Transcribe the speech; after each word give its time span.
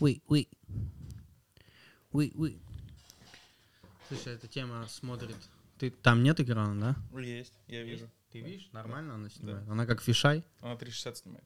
Wait, 0.00 0.22
wait. 0.28 0.48
Wait, 2.12 2.34
wait. 2.34 2.60
Слушай, 4.08 4.34
эта 4.34 4.46
тема 4.46 4.86
смотрит. 4.88 5.36
Ты 5.78 5.90
там 5.90 6.22
нет 6.22 6.40
экрана, 6.40 6.96
да? 7.12 7.20
Есть, 7.20 7.52
я 7.66 7.82
вижу. 7.82 8.08
Ты 8.30 8.40
видишь? 8.40 8.68
Нормально 8.72 9.14
она 9.14 9.28
снимает. 9.28 9.68
Она 9.68 9.86
как 9.86 10.00
фишай. 10.00 10.44
Она 10.60 10.76
360 10.76 11.16
снимает. 11.16 11.44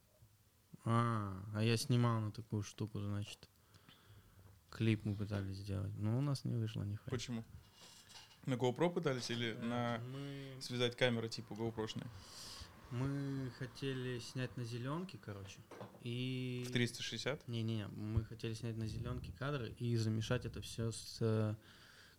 А, 0.85 1.35
а 1.55 1.63
я 1.63 1.77
снимал 1.77 2.21
на 2.21 2.31
такую 2.31 2.63
штуку, 2.63 3.01
значит. 3.01 3.49
Клип 4.71 5.05
мы 5.05 5.15
пытались 5.15 5.57
сделать. 5.57 5.93
Но 5.99 6.19
у 6.19 6.21
нас 6.21 6.45
не 6.45 6.57
вышло 6.57 6.83
нихуя. 6.83 7.11
Почему? 7.11 7.45
На 8.47 8.55
GoPro 8.55 8.93
пытались 8.93 9.31
или 9.31 9.55
Э, 9.55 9.63
на 9.63 10.01
Мы, 10.13 10.61
связать 10.61 10.97
камеры 10.97 11.29
типа 11.29 11.53
GoPro-шные? 11.55 12.07
Мы 12.93 13.51
хотели 13.59 14.19
снять 14.19 14.57
на 14.57 14.65
зеленке, 14.65 15.19
короче. 15.19 15.59
И... 16.03 16.65
В 16.69 16.73
360? 16.73 17.49
Не-не-не, 17.49 17.89
мы 17.89 18.23
хотели 18.25 18.53
снять 18.55 18.77
на 18.77 18.87
зеленке 18.87 19.33
кадры 19.39 19.75
и 19.79 19.97
замешать 19.97 20.45
это 20.45 20.61
все 20.61 20.93
с 20.93 21.19
э, 21.21 21.55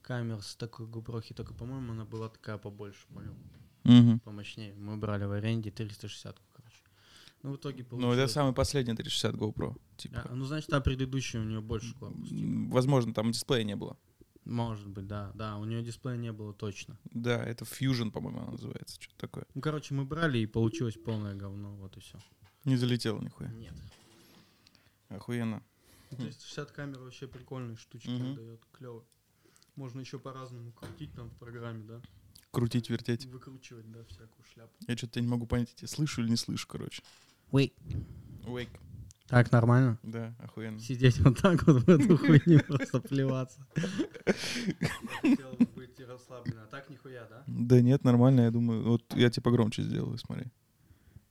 камер 0.01 0.41
с 0.41 0.55
такой 0.55 0.87
GoPro, 0.87 1.21
только, 1.33 1.53
по-моему, 1.53 1.93
она 1.93 2.05
была 2.05 2.29
такая 2.29 2.57
побольше, 2.57 3.05
понял? 3.13 3.35
Угу. 3.85 4.19
Помощнее. 4.23 4.73
Мы 4.73 4.97
брали 4.97 5.25
в 5.25 5.31
аренде 5.31 5.69
360, 5.69 6.41
короче. 6.53 6.77
Ну, 7.43 7.51
в 7.51 7.57
итоге 7.57 7.83
Ну, 7.83 7.89
получилось... 7.89 8.17
это 8.17 8.27
самый 8.33 8.53
последний 8.53 8.95
360 8.95 9.35
GoPro. 9.35 9.79
Типа. 9.97 10.25
А, 10.25 10.33
ну, 10.33 10.45
значит, 10.45 10.69
та 10.69 10.81
предыдущая 10.81 11.41
у 11.41 11.43
нее 11.43 11.61
больше 11.61 11.93
корпус. 11.95 12.29
типа. 12.29 12.73
Возможно, 12.73 13.13
там 13.13 13.31
дисплея 13.31 13.63
не 13.63 13.75
было. 13.75 13.97
Может 14.45 14.87
быть, 14.87 15.07
да. 15.07 15.31
Да, 15.35 15.57
у 15.57 15.63
нее 15.65 15.81
дисплея 15.83 16.17
не 16.17 16.31
было 16.31 16.53
точно. 16.53 16.97
Да, 17.05 17.43
это 17.43 17.63
Fusion, 17.65 18.11
по-моему, 18.11 18.41
она 18.41 18.51
называется. 18.51 19.01
Что-то 19.01 19.17
такое. 19.19 19.45
Ну, 19.53 19.61
короче, 19.61 19.93
мы 19.93 20.03
брали, 20.05 20.39
и 20.39 20.45
получилось 20.45 20.95
полное 20.95 21.33
говно, 21.35 21.75
вот 21.75 21.95
и 21.97 21.99
все. 22.01 22.17
Не 22.65 22.75
залетело 22.75 23.19
нихуя. 23.21 23.49
Нет. 23.49 23.73
Охуенно. 25.09 25.63
360 26.09 26.71
камера 26.71 26.99
вообще 26.99 27.27
прикольные 27.27 27.77
штучки 27.77 28.09
Мгм. 28.09 28.35
дает, 28.35 28.61
клево. 28.71 29.03
Можно 29.75 30.01
еще 30.01 30.19
по-разному 30.19 30.71
крутить 30.71 31.13
там 31.13 31.29
в 31.29 31.37
программе, 31.37 31.83
да? 31.85 32.01
Крутить, 32.51 32.89
вертеть. 32.89 33.25
Выкручивать, 33.25 33.89
да, 33.91 34.03
всякую 34.05 34.45
шляпу. 34.53 34.71
Я 34.87 34.95
что-то 34.95 35.19
не 35.21 35.27
могу 35.27 35.47
понять, 35.47 35.69
я 35.71 35.75
тебя 35.77 35.87
слышу 35.87 36.21
или 36.21 36.29
не 36.29 36.35
слышу, 36.35 36.67
короче. 36.67 37.01
Wait. 37.51 37.73
Wake. 38.45 38.79
Так, 39.27 39.51
нормально? 39.51 39.97
Да, 40.03 40.35
охуенно. 40.39 40.79
Сидеть 40.79 41.19
вот 41.19 41.39
так 41.39 41.65
вот 41.65 41.83
в 41.83 41.89
эту 41.89 42.17
хуйню, 42.17 42.59
просто 42.67 42.99
плеваться. 42.99 43.65
Хотел 45.21 45.55
быть 45.75 45.99
расслабленно. 45.99 46.63
А 46.63 46.67
так 46.67 46.89
нихуя, 46.89 47.25
да? 47.29 47.43
Да 47.47 47.81
нет, 47.81 48.03
нормально, 48.03 48.41
я 48.41 48.51
думаю. 48.51 48.83
Вот 48.83 49.03
я 49.15 49.29
тебе 49.29 49.43
погромче 49.43 49.83
сделаю, 49.83 50.17
смотри. 50.17 50.51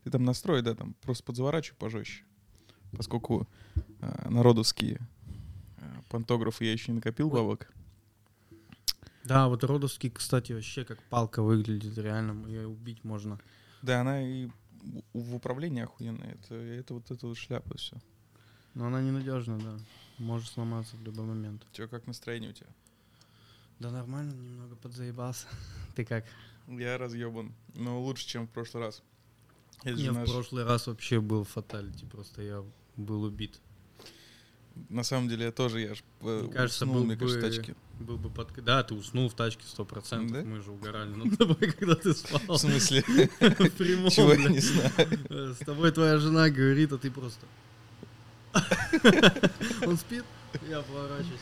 Ты 0.05 0.11
там 0.11 0.25
настрой, 0.25 0.63
да, 0.63 0.75
там 0.75 0.95
просто 1.03 1.23
подзаворачивай 1.25 1.77
пожестче. 1.77 2.25
Поскольку 2.97 3.49
а, 4.01 4.29
народовские 4.29 5.01
а, 5.79 6.03
пантографы 6.09 6.65
я 6.65 6.73
еще 6.73 6.93
не 6.93 6.97
накопил 6.97 7.31
бабок. 7.31 7.73
Да, 9.25 9.49
вот 9.49 9.63
родовский, 9.63 10.11
кстати, 10.11 10.53
вообще 10.53 10.85
как 10.85 11.01
палка 11.05 11.43
выглядит, 11.43 11.97
реально, 11.97 12.47
ее 12.49 12.67
убить 12.67 13.05
можно. 13.05 13.39
Да, 13.83 14.01
она 14.01 14.23
и 14.23 14.49
в- 15.13 15.35
управлении 15.35 15.83
охуенная. 15.83 16.35
Это, 16.43 16.55
это 16.55 16.95
вот 16.95 17.11
эта 17.11 17.27
вот 17.27 17.37
шляпа 17.37 17.77
все. 17.77 17.97
Но 18.75 18.87
она 18.87 19.03
ненадежна, 19.03 19.59
да. 19.59 19.79
Может 20.19 20.49
сломаться 20.49 20.97
в 20.97 21.03
любой 21.03 21.25
момент. 21.27 21.67
Че, 21.73 21.89
как 21.89 22.07
настроение 22.07 22.51
у 22.51 22.55
тебя? 22.55 22.69
Да 23.79 23.91
нормально, 23.91 24.33
немного 24.33 24.77
подзаебался. 24.77 25.47
Ты 25.97 26.05
как? 26.05 26.25
Я 26.69 26.97
разъебан. 26.99 27.53
Но 27.75 28.01
лучше, 28.01 28.27
чем 28.27 28.47
в 28.47 28.51
прошлый 28.51 28.85
раз. 28.85 29.03
Не, 29.85 29.95
же 29.97 30.13
в 30.13 30.15
наш- 30.15 30.31
прошлый 30.31 30.65
раз 30.65 30.87
вообще 30.87 31.21
был 31.21 31.45
фаталити, 31.45 32.05
просто 32.07 32.43
я 32.43 32.65
был 32.97 33.23
убит. 33.25 33.61
На 34.89 35.03
самом 35.03 35.29
деле 35.29 35.47
я 35.47 35.53
тоже, 35.53 35.81
я 35.81 35.95
ж 35.95 36.03
э, 36.23 36.41
Мне 36.45 36.53
кажется, 36.53 36.85
уснул, 36.85 37.01
был 37.01 37.05
мне 37.07 37.17
кажется, 37.17 37.41
бы- 37.41 37.47
в 37.47 37.57
тачке. 37.57 37.75
Был 38.01 38.17
бы 38.17 38.31
под... 38.31 38.49
Да, 38.65 38.83
ты 38.83 38.95
уснул 38.95 39.29
в 39.29 39.35
тачке 39.35 39.63
сто 39.67 39.85
процентов, 39.85 40.39
Да? 40.39 40.43
мы 40.49 40.61
же 40.61 40.71
угорали 40.71 41.15
над 41.15 41.39
тобой, 41.39 41.57
когда 41.79 41.95
ты 41.95 42.13
спал. 42.15 42.41
В 42.57 42.61
смысле? 42.61 43.03
В 43.41 43.71
прямом, 43.71 44.11
Чего 44.11 44.33
я 44.33 44.49
не 44.49 44.61
знаю. 44.61 44.93
Э, 45.31 45.55
С 45.61 45.65
тобой 45.65 45.93
твоя 45.93 46.19
жена 46.19 46.49
говорит, 46.51 46.93
а 46.93 46.99
ты 46.99 47.11
просто... 47.11 47.45
Он 49.87 49.97
спит? 49.97 50.25
Я 50.69 50.83
поворачиваюсь. 50.83 51.41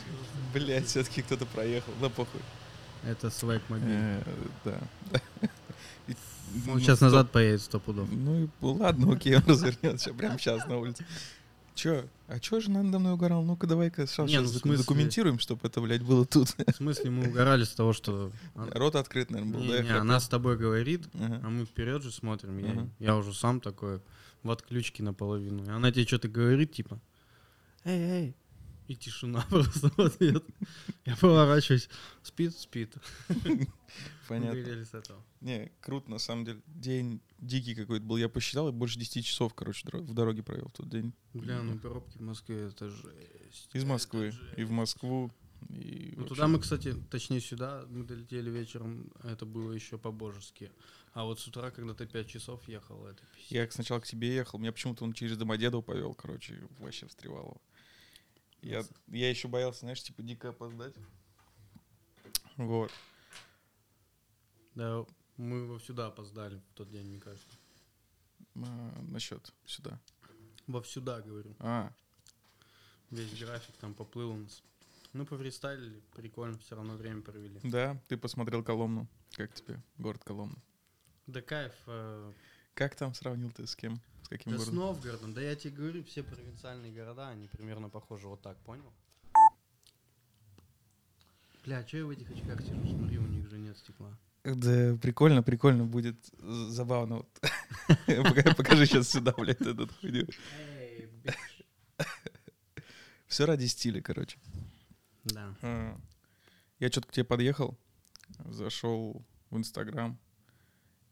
Блять, 0.55 0.87
все-таки 0.87 1.23
кто-то 1.23 1.47
проехал. 1.47 1.93
Да 2.01 2.09
похуй. 2.09 2.41
Это 3.05 3.31
свайк 3.31 3.63
мобиль. 3.69 3.89
Э, 3.89 4.23
Да. 4.65 4.81
Он 6.67 6.75
ну, 6.75 6.81
сейчас 6.81 6.97
стоп. 6.99 7.07
назад 7.13 7.31
поедет 7.31 7.63
сто 7.63 7.79
пудов. 7.79 8.09
Ну 8.11 8.45
и 8.45 8.49
ладно, 8.61 9.13
окей, 9.13 9.37
он 9.37 9.43
развернется 9.47 10.13
прямо 10.13 10.37
сейчас 10.39 10.67
на 10.67 10.79
улице. 10.79 11.07
Че? 11.81 12.05
А 12.29 12.39
чё 12.39 12.61
же 12.61 12.71
надо 12.71 12.99
мной 12.99 13.15
угорал? 13.15 13.43
Ну-ка 13.43 13.67
давай-ка 13.67 14.07
сейчас 14.07 14.29
Не, 14.29 14.41
ну, 14.41 14.49
в 14.49 14.49
смысле- 14.51 14.77
документируем, 14.77 15.39
чтобы 15.39 15.67
это, 15.67 15.81
блядь, 15.81 16.03
было 16.03 16.27
тут. 16.27 16.49
В 16.51 16.77
смысле, 16.77 17.09
мы 17.11 17.29
угорали 17.29 17.65
с 17.65 17.71
того, 17.71 17.95
что... 17.95 18.31
Рот 18.55 18.97
открыт, 18.97 19.31
наверное, 19.31 19.55
был, 19.55 19.61
Не, 19.63 19.69
да? 19.69 19.77
я 19.77 19.83
не, 19.83 19.91
она 19.93 20.21
с 20.21 20.29
тобой 20.29 20.59
говорит, 20.59 21.09
Ага. 21.15 21.41
а 21.43 21.49
мы 21.49 21.65
вперед 21.65 22.03
же 22.03 22.13
смотрим. 22.13 22.59
Я, 22.59 22.75
Мгм. 22.75 22.91
я 22.99 23.17
уже 23.17 23.33
сам 23.33 23.63
такой 23.63 24.03
в 24.43 24.51
отключке 24.51 25.03
наполовину. 25.03 25.65
И 25.65 25.71
она 25.71 25.91
тебе 25.91 26.07
что-то 26.07 26.29
говорит, 26.29 26.73
типа, 26.73 27.01
эй, 27.85 27.99
эй. 27.99 28.37
И 28.89 28.95
тишина 28.97 29.41
просто 29.49 29.89
в 29.97 30.01
ответ. 30.01 30.45
Я 31.07 31.17
поворачиваюсь. 31.17 31.89
Спит, 32.23 32.55
спит. 32.59 32.93
Понятно. 34.29 34.85
Не, 35.41 35.71
круто, 35.81 36.11
на 36.11 36.19
самом 36.19 36.45
деле. 36.45 36.61
День 36.67 37.21
дикий 37.41 37.75
какой-то 37.75 38.05
был. 38.05 38.17
Я 38.17 38.29
посчитал, 38.29 38.69
и 38.69 38.73
больше 38.73 38.99
10 38.99 39.25
часов, 39.25 39.55
короче, 39.55 39.87
в 39.93 40.15
дороге 40.15 40.43
провел 40.43 40.69
в 40.69 40.73
тот 40.73 40.89
день. 40.89 41.13
Бля, 41.35 41.63
ну 41.63 41.79
пробки 41.79 42.19
в 42.19 42.23
Москве, 42.23 42.69
это 42.69 42.89
жесть. 42.89 43.69
Из 43.73 43.83
это 43.83 43.87
Москвы 43.87 44.29
и 44.29 44.31
в 44.31 44.35
жесть. 44.67 44.71
Москву. 44.71 45.31
И 45.69 46.13
Ну, 46.17 46.23
вообще- 46.23 46.35
туда 46.35 46.49
мы, 46.49 46.59
кстати, 46.59 46.95
точнее 47.11 47.41
сюда, 47.41 47.85
мы 47.89 48.05
долетели 48.05 48.49
вечером, 48.51 49.13
это 49.23 49.45
было 49.45 49.73
еще 49.73 49.99
по-божески. 49.99 50.73
А 51.13 51.25
вот 51.25 51.39
с 51.41 51.47
утра, 51.49 51.71
когда 51.71 51.93
ты 51.93 52.07
5 52.07 52.29
часов 52.29 52.67
ехал, 52.69 53.05
это 53.07 53.23
пиздец. 53.35 53.51
Я 53.51 53.71
сначала 53.71 54.01
к 54.01 54.07
тебе 54.07 54.35
ехал, 54.35 54.59
меня 54.59 54.73
почему-то 54.73 55.05
он 55.05 55.13
через 55.13 55.37
Домодедово 55.37 55.83
повел, 55.83 56.15
короче, 56.15 56.67
вообще 56.79 57.07
встревало. 57.09 57.61
Я, 58.63 58.85
я 59.09 59.29
еще 59.29 59.49
боялся, 59.49 59.81
знаешь, 59.81 60.03
типа 60.03 60.23
дико 60.23 60.51
опоздать. 60.51 60.95
Вот. 62.57 62.91
Да, 64.75 65.05
мы 65.41 65.67
во 65.67 65.79
сюда 65.81 66.07
опоздали 66.07 66.57
в 66.57 66.75
тот 66.75 66.91
день, 66.91 67.07
мне 67.07 67.21
кажется. 67.21 67.49
А, 68.57 69.03
насчет 69.09 69.53
сюда. 69.67 69.99
Во 70.67 70.83
сюда, 70.85 71.21
говорю. 71.21 71.55
А, 71.59 71.93
Весь 73.11 73.37
график 73.41 73.77
там 73.77 73.95
поплыл 73.95 74.31
у 74.33 74.37
нас. 74.37 74.63
Ну, 75.13 75.27
пофристайлили, 75.27 76.01
прикольно, 76.15 76.57
все 76.59 76.77
равно 76.77 76.95
время 76.97 77.23
провели. 77.23 77.59
да, 77.65 78.01
ты 78.07 78.17
посмотрел 78.17 78.63
Коломну. 78.63 79.09
Как 79.33 79.53
тебе 79.55 79.81
город 79.99 80.23
Коломна? 80.25 80.57
Да 81.27 81.41
кайф. 81.43 81.73
э, 81.87 82.33
Как 82.75 82.95
там 82.95 83.15
сравнил 83.15 83.51
ты 83.51 83.67
с 83.67 83.75
кем? 83.75 84.01
С 84.23 84.29
каким 84.29 84.53
да 84.53 84.59
с 84.59 84.65
городом? 84.67 84.79
Новгородом, 84.85 85.35
да 85.35 85.41
я 85.41 85.57
тебе 85.57 85.75
говорю, 85.75 86.05
все 86.05 86.23
провинциальные 86.23 86.93
города, 86.93 87.29
они 87.29 87.49
примерно 87.49 87.89
похожи 87.89 88.29
вот 88.29 88.41
так, 88.43 88.57
понял? 88.59 88.93
Бля, 91.65 91.87
что 91.87 91.97
я 91.99 92.07
в 92.07 92.11
этих 92.11 92.31
очках 92.31 92.61
сижу? 92.63 92.87
Смотри, 92.87 93.19
у 93.19 93.27
них 93.27 93.49
же 93.49 93.59
нет 93.59 93.77
стекла. 93.77 94.17
Да, 94.45 94.97
прикольно, 95.01 95.43
прикольно, 95.43 95.85
будет 95.85 96.17
забавно. 96.39 97.17
Вот. 97.17 97.41
Пока- 98.07 98.55
Покажи 98.55 98.87
сейчас 98.87 99.09
сюда, 99.09 99.35
блядь, 99.37 99.61
этот 99.61 99.93
хуйню. 99.93 100.27
Все 103.27 103.47
ради 103.47 103.67
стиля, 103.67 104.01
короче. 104.01 104.39
Да. 105.25 105.55
Я 106.79 106.89
что-то 106.89 107.09
к 107.09 107.13
тебе 107.13 107.25
подъехал, 107.25 107.79
зашел 108.47 109.25
в 109.51 109.57
Инстаграм. 109.59 110.19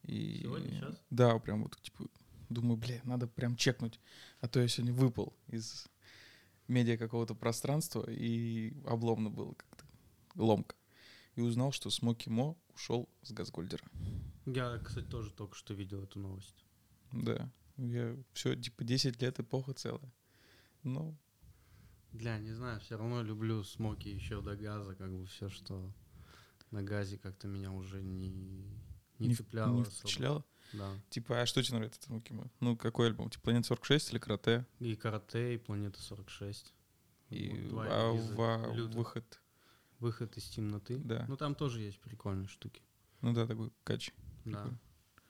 И... 0.05 0.41
Сегодня, 0.43 0.79
щас? 0.81 1.03
Да, 1.11 1.39
прям 1.39 1.63
вот, 1.65 1.77
типа, 1.83 2.07
думаю, 2.49 2.79
бля, 2.79 3.01
надо 3.05 3.27
прям 3.27 3.57
чекнуть. 3.57 4.01
А 4.41 4.49
то 4.49 4.59
я 4.61 4.69
сегодня 4.69 4.95
выпал 4.95 5.37
из 5.49 5.87
медиа 6.67 6.97
какого-то 6.97 7.35
пространства, 7.35 8.05
и 8.09 8.73
обломно 8.87 9.29
было 9.29 9.53
как-то, 9.53 9.85
ломка. 10.35 10.75
И 11.35 11.41
узнал, 11.43 11.73
что 11.73 11.91
Смоки 11.91 12.31
Мо 12.31 12.57
ушел 12.79 13.09
с 13.23 13.33
Газгольдера. 13.33 13.85
Я, 14.47 14.79
кстати, 14.79 15.07
тоже 15.07 15.31
только 15.33 15.55
что 15.57 15.75
видел 15.75 16.05
эту 16.05 16.19
новость. 16.21 16.65
Да. 17.13 17.51
Я 17.77 18.17
все, 18.33 18.55
типа, 18.57 18.85
10 18.85 19.21
лет 19.21 19.39
эпоха 19.41 19.75
целая. 19.75 20.13
Ну, 20.85 21.17
Бля, 22.13 22.39
не 22.39 22.53
знаю, 22.53 22.81
все 22.81 22.97
равно 22.97 23.23
люблю 23.23 23.63
смоки 23.65 24.09
еще 24.09 24.41
до 24.41 24.57
газа, 24.57 24.95
как 24.95 25.11
бы 25.13 25.27
все, 25.27 25.51
что 25.51 25.93
на 26.71 26.83
газе 26.83 27.19
как-то 27.19 27.49
меня 27.49 27.71
уже 27.71 28.03
не, 28.03 28.31
не, 29.19 29.35
в- 29.35 29.37
цепляло 29.37 29.77
не 29.77 29.85
впечатляло. 29.85 30.45
Да. 30.73 30.91
Типа, 31.11 31.43
а 31.43 31.47
что 31.47 31.63
тебе 31.63 31.77
нравится 31.77 32.01
от 32.01 32.07
Смоки 32.07 32.33
Мо? 32.33 32.51
Ну, 32.61 32.77
какой 32.77 33.09
альбом? 33.09 33.31
Типа, 33.31 33.45
Планета 33.45 33.69
46 33.69 34.13
или 34.13 34.19
Карате? 34.19 34.67
И 34.81 34.97
карате, 34.97 35.55
и 35.55 35.59
планета 35.59 36.01
46. 36.01 36.75
И 37.31 37.69
Вот 37.71 37.87
а, 37.89 38.13
выход. 38.13 39.41
Выход 39.99 40.37
из 40.37 40.45
темноты. 40.49 40.99
Да. 40.99 41.25
Ну 41.29 41.37
там 41.37 41.55
тоже 41.55 41.81
есть 41.81 42.00
прикольные 42.00 42.49
штуки. 42.49 42.83
Ну 43.21 43.33
да, 43.33 43.47
такой 43.47 43.73
кач. 43.85 44.12
Да. 44.45 44.62
Прикольно. 44.62 44.79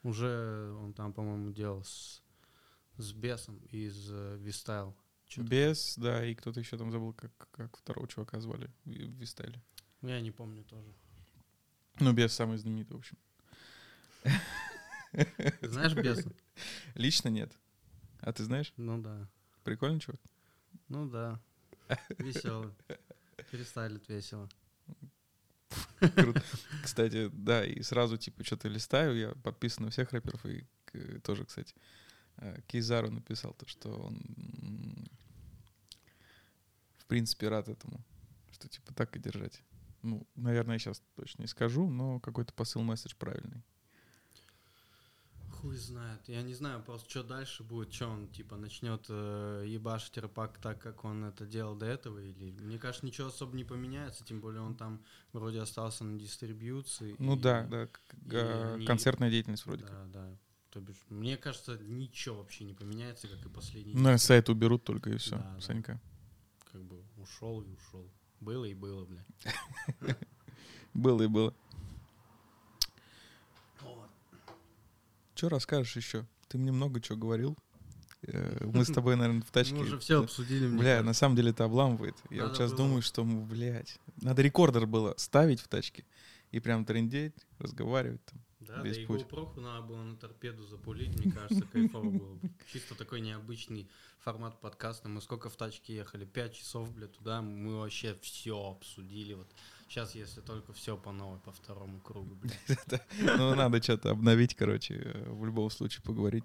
Уже 0.03 0.73
он 0.81 0.93
там, 0.93 1.12
по-моему, 1.12 1.50
делал 1.50 1.85
с, 1.85 2.23
с 2.97 3.12
бесом 3.12 3.59
из 3.70 4.11
э, 4.11 4.37
Вистайл. 4.38 4.97
Чё-то. 5.26 5.49
Без, 5.49 5.97
да, 5.99 6.25
и 6.25 6.35
кто-то 6.35 6.61
еще 6.61 6.79
там 6.79 6.91
забыл, 6.91 7.12
как, 7.12 7.32
как 7.50 7.76
второго 7.76 8.09
чувака 8.09 8.41
звали 8.41 8.70
в 8.85 8.88
Вистайле. 8.88 9.62
Ну, 10.00 10.09
Я 10.09 10.20
не 10.20 10.31
помню 10.31 10.65
тоже. 10.65 10.94
Ну, 12.00 12.12
без 12.12 12.32
самый 12.32 12.59
знаменитый, 12.59 12.97
в 12.97 13.00
общем. 13.00 13.19
Знаешь 15.62 15.94
беса? 15.94 16.31
Лично 16.94 17.29
нет. 17.29 17.53
А 18.20 18.32
ты 18.32 18.44
знаешь? 18.44 18.73
Ну 18.76 19.03
да. 19.03 19.29
Прикольный 19.65 20.00
чувак? 20.00 20.20
Ну 20.88 21.09
да. 21.09 21.41
Веселый. 22.19 22.73
Фристайлит 23.50 24.09
весело. 24.09 24.49
Кстати, 26.82 27.29
да, 27.32 27.64
и 27.64 27.82
сразу, 27.82 28.17
типа, 28.17 28.44
что-то 28.44 28.69
листаю, 28.69 29.17
я 29.17 29.35
подписан 29.43 29.87
на 29.87 29.90
всех 29.90 30.12
рэперов, 30.12 30.44
и 30.46 30.67
тоже, 31.23 31.44
кстати, 31.44 31.75
э, 32.37 32.61
Кейзару 32.67 33.11
написал 33.11 33.52
то, 33.55 33.69
что 33.69 33.90
он, 33.90 34.20
в 36.99 37.06
принципе, 37.06 37.49
рад 37.49 37.69
этому, 37.69 38.05
что, 38.52 38.69
типа, 38.69 38.94
так 38.94 39.17
и 39.17 39.20
держать. 39.20 39.62
Ну, 40.02 40.26
наверное, 40.37 40.76
я 40.76 40.79
сейчас 40.79 41.02
точно 41.17 41.43
не 41.43 41.49
скажу, 41.49 41.88
но 41.91 42.20
какой-то 42.20 42.52
посыл, 42.55 42.82
месседж 42.82 43.14
правильный. 43.19 43.62
Хуй 45.60 45.76
знает. 45.76 46.20
Я 46.28 46.43
не 46.43 46.55
знаю 46.55 46.82
просто, 46.82 47.10
что 47.10 47.22
дальше 47.25 47.64
будет. 47.64 47.93
Что 47.93 48.06
он, 48.08 48.28
типа, 48.28 48.56
начнет 48.56 49.05
э, 49.08 49.64
ебашить 49.66 50.16
рэпак 50.19 50.58
так, 50.58 50.81
как 50.81 51.05
он 51.05 51.25
это 51.25 51.46
делал 51.46 51.75
до 51.75 51.87
этого? 51.87 52.19
Или, 52.20 52.52
мне 52.60 52.78
кажется, 52.78 53.05
ничего 53.05 53.26
особо 53.28 53.56
не 53.56 53.64
поменяется. 53.64 54.25
Тем 54.25 54.40
более 54.40 54.60
он 54.62 54.76
там 54.76 55.02
вроде 55.32 55.60
остался 55.60 56.05
на 56.05 56.19
дистрибьюции. 56.19 57.16
Ну 57.19 57.37
и- 57.37 57.40
да, 57.40 57.64
да, 57.66 57.84
и 58.31 58.37
они- 58.37 58.87
концертная 58.87 59.31
деятельность 59.31 59.66
вроде 59.66 59.82
Да, 59.84 59.88
как. 59.90 60.10
да. 60.12 60.37
То 60.70 60.81
бишь, 60.81 61.02
мне 61.08 61.37
кажется, 61.37 61.76
ничего 61.78 62.37
вообще 62.37 62.64
не 62.64 62.75
поменяется, 62.75 63.26
как 63.26 63.44
и 63.44 63.49
последний. 63.49 63.94
На 63.94 64.12
диск. 64.14 64.26
сайт 64.26 64.49
уберут 64.49 64.84
только 64.84 65.10
и 65.10 65.16
все, 65.16 65.37
Да, 65.37 65.52
да. 65.55 65.60
Санька. 65.60 66.00
Как 66.70 66.82
бы 66.84 67.02
ушел 67.16 67.62
и 67.62 67.69
ушел. 67.72 68.08
Было 68.40 68.64
и 68.66 68.75
было, 68.75 69.05
бля. 69.06 69.25
Было 70.94 71.22
и 71.22 71.26
было. 71.26 71.55
Что 75.38 75.49
расскажешь 75.50 75.94
еще? 75.94 76.26
Ты 76.49 76.58
мне 76.58 76.73
много 76.73 77.00
чего 77.00 77.17
говорил. 77.17 77.56
Э, 78.23 78.67
Мы 78.75 78.85
с 78.85 78.88
тобой, 78.93 79.14
наверное, 79.14 79.43
в 79.43 79.50
тачке. 79.52 79.76
Мы 79.76 79.82
уже 79.82 79.96
все 80.00 80.20
обсудили, 80.20 80.67
мне 80.67 80.81
Бля, 80.81 81.02
на 81.05 81.12
самом 81.12 81.37
деле 81.37 81.50
это 81.52 81.62
обламывает. 81.62 82.17
Я 82.29 82.46
вот 82.49 82.56
сейчас 82.56 82.73
было- 82.73 82.79
думаю, 82.79 83.02
что, 83.02 83.23
блядь, 83.25 84.00
надо 84.20 84.43
рекордер 84.43 84.87
было 84.87 85.14
ставить 85.17 85.61
в 85.61 85.69
тачке 85.69 86.05
и 86.50 86.58
прям 86.58 86.85
трендеть, 86.85 87.37
разговаривать 87.61 88.25
там. 88.25 88.40
Да, 88.58 88.82
весь 88.82 88.96
да 88.96 89.02
и 89.02 89.06
путь. 89.06 89.20
GoPro 89.23 89.61
надо 89.61 89.87
было 89.87 90.02
на 90.02 90.17
торпеду 90.17 90.67
запулить, 90.67 91.17
мне 91.25 91.31
кажется, 91.32 91.64
кайфово 91.73 92.11
было 92.11 92.34
бы. 92.34 92.50
Чисто 92.73 92.96
такой 92.96 93.20
необычный 93.20 93.88
формат 94.19 94.61
подкаста. 94.61 95.08
Мы 95.08 95.20
сколько 95.23 95.50
в 95.50 95.56
тачке 95.56 95.94
ехали? 95.94 96.25
Пять 96.25 96.55
часов, 96.55 96.93
бля, 96.93 97.06
туда. 97.06 97.43
Мы 97.43 97.79
вообще 97.79 98.17
все 98.23 98.58
обсудили. 98.73 99.34
Вот 99.34 99.46
сейчас, 99.88 100.14
если 100.14 100.40
только 100.40 100.73
все 100.73 100.96
по 100.96 101.12
новой, 101.12 101.38
по 101.38 101.52
второму 101.52 102.00
кругу. 102.00 102.37
Ну, 103.20 103.55
надо 103.55 103.82
что-то 103.82 104.11
обновить, 104.11 104.55
короче, 104.55 104.94
э, 104.94 105.31
в 105.31 105.44
любом 105.44 105.70
случае 105.70 106.02
поговорить. 106.02 106.44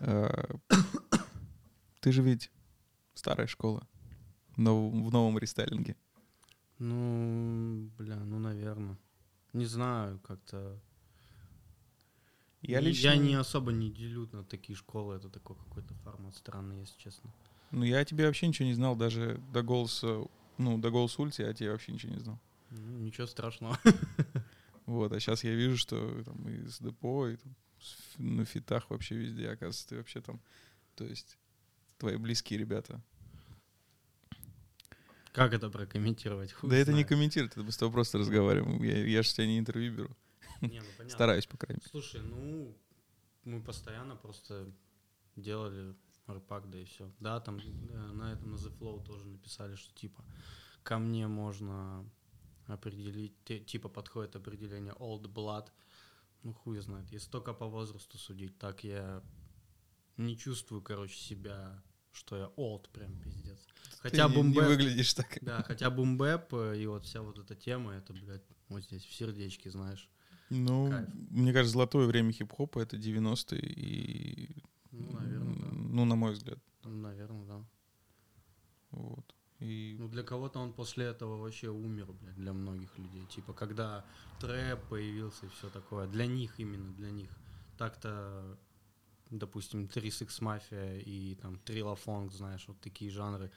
Э, 0.00 0.54
Ты 2.00 2.12
же 2.12 2.22
ведь 2.22 2.50
старая 3.14 3.46
школа 3.46 3.86
но 4.60 4.90
в 4.90 5.10
новом 5.10 5.38
рестайлинге. 5.38 5.96
Ну, 6.78 7.90
бля, 7.98 8.16
ну, 8.16 8.38
наверное. 8.38 8.98
Не 9.52 9.64
знаю, 9.64 10.18
как-то... 10.20 10.78
Я 12.62 12.80
лично... 12.80 13.08
Я 13.08 13.16
не 13.16 13.34
особо 13.34 13.72
не 13.72 13.90
делю 13.90 14.28
на 14.32 14.44
такие 14.44 14.76
школы. 14.76 15.16
Это 15.16 15.30
такой 15.30 15.56
какой-то 15.56 15.94
формат 16.04 16.34
странный, 16.36 16.80
если 16.80 16.98
честно. 16.98 17.32
Ну, 17.70 17.84
я 17.84 18.00
о 18.00 18.04
тебе 18.04 18.26
вообще 18.26 18.48
ничего 18.48 18.68
не 18.68 18.74
знал, 18.74 18.96
даже 18.96 19.40
до 19.52 19.62
голоса, 19.62 20.24
ну, 20.60 20.78
до 20.78 20.90
голоса 20.90 21.22
ульти 21.22 21.42
я 21.42 21.48
о 21.48 21.54
тебе 21.54 21.72
вообще 21.72 21.92
ничего 21.92 22.12
не 22.12 22.20
знал. 22.20 22.38
Ничего 22.70 23.26
страшного. 23.26 23.78
Вот, 24.86 25.12
а 25.12 25.20
сейчас 25.20 25.44
я 25.44 25.54
вижу, 25.54 25.76
что 25.76 26.24
там 26.24 26.48
и 26.48 26.66
с 26.66 26.80
депо, 26.80 27.28
и 27.28 27.36
там, 27.36 27.54
на 28.18 28.44
фитах 28.44 28.90
вообще 28.90 29.14
везде, 29.14 29.48
оказывается, 29.48 29.88
ты 29.88 29.96
вообще 29.96 30.20
там, 30.20 30.40
то 30.96 31.04
есть 31.04 31.38
твои 31.96 32.16
близкие 32.16 32.58
ребята. 32.58 33.00
Как 35.32 35.52
это 35.52 35.70
прокомментировать? 35.70 36.52
Хуй 36.52 36.70
да 36.70 36.76
это 36.76 36.90
не 36.90 37.02
знает. 37.02 37.08
комментирует, 37.08 37.52
это 37.52 37.62
мы 37.62 37.70
с 37.70 37.76
тобой 37.76 37.92
просто 37.92 38.18
разговариваем. 38.18 38.82
Я, 38.82 39.06
я 39.06 39.22
же 39.22 39.32
тебя 39.32 39.46
не 39.46 39.60
интервью 39.60 39.94
беру. 39.94 40.16
Не, 40.60 40.80
ну, 40.80 40.86
понятно. 40.96 41.08
Стараюсь, 41.10 41.46
по 41.46 41.56
крайней 41.56 41.80
мере. 41.80 41.90
Слушай, 41.90 42.20
ну, 42.22 42.76
мы 43.44 43.62
постоянно 43.62 44.16
просто 44.16 44.72
делали 45.36 45.94
рэпак, 46.34 46.70
да 46.70 46.78
и 46.78 46.84
все. 46.84 47.10
Да, 47.20 47.40
там 47.40 47.58
э, 47.58 48.12
на 48.12 48.32
этом, 48.32 48.52
на 48.52 48.56
The 48.56 48.76
Flow 48.78 49.04
тоже 49.04 49.26
написали, 49.26 49.74
что 49.76 49.94
типа 49.94 50.24
ко 50.82 50.98
мне 50.98 51.26
можно 51.28 52.04
определить, 52.66 53.34
типа 53.66 53.88
подходит 53.88 54.36
определение 54.36 54.92
old 54.94 55.22
blood. 55.32 55.68
Ну, 56.42 56.52
хуй 56.54 56.78
знает. 56.80 57.10
Если 57.12 57.30
только 57.30 57.52
по 57.52 57.66
возрасту 57.66 58.16
судить, 58.18 58.56
так 58.58 58.82
я 58.84 59.22
не 60.16 60.36
чувствую, 60.36 60.80
короче, 60.82 61.14
себя, 61.16 61.82
что 62.12 62.36
я 62.36 62.50
old 62.56 62.88
прям 62.90 63.18
пиздец. 63.20 63.66
Хотя 64.00 64.26
Ты 64.28 64.34
не- 64.34 64.36
не 64.36 64.42
бумбэп, 64.42 64.66
выглядишь 64.68 65.14
так. 65.14 65.38
да, 65.42 65.62
хотя 65.62 65.90
бумбэп 65.90 66.54
э, 66.54 66.78
и 66.80 66.86
вот 66.86 67.04
вся 67.04 67.20
вот 67.22 67.38
эта 67.38 67.54
тема, 67.54 67.92
это, 67.92 68.12
блядь, 68.14 68.42
вот 68.68 68.84
здесь 68.84 69.04
в 69.04 69.12
сердечке, 69.12 69.70
знаешь. 69.70 70.08
Ну, 70.48 70.90
Кайф. 70.90 71.08
мне 71.30 71.52
кажется, 71.52 71.74
золотое 71.74 72.06
время 72.06 72.32
хип-хопа— 72.32 72.78
это 72.80 72.96
90-е 72.96 73.60
и... 73.60 74.62
Ну, 74.90 75.12
наверное, 75.12 75.54
да. 75.54 75.69
Ну, 75.92 76.04
на 76.04 76.14
мой 76.14 76.32
взгляд. 76.32 76.58
Ну, 76.84 76.90
наверное, 76.90 77.46
да. 77.46 77.64
Вот. 78.90 79.34
И 79.58 79.96
Ну, 79.98 80.08
для 80.08 80.22
кого-то 80.22 80.60
он 80.60 80.72
после 80.72 81.06
этого 81.06 81.36
вообще 81.36 81.68
умер, 81.68 82.12
блядь, 82.12 82.36
для 82.36 82.52
многих 82.52 82.96
людей. 82.98 83.26
Типа, 83.26 83.52
когда 83.52 84.04
трэп 84.38 84.80
появился 84.88 85.46
и 85.46 85.48
все 85.48 85.68
такое. 85.68 86.06
Для 86.06 86.26
них 86.26 86.60
именно, 86.60 86.92
для 86.94 87.10
них. 87.10 87.30
Так-то, 87.76 88.58
допустим, 89.30 89.88
36 89.88 90.40
Мафия 90.40 90.98
и 90.98 91.34
там 91.34 91.58
Трилла 91.58 91.96
Фонг, 91.96 92.32
знаешь, 92.32 92.64
вот 92.68 92.80
такие 92.80 93.10
жанры. 93.10 93.50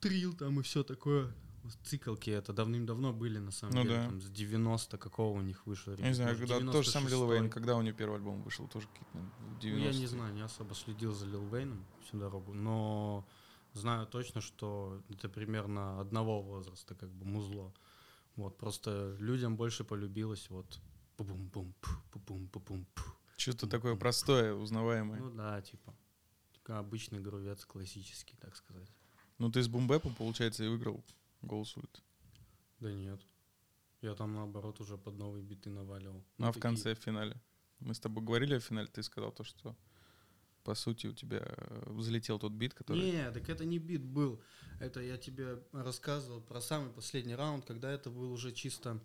Трил 0.00 0.34
там 0.34 0.60
и 0.60 0.62
все 0.62 0.82
такое. 0.84 1.34
Вот 1.64 1.72
Цикалки 1.82 2.28
это 2.30 2.52
давным-давно 2.52 3.12
были, 3.14 3.38
на 3.38 3.50
самом 3.50 3.74
Ну 3.74 3.82
деле. 3.82 3.96
да. 3.96 4.04
Там 4.04 4.20
с 4.20 4.28
90 4.30 4.98
какого 4.98 5.38
у 5.38 5.40
них 5.42 5.66
вышел. 5.66 5.94
Я 5.96 6.08
не 6.08 6.14
знаю, 6.14 6.36
может, 6.36 6.48
когда 6.50 6.72
тот 6.72 6.84
же 6.84 6.90
самый 6.90 7.08
Лил 7.08 7.24
96-й. 7.24 7.32
Вейн, 7.38 7.50
когда 7.50 7.76
у 7.76 7.82
него 7.82 7.96
первый 7.96 8.16
альбом 8.16 8.42
вышел, 8.42 8.68
тоже 8.68 8.86
какие-то 8.88 9.16
наверное, 9.16 9.60
90 9.60 9.78
Ну, 9.88 9.92
я 9.92 9.98
не 9.98 10.06
знаю, 10.06 10.34
не 10.34 10.42
особо 10.42 10.74
следил 10.74 11.14
за 11.14 11.26
Лил 11.26 11.46
Вейном 11.48 11.84
всю 12.02 12.18
дорогу, 12.18 12.52
но 12.52 13.26
знаю 13.72 14.06
точно, 14.06 14.42
что 14.42 15.02
это 15.08 15.28
примерно 15.30 16.00
одного 16.00 16.42
возраста, 16.42 16.94
как 16.94 17.10
бы 17.10 17.24
музло. 17.24 17.72
Вот, 18.36 18.58
просто 18.58 19.16
людям 19.18 19.56
больше 19.56 19.84
полюбилось 19.84 20.50
вот 20.50 20.80
бум 21.18 21.48
бум 21.48 21.74
бум 22.26 22.50
бум 22.52 22.86
Что-то 23.36 23.66
такое 23.68 23.96
простое, 23.96 24.52
узнаваемое. 24.54 25.18
Ну 25.20 25.30
да, 25.30 25.62
типа 25.62 25.94
обычный 26.66 27.20
грувец, 27.20 27.64
классический, 27.64 28.36
так 28.36 28.56
сказать. 28.56 28.88
Ну, 29.38 29.50
ты 29.50 29.62
с 29.62 29.68
бумбэпом, 29.68 30.14
получается, 30.14 30.64
и 30.64 30.68
выиграл 30.68 31.04
голос 31.44 31.76
ульт. 31.76 32.02
Да 32.80 32.92
нет. 32.92 33.20
Я 34.00 34.14
там 34.14 34.34
наоборот 34.34 34.80
уже 34.80 34.98
под 34.98 35.16
новые 35.16 35.42
биты 35.42 35.70
наваливал. 35.70 36.24
Ну, 36.38 36.46
а 36.46 36.50
в 36.50 36.54
такие- 36.54 36.62
конце, 36.62 36.94
в 36.94 36.98
финале. 36.98 37.40
Мы 37.80 37.94
с 37.94 38.00
тобой 38.00 38.24
говорили 38.24 38.54
о 38.54 38.60
финале, 38.60 38.88
ты 38.88 39.02
сказал 39.02 39.32
то, 39.32 39.44
что 39.44 39.76
по 40.62 40.74
сути 40.74 41.06
у 41.06 41.12
тебя 41.12 41.40
э, 41.42 41.90
взлетел 41.92 42.38
тот 42.38 42.52
бит, 42.52 42.74
который... 42.74 43.00
Не, 43.00 43.30
так 43.30 43.48
это 43.48 43.64
не 43.64 43.78
бит 43.78 44.02
был. 44.02 44.42
Это 44.80 45.00
я 45.00 45.18
тебе 45.18 45.62
рассказывал 45.72 46.40
про 46.40 46.60
самый 46.60 46.90
последний 46.90 47.34
раунд, 47.34 47.64
когда 47.66 47.90
это 47.90 48.10
был 48.10 48.32
уже 48.32 48.52
чисто 48.52 49.00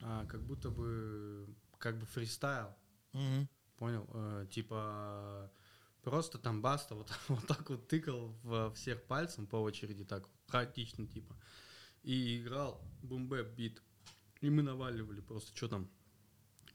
а, 0.00 0.26
как 0.26 0.42
будто 0.42 0.70
бы 0.70 1.46
как 1.78 1.98
бы 1.98 2.06
фристайл. 2.06 2.74
Мгм. 3.12 3.48
Понял? 3.76 4.08
Э, 4.14 4.46
типа 4.50 5.50
просто 6.02 6.38
там 6.38 6.62
Баста 6.62 6.94
вот, 6.94 7.12
вот 7.28 7.46
так 7.46 7.68
вот 7.70 7.88
тыкал 7.88 8.34
во 8.42 8.70
всех 8.72 9.02
пальцем 9.04 9.46
по 9.46 9.56
очереди, 9.56 10.04
так 10.04 10.28
хаотично 10.48 11.06
типа. 11.06 11.36
И 12.02 12.38
играл 12.38 12.80
бумбэп 13.02 13.54
бит. 13.56 13.82
И 14.40 14.50
мы 14.50 14.62
наваливали 14.62 15.20
просто, 15.20 15.56
что 15.56 15.68
там, 15.68 15.88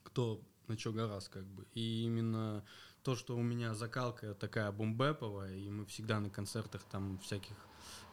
кто 0.03 0.41
на 0.67 0.77
что 0.77 0.91
гораз, 0.93 1.29
как 1.29 1.45
бы. 1.45 1.65
И 1.73 2.03
именно 2.03 2.63
то, 3.03 3.15
что 3.15 3.37
у 3.37 3.41
меня 3.41 3.73
закалка 3.73 4.33
такая 4.33 4.71
boom 4.71 4.97
bap 4.97 5.17
овая, 5.17 5.55
и 5.55 5.69
мы 5.69 5.85
всегда 5.85 6.19
на 6.19 6.29
концертах 6.29 6.83
там 6.83 7.19
всяких 7.19 7.55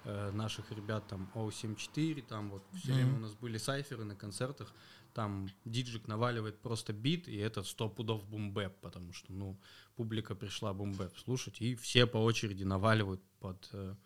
э, 0.05 0.31
наших 0.31 0.71
ребят, 0.71 1.07
там 1.09 1.31
O74, 1.35 2.23
там 2.23 2.51
вот 2.51 2.63
все 2.75 2.89
Мгм. 2.93 2.97
время 2.97 3.17
у 3.17 3.21
нас 3.21 3.35
были 3.35 3.59
сайферы 3.59 4.05
на 4.05 4.15
концертах, 4.15 4.73
там 5.13 5.49
диджик 5.65 6.07
наваливает 6.07 6.61
просто 6.61 6.93
бит, 6.93 7.29
и 7.29 7.37
это 7.37 7.63
сто 7.65 7.89
пудов 7.89 8.25
boom 8.29 8.55
bap, 8.55 8.81
потому 8.81 9.13
что, 9.13 9.33
ну, 9.33 9.59
публика 9.97 10.35
пришла 10.35 10.73
boom 10.73 10.98
bap 10.98 11.17
слушать, 11.19 11.61
и 11.61 11.75
все 11.75 12.07
по 12.07 12.19
очереди 12.19 12.65
наваливают 12.65 13.23
под 13.41 13.69
э, 13.73 13.97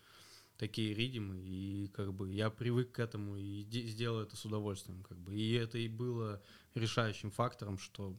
такие 0.58 0.92
riddim 0.92 1.28
ы, 1.28 1.40
и 1.40 1.88
как 1.94 2.12
бы 2.12 2.30
я 2.32 2.50
привык 2.50 2.92
к 2.92 2.98
этому 2.98 3.36
и 3.36 3.62
де- 3.62 3.86
сделал 3.86 4.20
это 4.20 4.36
с 4.36 4.44
удовольствием, 4.44 5.02
как 5.04 5.16
бы. 5.18 5.34
И 5.34 5.52
это 5.52 5.78
и 5.78 5.88
было 5.88 6.42
решающим 6.74 7.30
фактором, 7.30 7.78
что 7.78 8.14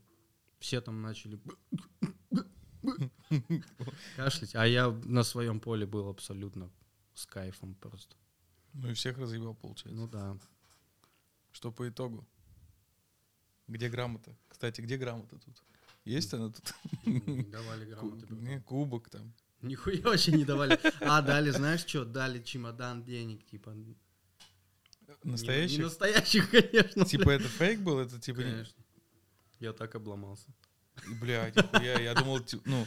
Все 0.59 0.81
там 0.81 1.01
начали 1.01 1.39
кашлять, 4.15 4.55
а 4.55 4.65
я 4.65 4.89
на 5.05 5.23
своем 5.23 5.59
поле 5.59 5.85
был 5.85 6.07
абсолютно 6.09 6.71
с 7.13 7.25
кайфом 7.25 7.75
просто. 7.75 8.15
Ну 8.73 8.89
и 8.89 8.93
всех 8.93 9.17
разъебал, 9.17 9.55
получается. 9.55 9.99
Ну 9.99 10.07
да. 10.07 10.37
Что 11.51 11.71
по 11.71 11.87
итогу? 11.87 12.27
Где 13.67 13.89
грамота? 13.89 14.35
Кстати, 14.47 14.81
где 14.81 14.97
грамота 14.97 15.37
тут? 15.39 15.63
Есть 16.05 16.33
она 16.33 16.49
тут? 16.49 16.73
Давали 17.51 17.85
грамоты. 17.85 18.61
кубок 18.65 19.09
там. 19.09 19.33
Нихуя 19.61 20.01
вообще 20.01 20.31
не 20.31 20.45
давали. 20.45 20.79
А, 21.01 21.21
дали, 21.21 21.49
знаешь 21.51 21.81
что? 21.81 22.05
Дали 22.05 22.41
чемодан 22.41 23.03
денег, 23.03 23.45
типа. 23.45 23.71
Не- 23.71 23.95
Не 25.23 25.31
Настоящий? 25.31 25.79
настоящих, 25.81 26.49
конечно. 26.49 27.03
Типа 27.05 27.29
это 27.31 27.47
фейк 27.47 27.79
был? 27.81 27.99
Это 27.99 28.19
типа... 28.19 28.39
не- 28.39 28.51
Конечно. 28.51 28.83
Я 29.59 29.73
так 29.73 29.93
обломался. 29.95 30.47
Блядь, 31.21 31.55
нихуя, 31.55 31.99
я 31.99 32.13
думал, 32.13 32.39
ну... 32.65 32.85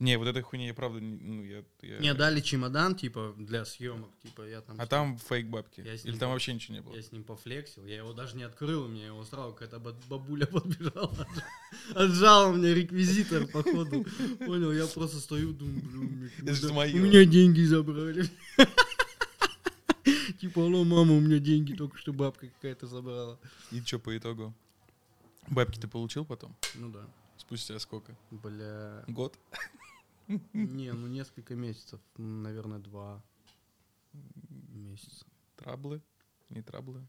Не, 0.00 0.16
вот 0.16 0.28
этой 0.28 0.42
хуйни 0.42 0.66
я 0.68 0.74
правда... 0.74 1.00
не- 1.00 1.18
Ну, 1.18 1.42
я, 1.42 1.64
я- 1.82 1.98
Мне 1.98 2.14
дали 2.14 2.40
чемодан, 2.40 2.94
типа, 2.94 3.34
для 3.36 3.64
съемок. 3.64 4.10
Типа, 4.22 4.42
я 4.48 4.60
там... 4.60 4.80
А 4.80 4.86
с 4.86 4.88
там 4.88 5.18
фейк 5.18 5.46
бабки? 5.48 5.80
Я 5.80 5.96
с 5.98 6.04
Или 6.04 6.12
ним 6.12 6.20
там 6.20 6.28
был. 6.28 6.34
вообще 6.34 6.54
ничего 6.54 6.74
не 6.76 6.82
было? 6.82 6.94
Я 6.94 7.02
с 7.02 7.10
ним 7.10 7.24
пофлексил, 7.24 7.84
я 7.84 7.96
его 7.96 8.12
даже 8.12 8.36
не 8.36 8.44
открыл, 8.44 8.84
у 8.84 8.88
меня 8.88 9.06
его 9.06 9.24
сразу 9.24 9.52
какая-то 9.54 9.80
баб- 9.80 10.06
бабуля 10.08 10.46
подбежала, 10.52 11.12
отжа- 11.12 11.94
отжала 11.94 12.52
мне 12.52 12.74
реквизитор, 12.74 13.48
походу. 13.48 14.04
Понял, 14.38 14.70
я 14.72 14.86
просто 14.86 15.18
стою, 15.18 15.52
думаю, 15.52 15.80
блин, 15.82 15.98
у 15.98 16.02
меня- 16.04 16.30
Это 16.42 16.54
же 16.54 16.68
у 16.68 16.72
меня 16.98 17.24
деньги 17.24 17.62
забрали. 17.62 18.24
Типа, 20.40 20.62
алло, 20.62 20.84
мама, 20.84 21.14
у 21.14 21.20
меня 21.20 21.38
деньги 21.40 21.74
только 21.74 21.98
что 21.98 22.12
бабка 22.12 22.46
какая-то 22.46 22.86
забрала. 22.86 23.38
И 23.72 23.80
что 23.80 23.98
по 23.98 24.16
итогу? 24.16 24.54
Бабки 25.48 25.78
ты 25.80 25.88
получил 25.88 26.24
потом? 26.24 26.54
Ну 26.76 26.90
да. 26.90 27.04
Спустя 27.38 27.78
сколько? 27.78 28.16
Бля. 28.30 29.04
Год? 29.06 29.38
Не, 30.52 30.92
ну 30.92 31.06
несколько 31.06 31.54
месяцев, 31.54 32.00
наверное, 32.16 32.78
два 32.78 33.22
месяца. 34.12 35.24
Траблы? 35.56 36.02
Не 36.50 36.62
траблы? 36.62 37.08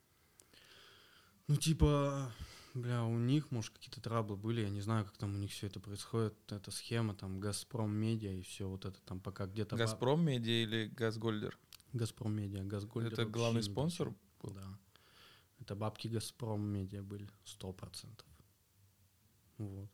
Ну, 1.47 1.55
типа, 1.55 2.31
бля, 2.73 3.03
у 3.03 3.17
них, 3.17 3.51
может, 3.51 3.73
какие-то 3.73 4.01
траблы 4.01 4.37
были, 4.37 4.61
я 4.61 4.69
не 4.69 4.81
знаю, 4.81 5.03
как 5.03 5.17
там 5.17 5.33
у 5.33 5.37
них 5.37 5.51
все 5.51 5.67
это 5.67 5.79
происходит. 5.79 6.35
Эта 6.51 6.71
схема, 6.71 7.15
там, 7.15 7.39
Газпром 7.39 7.91
Медиа 7.91 8.31
и 8.31 8.41
все 8.41 8.69
вот 8.69 8.85
это 8.85 9.01
там 9.01 9.19
пока 9.19 9.47
где-то... 9.47 9.75
Газпром 9.75 10.23
Медиа 10.23 10.63
или 10.63 10.87
Газгольдер? 10.87 11.57
Газпром 11.93 12.33
Медиа, 12.33 12.63
Газгольдер 12.63 13.13
Это 13.13 13.25
главный 13.25 13.63
спонсор? 13.63 14.13
был. 14.41 14.51
Да. 14.53 14.79
Это 15.59 15.75
бабки 15.75 16.07
Газпром 16.07 16.61
Медиа 16.61 17.01
были, 17.01 17.27
сто 17.43 17.73
процентов. 17.73 18.27
Вот. 19.57 19.89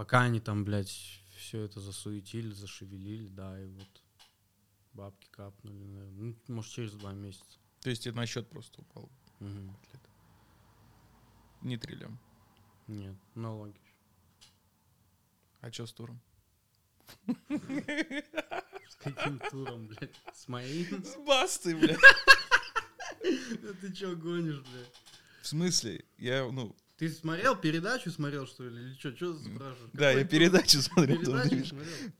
Пока 0.00 0.22
они 0.22 0.40
там, 0.40 0.64
блядь, 0.64 0.88
все 1.36 1.60
это 1.60 1.78
засуетили, 1.78 2.50
зашевелили, 2.52 3.28
да, 3.28 3.62
и 3.62 3.66
вот 3.66 4.02
бабки 4.94 5.28
капнули, 5.30 5.84
наверное. 5.84 6.34
Ну, 6.48 6.54
может, 6.54 6.72
через 6.72 6.94
два 6.94 7.12
месяца. 7.12 7.58
То 7.82 7.90
есть 7.90 8.06
это 8.06 8.16
на 8.16 8.24
счет 8.24 8.48
просто 8.48 8.80
упал? 8.80 9.12
Мгм. 9.40 9.76
Не 11.60 11.76
триллион. 11.76 12.18
Нет, 12.86 13.14
налоги. 13.34 13.78
А 15.60 15.70
что 15.70 15.84
с 15.86 15.92
туром? 15.92 16.18
С 18.88 18.94
каким 18.96 19.38
туром, 19.50 19.86
блядь? 19.86 20.18
С 20.32 20.48
моим? 20.48 21.04
С 21.04 21.16
бастой, 21.26 21.74
блядь. 21.74 22.00
Да 23.60 23.74
ты 23.74 23.92
чё 23.92 24.16
гонишь, 24.16 24.60
блядь? 24.60 25.02
В 25.42 25.46
смысле? 25.46 26.06
Я, 26.16 26.50
ну, 26.50 26.74
Ты 27.00 27.08
смотрел 27.08 27.56
передачу, 27.56 28.10
смотрел, 28.10 28.46
что 28.46 28.68
ли? 28.68 28.78
Или 28.78 28.92
что? 28.92 29.16
Что 29.16 29.32
спрашиваешь? 29.38 29.90
да, 29.94 30.10
я 30.10 30.22
передачу 30.22 30.82
смотрел. 30.82 31.18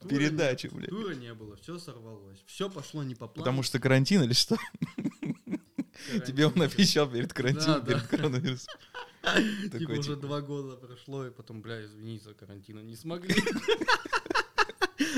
Передачу 0.09 0.69
смотрел? 0.69 0.89
Не- 0.89 0.89
блядь. 0.89 0.89
Тура 0.89 1.13
не 1.13 1.33
было, 1.35 1.55
все 1.57 1.77
сорвалось. 1.77 2.43
Все 2.47 2.67
пошло 2.67 3.03
не 3.03 3.13
по 3.13 3.27
плану. 3.27 3.45
Потому 3.45 3.61
что 3.61 3.79
карантин 3.79 4.23
или 4.23 4.33
что? 4.33 4.57
Тебе 6.25 6.47
он 6.47 6.59
обещал 6.59 7.07
перед 7.07 7.31
карантином, 7.31 7.81
да. 7.81 7.85
перед 7.85 8.07
коронавирусом. 8.07 8.73
Типа 9.71 9.91
уже 9.91 10.15
два 10.15 10.41
года 10.41 10.77
прошло, 10.77 11.27
и 11.27 11.29
потом, 11.29 11.61
бля, 11.61 11.85
извини, 11.85 12.17
за 12.17 12.33
карантина 12.33 12.79
не 12.79 12.95
смогли. 12.95 13.35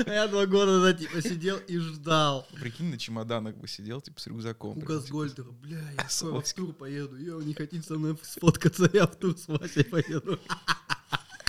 А 0.06 0.12
я 0.12 0.28
два 0.28 0.46
года, 0.46 0.80
да, 0.82 0.92
типа, 0.92 1.20
сидел 1.22 1.58
и 1.58 1.78
ждал. 1.78 2.46
Прикинь, 2.60 2.90
на 2.90 2.98
чемоданах 2.98 3.56
бы 3.56 3.68
сидел, 3.68 4.00
типа, 4.00 4.20
с 4.20 4.26
рюкзаком. 4.26 4.72
У 4.72 4.80
прям, 4.80 4.86
Газгольдера, 4.86 5.50
бля, 5.50 5.80
я 5.96 6.04
в 6.04 6.52
тур 6.54 6.72
поеду. 6.72 7.16
Я 7.16 7.34
не 7.44 7.54
хотите 7.54 7.86
со 7.86 7.94
мной 7.94 8.18
сфоткаться, 8.22 8.90
я 8.92 9.06
в 9.06 9.16
тур 9.16 9.36
с 9.36 9.48
Васей 9.48 9.84
поеду. 9.84 10.38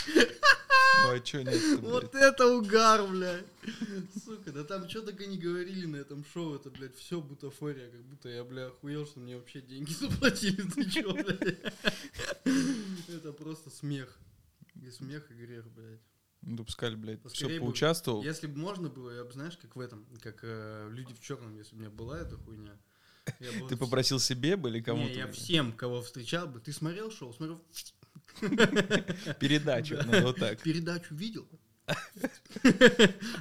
типа, 0.05 1.05
Ну 1.05 1.11
а 1.11 1.19
чё 1.19 1.41
нет 1.41 1.79
Вот 1.81 2.15
это 2.15 2.47
угар, 2.47 3.07
блядь. 3.07 3.45
Сука, 4.23 4.51
да 4.51 4.63
там 4.63 4.89
что 4.89 5.01
только 5.01 5.25
не 5.25 5.37
говорили 5.37 5.85
на 5.85 5.97
этом 5.97 6.25
шоу, 6.33 6.55
это, 6.55 6.69
блядь, 6.69 6.95
все 6.95 7.21
бутафория, 7.21 7.89
как 7.89 8.01
будто 8.05 8.29
я, 8.29 8.43
бля, 8.43 8.67
охуел, 8.67 9.05
что 9.05 9.19
мне 9.19 9.35
вообще 9.35 9.61
деньги 9.61 9.91
заплатили, 9.99 10.61
ты 10.61 10.89
чё, 10.89 11.13
блядь? 11.13 11.59
Это 13.07 13.33
просто 13.33 13.69
смех. 13.69 14.17
И 14.81 14.89
смех, 14.91 15.29
и 15.31 15.33
грех, 15.33 15.65
блядь. 15.71 16.01
Ну, 16.45 16.63
пускай, 16.63 16.95
блядь, 16.95 17.21
Поскорей 17.21 17.49
все 17.49 17.59
бы- 17.59 17.65
поучаствовал. 17.65 18.23
Если 18.23 18.45
бы 18.45 18.59
можно 18.59 18.87
было, 18.87 19.09
я 19.09 19.23
бы, 19.23 19.31
знаешь, 19.33 19.57
как 19.57 19.75
в 19.75 19.79
этом, 19.79 20.05
как 20.21 20.39
э, 20.43 20.87
люди 20.91 21.13
в 21.13 21.19
черном, 21.19 21.57
если 21.57 21.71
бы 21.71 21.77
у 21.77 21.79
меня 21.81 21.89
была 21.89 22.19
эта 22.19 22.37
хуйня. 22.37 22.77
бы 23.25 23.67
Ты 23.69 23.75
попросил 23.75 24.19
себе 24.19 24.55
бы 24.55 24.69
или 24.69 24.79
кому-то? 24.79 25.09
Не, 25.09 25.17
я 25.17 25.31
всем, 25.31 25.73
кого 25.73 26.03
встречал 26.03 26.47
бы. 26.47 26.59
Ты 26.59 26.71
смотрел 26.71 27.09
шоу? 27.09 27.33
Смотрел 27.33 27.63
Передачу, 29.39 29.95
надо 29.95 30.21
вот 30.23 30.37
так. 30.37 30.61
передачу 30.61 31.15
видел? 31.15 31.47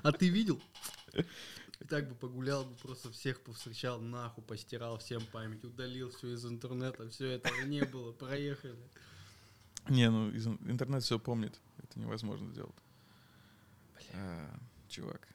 А 0.02 0.12
ты 0.12 0.28
видел? 0.30 0.61
И 1.80 1.84
так 1.84 2.08
бы 2.08 2.14
погулял 2.14 2.64
бы, 2.64 2.75
просто 2.76 3.11
всех 3.11 3.42
повстречал, 3.42 4.00
нахуй 4.00 4.42
постирал 4.42 4.99
всем 4.99 5.23
память, 5.26 5.62
удалил 5.64 6.11
все 6.11 6.32
из 6.32 6.46
интернета, 6.46 7.08
все 7.11 7.32
этого 7.32 7.62
не 7.64 7.84
было, 7.84 8.12
проехали. 8.12 8.78
Не, 9.90 10.08
ну 10.11 10.30
интернет 10.30 11.02
все 11.02 11.18
помнит. 11.18 11.61
Это 11.82 12.00
невозможно 12.00 12.50
сделать. 12.50 12.75
А, 14.14 14.56
чувак, 14.88 15.28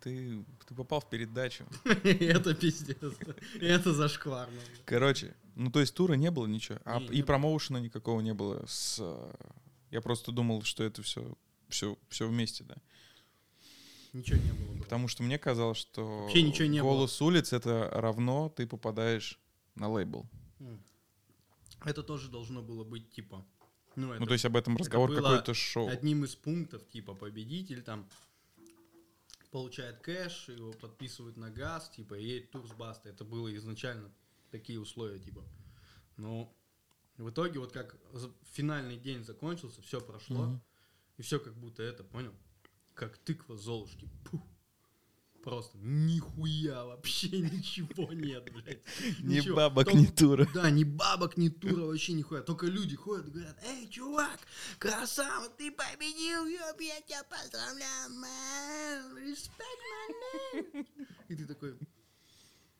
ты, 0.00 0.44
ты 0.66 0.74
попал 0.74 1.00
в 1.00 1.08
передачу. 1.08 1.64
Это 1.84 2.54
пиздец. 2.54 3.14
Это 3.60 3.92
зашкварно. 3.92 4.60
Короче, 4.84 5.34
ну 5.54 5.70
то 5.70 5.80
есть 5.80 5.94
тура 5.94 6.14
не 6.14 6.30
было 6.30 6.46
ничего. 6.46 6.78
А, 6.84 7.00
и 7.00 7.18
было. 7.18 7.26
промоушена 7.26 7.78
никакого 7.78 8.20
не 8.20 8.34
было. 8.34 8.64
С, 8.66 8.98
а, 9.00 9.34
я 9.90 10.00
просто 10.00 10.32
думал, 10.32 10.62
что 10.62 10.84
это 10.84 11.02
все, 11.02 11.36
все, 11.68 11.98
все 12.08 12.28
вместе, 12.28 12.64
да. 12.64 12.76
Ничего 14.12 14.38
не 14.38 14.52
было. 14.52 14.82
Потому 14.82 15.08
что 15.08 15.22
мне 15.22 15.38
казалось, 15.38 15.78
что 15.78 16.22
Вообще 16.22 16.42
ничего 16.42 16.68
не 16.68 16.80
было. 16.80 16.90
голос 16.90 17.20
улиц 17.20 17.52
это 17.52 17.90
равно 17.92 18.48
ты 18.48 18.66
попадаешь 18.66 19.38
на 19.74 19.88
лейбл. 19.88 20.26
Это 21.84 22.02
тоже 22.02 22.28
должно 22.30 22.62
было 22.62 22.84
быть 22.84 23.10
типа. 23.10 23.44
Ну, 23.98 24.12
это 24.12 24.20
Ну, 24.20 24.26
то 24.26 24.32
есть 24.32 24.44
об 24.44 24.56
этом 24.56 24.76
разговор 24.76 25.08
было 25.10 25.16
какое-то 25.20 25.54
шоу. 25.54 25.88
одним 25.88 26.24
из 26.24 26.36
пунктов, 26.36 26.86
типа, 26.88 27.14
победитель 27.14 27.82
там 27.82 28.08
получает 29.50 29.98
кэш, 29.98 30.50
его 30.50 30.72
подписывают 30.72 31.36
на 31.36 31.50
газ, 31.50 31.90
типа, 31.90 32.14
едет 32.14 32.50
тур 32.52 32.64
с 32.68 32.72
бастой. 32.72 33.10
Это 33.10 33.24
было 33.24 33.54
изначально 33.56 34.12
такие 34.52 34.78
условия, 34.78 35.18
типа. 35.18 35.42
Но 36.16 36.54
в 37.16 37.28
итоге, 37.30 37.58
вот 37.58 37.72
как 37.72 37.96
финальный 38.52 38.96
день 38.96 39.24
закончился, 39.24 39.82
все 39.82 40.00
прошло, 40.00 40.44
Мгм. 40.44 40.62
и 41.16 41.22
все 41.22 41.40
как 41.40 41.54
будто 41.56 41.82
это, 41.82 42.04
понял? 42.04 42.34
Как 42.94 43.18
тыква 43.18 43.56
Золушки. 43.56 44.08
Пух. 44.30 44.42
Просто 45.42 45.78
нихуя 45.78 46.84
вообще 46.84 47.28
ничего 47.40 48.12
нет, 48.12 48.44
блядь. 48.52 48.82
Ни 49.20 49.36
Ничего. 49.36 49.56
бабок, 49.56 49.84
Только- 49.86 49.98
ни 49.98 50.06
тура. 50.06 50.48
Да, 50.52 50.70
ни 50.70 50.84
бабок, 50.84 51.36
ни 51.36 51.48
тура, 51.48 51.84
вообще 51.86 52.12
нихуя. 52.12 52.42
Только 52.42 52.66
люди 52.66 52.96
ходят 52.96 53.28
и 53.28 53.30
говорят, 53.30 53.58
эй, 53.64 53.88
чувак, 53.88 54.38
красава, 54.78 55.48
ты 55.50 55.70
победил, 55.72 56.44
ёб, 56.46 56.80
я 56.80 57.00
тебя 57.02 57.22
поздравляю, 57.24 58.10
man, 58.10 59.14
respect 59.24 59.78
my 59.88 60.74
name. 60.74 60.86
И 61.28 61.36
ты 61.36 61.46
такой, 61.46 61.78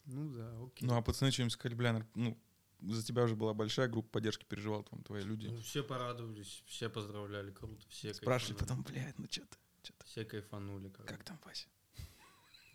ну 0.07 0.31
да, 0.37 0.51
окей. 0.65 0.87
Ну, 0.89 0.95
а 0.97 1.03
пацаны 1.03 1.31
что-нибудь 1.31 1.53
сказали, 1.53 1.75
бля, 1.77 2.07
ну, 2.15 2.39
за 2.83 3.03
тебя 3.05 3.25
уже 3.25 3.35
была 3.37 3.55
большая 3.55 3.89
группа 3.89 4.09
поддержки, 4.11 4.45
переживал 4.45 4.83
там 4.85 5.03
твои 5.03 5.23
люди. 5.23 5.47
Ну, 5.47 5.61
все 5.61 5.83
порадовались, 5.83 6.63
все 6.67 6.89
поздравляли, 6.89 7.51
круто, 7.51 7.83
все 7.89 8.13
Спрашивали 8.15 8.59
кайфанули. 8.59 8.83
потом, 8.85 8.95
блядь, 8.95 9.19
ну 9.19 9.27
что 9.31 9.43
ты, 9.43 9.57
чё 9.83 9.93
ты, 9.99 10.07
Все 10.07 10.25
кайфанули, 10.25 10.89
короче. 10.89 11.15
как 11.15 11.25
там, 11.25 11.39
Вася? 11.45 11.67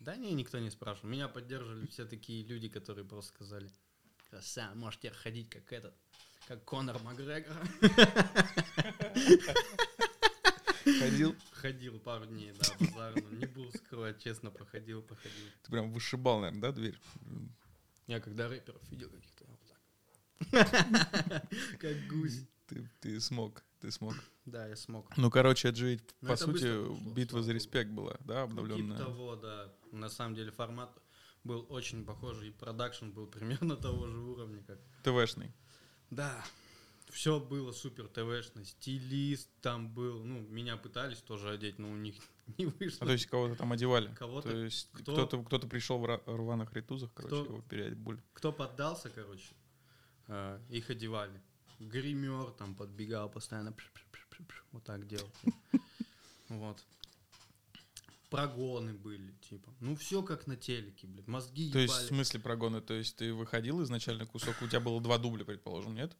Да 0.04 0.16
не, 0.16 0.34
никто 0.34 0.58
не 0.58 0.68
спрашивал. 0.68 1.08
Меня 1.08 1.28
поддерживали 1.28 1.86
все 1.86 2.04
такие 2.04 2.44
люди, 2.44 2.68
которые 2.68 3.06
просто 3.06 3.32
сказали, 3.32 3.70
красава, 4.28 4.74
можешь 4.74 4.98
теперь 4.98 5.14
ходить 5.14 5.48
как 5.48 5.72
этот, 5.72 5.94
как 6.46 6.62
Конор 6.64 7.02
Макгрегор. 7.02 7.56
Ходил, 11.00 11.34
Ходил 11.52 11.98
пару 11.98 12.26
дней, 12.26 12.52
да, 12.52 12.66
базарно. 12.78 13.26
Не 13.34 13.46
буду 13.46 13.72
скрывать, 13.78 14.22
честно, 14.22 14.50
походил, 14.50 15.00
походил. 15.02 15.46
ты 15.62 15.70
прям 15.70 15.90
вышибал, 15.90 16.40
наверное, 16.40 16.60
да, 16.60 16.72
дверь? 16.72 17.00
Я 18.06 18.20
когда 18.20 18.46
рэперов 18.48 18.82
видел 18.90 19.08
каких-то, 19.08 19.44
вот 19.46 19.60
так. 20.50 21.48
Как 21.80 22.06
гусь. 22.08 22.42
Ты, 22.66 22.90
ты 23.00 23.18
смог. 23.20 23.64
Ты 23.80 23.90
смог. 23.90 24.14
Да, 24.44 24.66
я 24.66 24.76
смог. 24.76 25.16
Ну, 25.16 25.30
короче, 25.30 25.68
это 25.68 25.78
же 25.78 25.86
ведь, 25.92 26.02
Ну, 26.20 26.28
по 26.28 26.36
сути, 26.36 27.14
битва 27.14 27.42
за 27.42 27.52
респект 27.52 27.90
была, 27.90 28.16
да, 28.20 28.40
Ну, 28.40 28.42
обновленная. 28.44 28.98
Типа 28.98 29.08
того, 29.08 29.36
да. 29.36 29.72
На 29.94 30.08
самом 30.08 30.34
деле 30.34 30.50
формат 30.50 30.96
был 31.44 31.66
очень 31.68 32.04
похожий, 32.04 32.48
и 32.48 32.52
продакшн 32.52 33.10
был 33.10 33.26
примерно 33.36 33.76
того 33.76 34.06
же 34.06 34.18
уровня, 34.18 34.62
как... 34.66 34.78
ТВшный. 35.02 35.52
Да, 36.10 36.44
все 37.10 37.38
было 37.40 37.72
супер 37.72 38.08
ТВшно, 38.08 38.64
стилист 38.64 39.48
там 39.60 39.88
был, 39.92 40.24
ну, 40.24 40.40
меня 40.48 40.76
пытались 40.76 41.18
тоже 41.18 41.50
одеть, 41.50 41.78
но 41.78 41.90
у 41.90 41.96
них 41.96 42.16
не 42.58 42.66
вышло. 42.66 42.98
А 43.02 43.06
то 43.06 43.12
есть 43.12 43.26
кого-то 43.26 43.54
там 43.56 43.72
одевали. 43.72 44.12
Кого-то, 44.14 44.50
То 44.50 44.56
есть 44.64 44.90
кто- 44.92 45.14
кто-то 45.26 45.42
кто 45.44 45.58
пришел 45.60 45.98
в 45.98 46.06
рваных 46.26 46.72
ритузах, 46.72 47.12
короче, 47.14 47.34
Кто- 47.36 47.44
его 47.44 47.62
переодеть 47.62 48.20
кто 48.32 48.52
поддался, 48.52 49.10
короче, 49.10 49.54
э, 50.28 50.60
их 50.70 50.90
одевали. 50.90 51.40
Гример 51.80 52.50
там 52.52 52.74
подбегал 52.74 53.28
постоянно, 53.28 53.72
пш-пш-пш-пш-пш, 53.72 54.64
вот 54.72 54.84
так 54.84 55.06
делал. 55.06 55.30
Вот. 56.48 56.84
Прогоны 58.34 58.92
были, 58.94 59.32
типа. 59.48 59.72
Ну, 59.80 59.96
все 59.96 60.22
как 60.22 60.46
на 60.46 60.56
телеке, 60.56 61.06
блядь. 61.06 61.26
Мозги 61.26 61.70
То 61.72 61.78
есть, 61.78 61.94
в 61.94 61.96
ебали. 61.98 62.08
смысле 62.08 62.40
прогоны? 62.40 62.80
То 62.80 62.94
есть 62.94 63.16
ты 63.16 63.32
выходил 63.32 63.82
изначально 63.82 64.26
кусок, 64.26 64.56
у 64.62 64.66
тебя 64.68 64.80
было 64.80 65.00
два 65.00 65.18
дубля, 65.18 65.44
предположим, 65.44 65.94
нет? 65.94 66.16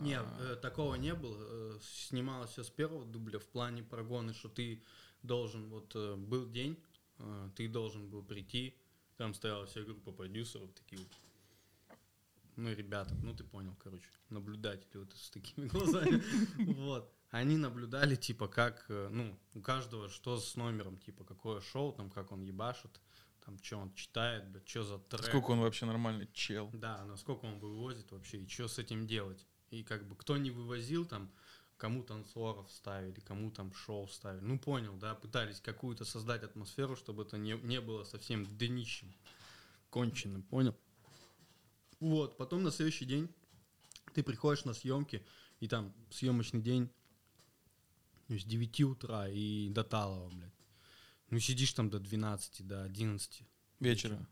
Нет, 0.00 0.24
А, 0.26 0.52
э, 0.52 0.56
такого 0.56 0.96
не 0.96 1.14
было. 1.14 1.36
Э, 1.38 1.78
снималось 1.80 2.50
все 2.50 2.64
с 2.64 2.70
первого 2.70 3.04
дубля 3.04 3.38
в 3.38 3.46
плане 3.46 3.82
прогоны, 3.84 4.34
что 4.34 4.48
ты 4.48 4.82
должен, 5.22 5.68
вот 5.68 5.92
э, 5.94 6.16
был 6.16 6.50
день, 6.50 6.76
э, 7.18 7.50
ты 7.54 7.68
должен 7.68 8.08
был 8.08 8.22
прийти, 8.22 8.76
там 9.16 9.32
стояла 9.32 9.66
вся 9.66 9.82
группа 9.82 10.10
продюсеров, 10.10 10.70
такие 10.72 10.98
вот, 10.98 11.08
ну, 12.56 12.72
ребята, 12.72 13.14
ну, 13.22 13.34
ты 13.34 13.44
понял, 13.44 13.76
короче, 13.82 14.08
наблюдатели 14.30 14.98
вот 14.98 15.12
с 15.14 15.30
такими 15.30 15.66
глазами, 15.68 16.22
вот. 16.74 17.12
Они 17.30 17.56
наблюдали, 17.56 18.14
типа, 18.14 18.48
как, 18.48 18.86
э, 18.88 19.08
ну, 19.10 19.38
у 19.54 19.60
каждого 19.60 20.08
что 20.08 20.38
с 20.38 20.56
номером, 20.56 20.96
типа, 20.98 21.24
какое 21.24 21.60
шоу, 21.60 21.92
там, 21.92 22.08
как 22.10 22.32
он 22.32 22.42
ебашит, 22.42 23.00
там, 23.44 23.58
что 23.62 23.78
он 23.78 23.92
читает, 23.94 24.48
блядь, 24.48 24.68
что 24.68 24.84
за 24.84 24.98
трек. 24.98 25.26
Сколько 25.26 25.50
он 25.50 25.60
вообще 25.60 25.86
нормальный 25.86 26.28
чел? 26.32 26.70
Да, 26.72 27.04
насколько 27.04 27.44
он 27.44 27.58
вывозит 27.58 28.10
вообще, 28.10 28.38
и 28.38 28.48
что 28.48 28.68
с 28.68 28.78
этим 28.78 29.06
делать. 29.06 29.46
И 29.70 29.82
как 29.82 30.06
бы 30.06 30.16
кто 30.16 30.36
не 30.36 30.50
вывозил 30.50 31.04
там, 31.04 31.30
кому 31.76 32.02
танцоров 32.02 32.70
ставили, 32.70 33.20
кому 33.20 33.50
там 33.50 33.72
шоу 33.72 34.08
ставили. 34.08 34.42
Ну, 34.42 34.58
понял, 34.58 34.96
да, 34.96 35.14
пытались 35.14 35.60
какую-то 35.60 36.04
создать 36.04 36.42
атмосферу, 36.42 36.96
чтобы 36.96 37.22
это 37.24 37.38
не, 37.38 37.52
не 37.52 37.80
было 37.80 38.04
совсем 38.04 38.46
днищем, 38.46 39.14
конченым, 39.90 40.42
понял? 40.42 40.76
Вот, 42.00 42.36
потом 42.36 42.62
на 42.62 42.70
следующий 42.70 43.04
день 43.04 43.28
ты 44.14 44.22
приходишь 44.22 44.64
на 44.64 44.74
съемки, 44.74 45.24
и 45.60 45.68
там 45.68 45.94
съемочный 46.10 46.60
день 46.60 46.90
ну, 48.28 48.38
с 48.38 48.44
9 48.44 48.80
утра 48.82 49.28
и 49.28 49.70
до 49.70 49.84
Талова, 49.84 50.28
блядь. 50.30 50.52
Ну, 51.30 51.38
сидишь 51.38 51.72
там 51.72 51.90
до 51.90 51.98
12, 51.98 52.66
до 52.66 52.82
11. 52.84 53.42
Вечера. 53.80 54.28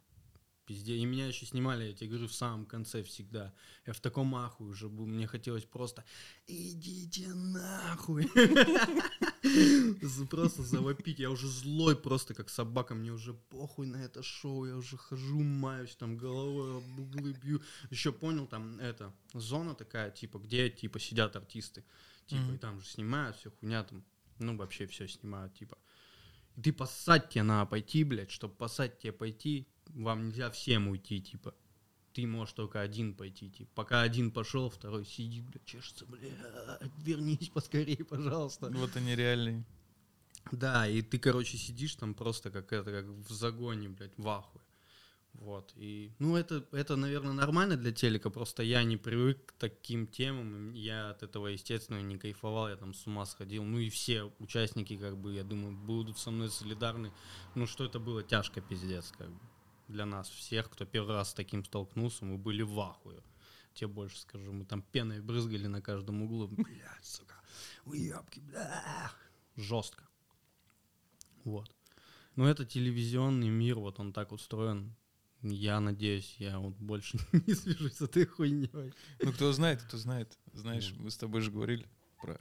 Пизде. 0.67 0.97
И 0.97 1.05
меня 1.05 1.27
еще 1.27 1.47
снимали, 1.47 1.85
я 1.85 1.93
тебе 1.93 2.11
говорю, 2.11 2.29
в 2.29 2.35
самом 2.35 2.67
конце 2.67 3.03
всегда. 3.03 3.53
Я 3.87 3.93
в 3.93 4.01
таком 4.01 4.35
ахуе 4.35 4.71
уже 4.71 4.89
был. 4.89 5.07
Мне 5.07 5.27
хотелось 5.27 5.65
просто 5.65 6.05
идите 6.47 7.29
нахуй. 7.35 8.31
Просто 10.31 10.63
завопить. 10.63 11.19
Я 11.19 11.31
уже 11.31 11.49
злой 11.49 11.97
просто, 11.97 12.35
как 12.35 12.49
собака. 12.49 12.95
Мне 12.95 13.13
уже 13.13 13.35
похуй 13.35 13.87
на 13.87 13.99
это 13.99 14.23
шоу. 14.23 14.67
Я 14.67 14.77
уже 14.77 14.97
хожу, 14.97 15.41
маюсь 15.41 15.97
там 15.97 16.17
головой 16.17 16.79
об 16.79 17.01
углы 17.01 17.33
бью. 17.33 17.61
Еще 17.91 18.13
понял, 18.13 18.47
там 18.47 18.79
это, 18.81 19.13
зона 19.35 19.75
такая, 19.75 20.11
типа, 20.11 20.39
где, 20.39 20.71
типа, 20.71 20.99
сидят 20.99 21.37
артисты. 21.37 21.85
Типа, 22.27 22.53
и 22.55 22.59
там 22.59 22.81
же 22.81 22.87
снимают 22.87 23.37
все 23.37 23.51
хуйня 23.51 23.85
там. 23.85 24.05
Ну, 24.39 24.57
вообще 24.57 24.87
все 24.87 25.07
снимают, 25.07 25.55
типа. 25.55 25.77
И 26.57 26.61
ты 26.61 26.73
поссать 26.73 27.31
тебе 27.31 27.43
надо 27.43 27.71
пойти, 27.71 28.05
блядь, 28.05 28.31
чтобы 28.31 28.55
поссать 28.55 28.99
тебе 28.99 29.13
пойти, 29.13 29.67
вам 29.89 30.29
нельзя 30.29 30.51
всем 30.51 30.89
уйти, 30.89 31.21
типа. 31.21 31.55
Ты 32.13 32.27
можешь 32.29 32.55
только 32.55 32.81
один 32.81 33.15
пойти, 33.15 33.51
типа. 33.51 33.71
Пока 33.75 34.03
один 34.03 34.31
пошел, 34.31 34.71
второй 34.71 35.05
сидит, 35.05 35.45
блядь, 35.45 35.65
чешется, 35.65 36.07
блядь, 36.07 36.31
вернись 36.99 37.49
поскорее, 37.49 38.05
пожалуйста. 38.05 38.71
Вот 38.71 38.97
они 38.97 39.17
реальные. 39.17 39.65
Да, 40.53 40.87
и 40.87 41.03
ты, 41.03 41.19
короче, 41.19 41.57
сидишь 41.57 41.97
там 41.97 42.15
просто 42.15 42.51
как 42.51 42.73
это, 42.73 42.91
как 42.91 43.07
в 43.07 43.33
загоне, 43.33 43.89
блядь, 43.89 44.17
в 44.17 44.29
ахуе. 44.29 44.63
Вот, 45.35 45.73
и, 45.77 46.13
ну, 46.21 46.37
это, 46.37 46.65
это, 46.73 46.97
наверное, 46.97 47.33
нормально 47.33 47.77
для 47.77 47.93
телека, 47.93 48.31
просто 48.31 48.63
я 48.63 48.83
не 48.85 48.97
привык 48.97 49.47
к 49.47 49.53
таким 49.53 50.07
темам, 50.07 50.73
я 50.75 51.11
от 51.11 51.23
этого, 51.23 51.49
естественно, 51.49 52.01
не 52.01 52.17
кайфовал, 52.17 52.69
я 52.69 52.77
там 52.77 52.95
с 52.95 53.07
ума 53.07 53.27
сходил, 53.27 53.65
ну, 53.65 53.79
и 53.79 53.91
все 53.91 54.33
участники, 54.39 54.97
как 54.97 55.19
бы, 55.19 55.35
я 55.35 55.43
думаю, 55.43 55.77
будут 55.77 56.19
со 56.19 56.31
мной 56.31 56.51
солидарны, 56.51 57.13
ну, 57.55 57.67
что 57.67 57.85
это 57.85 57.99
было 57.99 58.23
тяжко, 58.23 58.61
пиздец, 58.61 59.13
как 59.19 59.29
бы, 59.29 59.41
для 59.89 60.07
нас 60.07 60.29
всех, 60.29 60.71
кто 60.71 60.87
первый 60.87 61.15
раз 61.15 61.31
с 61.31 61.35
таким 61.35 61.65
столкнулся, 61.65 62.25
мы 62.25 62.39
были 62.39 62.63
в 62.63 62.79
ахуе, 62.81 63.21
тебе 63.75 63.89
больше 63.89 64.19
скажу, 64.21 64.53
мы 64.53 64.65
там 64.65 64.83
пеной 64.83 65.21
брызгали 65.21 65.67
на 65.67 65.83
каждом 65.83 66.23
углу, 66.23 66.49
блядь, 66.51 67.05
сука, 67.05 67.35
уебки, 67.85 68.41
бля, 68.41 69.13
жестко. 69.57 70.05
Вот. 71.45 71.75
Но 72.37 72.49
это 72.49 72.65
телевизионный 72.65 73.49
мир, 73.49 73.79
вот 73.79 74.01
он 74.01 74.13
так 74.13 74.33
устроен. 74.33 74.95
Я 75.47 75.79
надеюсь, 75.79 76.37
я 76.39 76.59
вот 76.59 76.75
больше 76.77 77.19
не 77.47 77.55
свяжусь 77.55 77.97
с 77.97 78.01
этой 78.01 78.25
хуйней. 78.25 78.95
Ну, 79.23 79.33
кто 79.33 79.53
знает, 79.53 79.83
кто 79.83 79.99
знает. 79.99 80.39
Знаешь, 80.55 80.95
Ну. 80.97 81.05
мы 81.05 81.11
с 81.11 81.19
тобой 81.19 81.43
же 81.43 81.51
говорили 81.51 81.87
про 82.19 82.41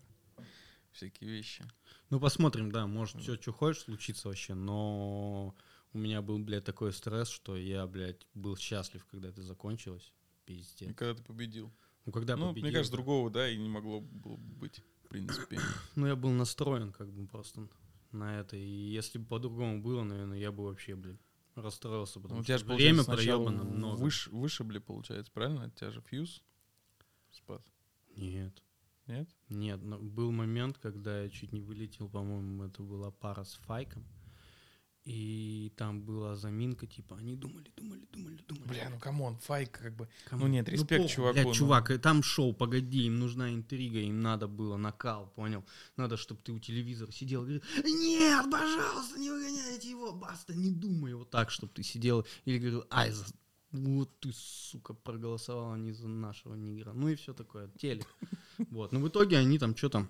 всякие 0.94 1.30
вещи. 1.30 1.66
Ну, 2.10 2.20
посмотрим, 2.22 2.72
да, 2.72 2.88
может, 2.88 3.20
все, 3.22 3.36
что 3.36 3.52
хочешь, 3.52 3.84
случится 3.84 4.30
вообще, 4.30 4.54
но 4.54 5.54
у 5.92 5.98
меня 5.98 6.22
был, 6.22 6.40
блядь, 6.40 6.64
такой 6.64 6.94
стресс, 6.94 7.28
что 7.28 7.58
я, 7.58 7.86
блядь, 7.88 8.26
был 8.34 8.56
счастлив, 8.56 9.06
когда 9.06 9.30
это 9.30 9.42
закончилось. 9.42 10.14
И 10.46 10.58
Пиздец. 10.58 10.96
когда 10.96 11.14
ты 11.14 11.24
победил. 11.24 11.74
Ну, 12.06 12.12
когда 12.14 12.38
ну, 12.38 12.50
победил, 12.50 12.64
мне 12.68 12.72
кажется, 12.74 12.94
другого, 12.94 13.30
да, 13.30 13.50
и 13.50 13.58
не 13.58 13.68
могло 13.70 14.00
было 14.00 14.38
бы 14.38 14.56
быть, 14.56 14.82
в 15.04 15.10
принципе. 15.10 15.60
Ну, 15.96 16.08
я 16.08 16.16
был 16.16 16.32
настроен 16.32 16.94
как 16.94 17.12
бы 17.12 17.28
просто 17.28 17.68
на 18.12 18.40
это. 18.40 18.56
И 18.56 18.66
если 18.66 19.18
бы 19.18 19.26
по-другому 19.26 19.82
было, 19.82 20.04
наверное, 20.04 20.38
я 20.38 20.52
бы 20.54 20.64
вообще, 20.64 20.96
блядь, 20.96 21.20
расстроился, 21.56 22.20
потому 22.20 22.36
Ну, 22.36 22.42
у 22.42 22.44
тебя 22.44 22.58
что 22.58 22.68
же, 22.70 22.74
время 22.76 23.04
проебано 23.04 23.64
много. 23.64 24.04
выш- 24.04 24.30
вышибли, 24.30 24.80
получается, 24.80 25.32
правильно? 25.32 25.66
От 25.66 25.76
тебя 25.76 25.92
же 25.92 26.02
фьюз 26.02 26.42
спас. 27.32 27.62
Нет. 28.16 28.62
Нет? 29.08 29.30
Нет, 29.50 29.82
но 29.84 29.98
был 30.00 30.32
момент, 30.32 30.78
когда 30.78 31.24
я 31.24 31.30
чуть 31.30 31.52
не 31.52 31.62
вылетел, 31.62 32.10
по-моему, 32.10 32.64
это 32.64 32.82
была 32.84 33.12
пара 33.12 33.44
с 33.44 33.54
Файком. 33.56 34.06
И 35.06 35.74
там 35.76 36.02
была 36.02 36.38
заминка, 36.38 36.88
типа, 36.88 37.18
они 37.18 37.36
думали, 37.36 37.70
думали, 37.76 38.08
думали, 38.14 38.40
думали. 38.48 38.68
Бля, 38.70 38.90
ну 38.90 39.00
come 39.00 39.22
on, 39.22 39.38
Файк 39.38 39.72
как 39.72 39.96
бы. 39.98 40.08
Кому? 40.30 40.44
ну 40.44 40.48
нет, 40.48 40.70
респект 40.70 41.02
похуй, 41.02 41.14
чуваку, 41.14 41.34
блядь, 41.34 41.46
ну. 41.48 41.54
чувак, 41.54 41.92
э, 41.92 41.98
там 42.00 42.24
шоу, 42.24 42.54
погоди, 42.54 43.08
им 43.08 43.20
нужна 43.20 43.54
интрига, 43.54 44.00
им 44.00 44.22
надо 44.22 44.48
было 44.48 44.78
накал, 44.78 45.28
понял? 45.36 45.66
Надо, 45.98 46.16
чтобы 46.16 46.40
ты 46.42 46.54
у 46.54 46.60
телевизора 46.60 47.12
сидел 47.12 47.42
и 47.42 47.60
говорил, 47.60 47.64
нет, 47.84 48.46
пожалуйста, 48.50 49.20
не 49.20 49.30
выгоняйте 49.30 49.90
его, 49.90 50.14
баста, 50.14 50.56
не 50.56 50.72
думай 50.72 51.14
вот 51.14 51.30
так, 51.30 51.52
чтобы 51.52 51.74
ты 51.74 51.84
сидел 51.84 52.26
или 52.46 52.58
говорил, 52.58 52.86
ай, 52.90 53.12
за- 53.12 53.26
вот 53.74 54.10
ты, 54.22 54.32
сука, 54.34 54.94
проголосовала 54.94 55.76
не 55.76 55.92
за 55.92 56.08
нашего 56.08 56.56
нигера. 56.56 56.94
Ну 56.94 57.10
и 57.10 57.16
все 57.16 57.34
такое, 57.34 57.70
телек. 57.78 58.08
Вот, 58.70 58.92
ну 58.94 59.02
в 59.02 59.08
итоге 59.10 59.38
они 59.38 59.60
там 59.60 59.76
что 59.76 59.90
там 59.90 60.10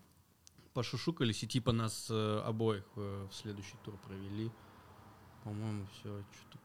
пошушукались 0.73 1.43
и 1.43 1.47
типа 1.47 1.71
нас 1.71 2.08
э, 2.10 2.41
обоих 2.45 2.84
э, 2.95 3.27
в 3.32 3.34
следующий 3.34 3.77
тур 3.86 3.97
провели. 4.06 4.51
По-моему, 5.43 5.86
все 5.93 6.23
что-то. 6.32 6.60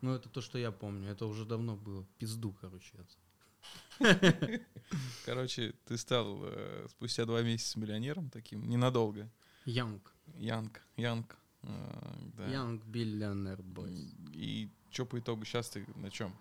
Ну, 0.00 0.14
это 0.14 0.28
то, 0.28 0.40
что 0.40 0.58
я 0.58 0.70
помню. 0.70 1.10
Это 1.10 1.26
уже 1.26 1.44
давно 1.44 1.76
было. 1.76 2.06
Пизду, 2.18 2.54
короче. 2.60 2.92
Короче, 5.24 5.74
ты 5.86 5.96
стал 5.96 6.40
э, 6.42 6.86
спустя 6.90 7.24
два 7.24 7.42
месяца 7.42 7.78
миллионером 7.78 8.28
таким, 8.30 8.68
ненадолго. 8.68 9.30
Янг. 9.64 10.12
Янг, 10.36 10.82
Янг. 10.96 11.36
э. 11.62 12.50
Янг 12.52 12.84
Billionaire 12.84 13.62
Boys. 13.62 14.10
И 14.32 14.68
что 14.90 15.06
по 15.06 15.18
итогу 15.18 15.44
сейчас 15.44 15.70
ты 15.70 15.86
на 15.96 16.10
чем 16.10 16.34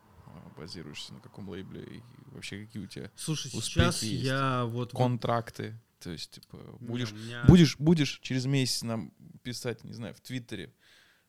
базируешься, 0.57 1.13
на 1.13 1.19
каком 1.19 1.47
лейбле 1.49 1.83
и 1.83 2.01
вообще 2.31 2.65
какие 2.65 2.83
у 2.83 2.87
тебя 2.87 3.11
Слушай, 3.15 3.47
Успехи 3.53 3.61
сейчас 3.61 4.03
есть. 4.03 4.23
я 4.23 4.65
вот... 4.65 4.91
контракты? 4.91 5.79
То 5.99 6.09
есть, 6.11 6.31
типа, 6.31 6.57
будешь, 6.81 7.13
меня- 7.13 7.45
будешь, 7.47 7.77
будешь 7.79 8.19
через 8.21 8.45
месяц 8.45 8.81
нам 8.81 9.11
писать, 9.43 9.83
не 9.85 9.93
знаю, 9.93 10.13
в 10.13 10.19
Твиттере, 10.19 10.73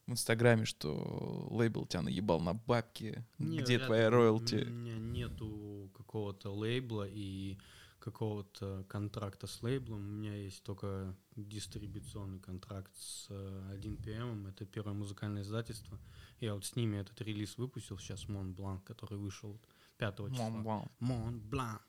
в 0.06 0.12
Инстаграме, 0.12 0.64
что 0.64 1.48
лейбл 1.50 1.86
тебя 1.86 2.02
наебал 2.02 2.40
на 2.40 2.54
бабки, 2.54 3.24
Не, 3.38 3.58
где 3.58 3.78
твоя 3.78 4.08
У 4.08 4.10
роялти? 4.10 4.56
меня 4.56 4.96
нету 4.98 5.90
какого-то 5.96 6.50
лейбла 6.50 7.08
и 7.08 7.58
какого-то 8.00 8.84
контракта 8.88 9.46
с 9.46 9.62
лейблом. 9.62 9.98
У 10.00 10.12
меня 10.18 10.34
есть 10.36 10.62
только 10.62 11.16
дистрибуционный 11.36 12.38
контракт 12.38 12.94
с 12.98 13.26
э, 13.30 13.78
1PM. 13.82 14.50
Это 14.50 14.66
первое 14.66 14.92
музыкальное 14.92 15.40
издательство. 15.42 15.98
Я 16.38 16.54
вот 16.54 16.66
с 16.66 16.76
ними 16.76 16.98
этот 16.98 17.18
релиз 17.22 17.56
выпустил 17.56 17.96
сейчас, 17.98 18.28
Мон 18.28 18.52
Бланк, 18.52 18.84
который 18.84 19.16
вышел 19.16 19.58
5 19.96 20.16
числа. 20.16 20.50
Мам-мам. 20.50 20.90
Мон 21.00 21.40
Бланк. 21.40 21.80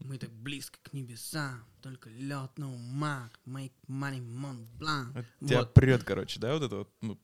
Мы 0.00 0.18
так 0.18 0.30
близко 0.30 0.78
к 0.82 0.92
небесам, 0.92 1.64
только 1.80 2.10
лед, 2.10 2.50
no 2.56 2.76
mark, 2.76 3.30
make 3.46 3.72
money, 3.88 4.20
Mont 4.20 4.66
Blanc. 4.78 5.10
Это 5.18 5.28
Тебя 5.46 5.58
Вот. 5.60 5.74
прет, 5.74 6.04
короче, 6.04 6.38
да, 6.40 6.52
вот 6.52 6.62
это 6.62 6.76
вот, 6.76 6.90
ну, 7.00 7.18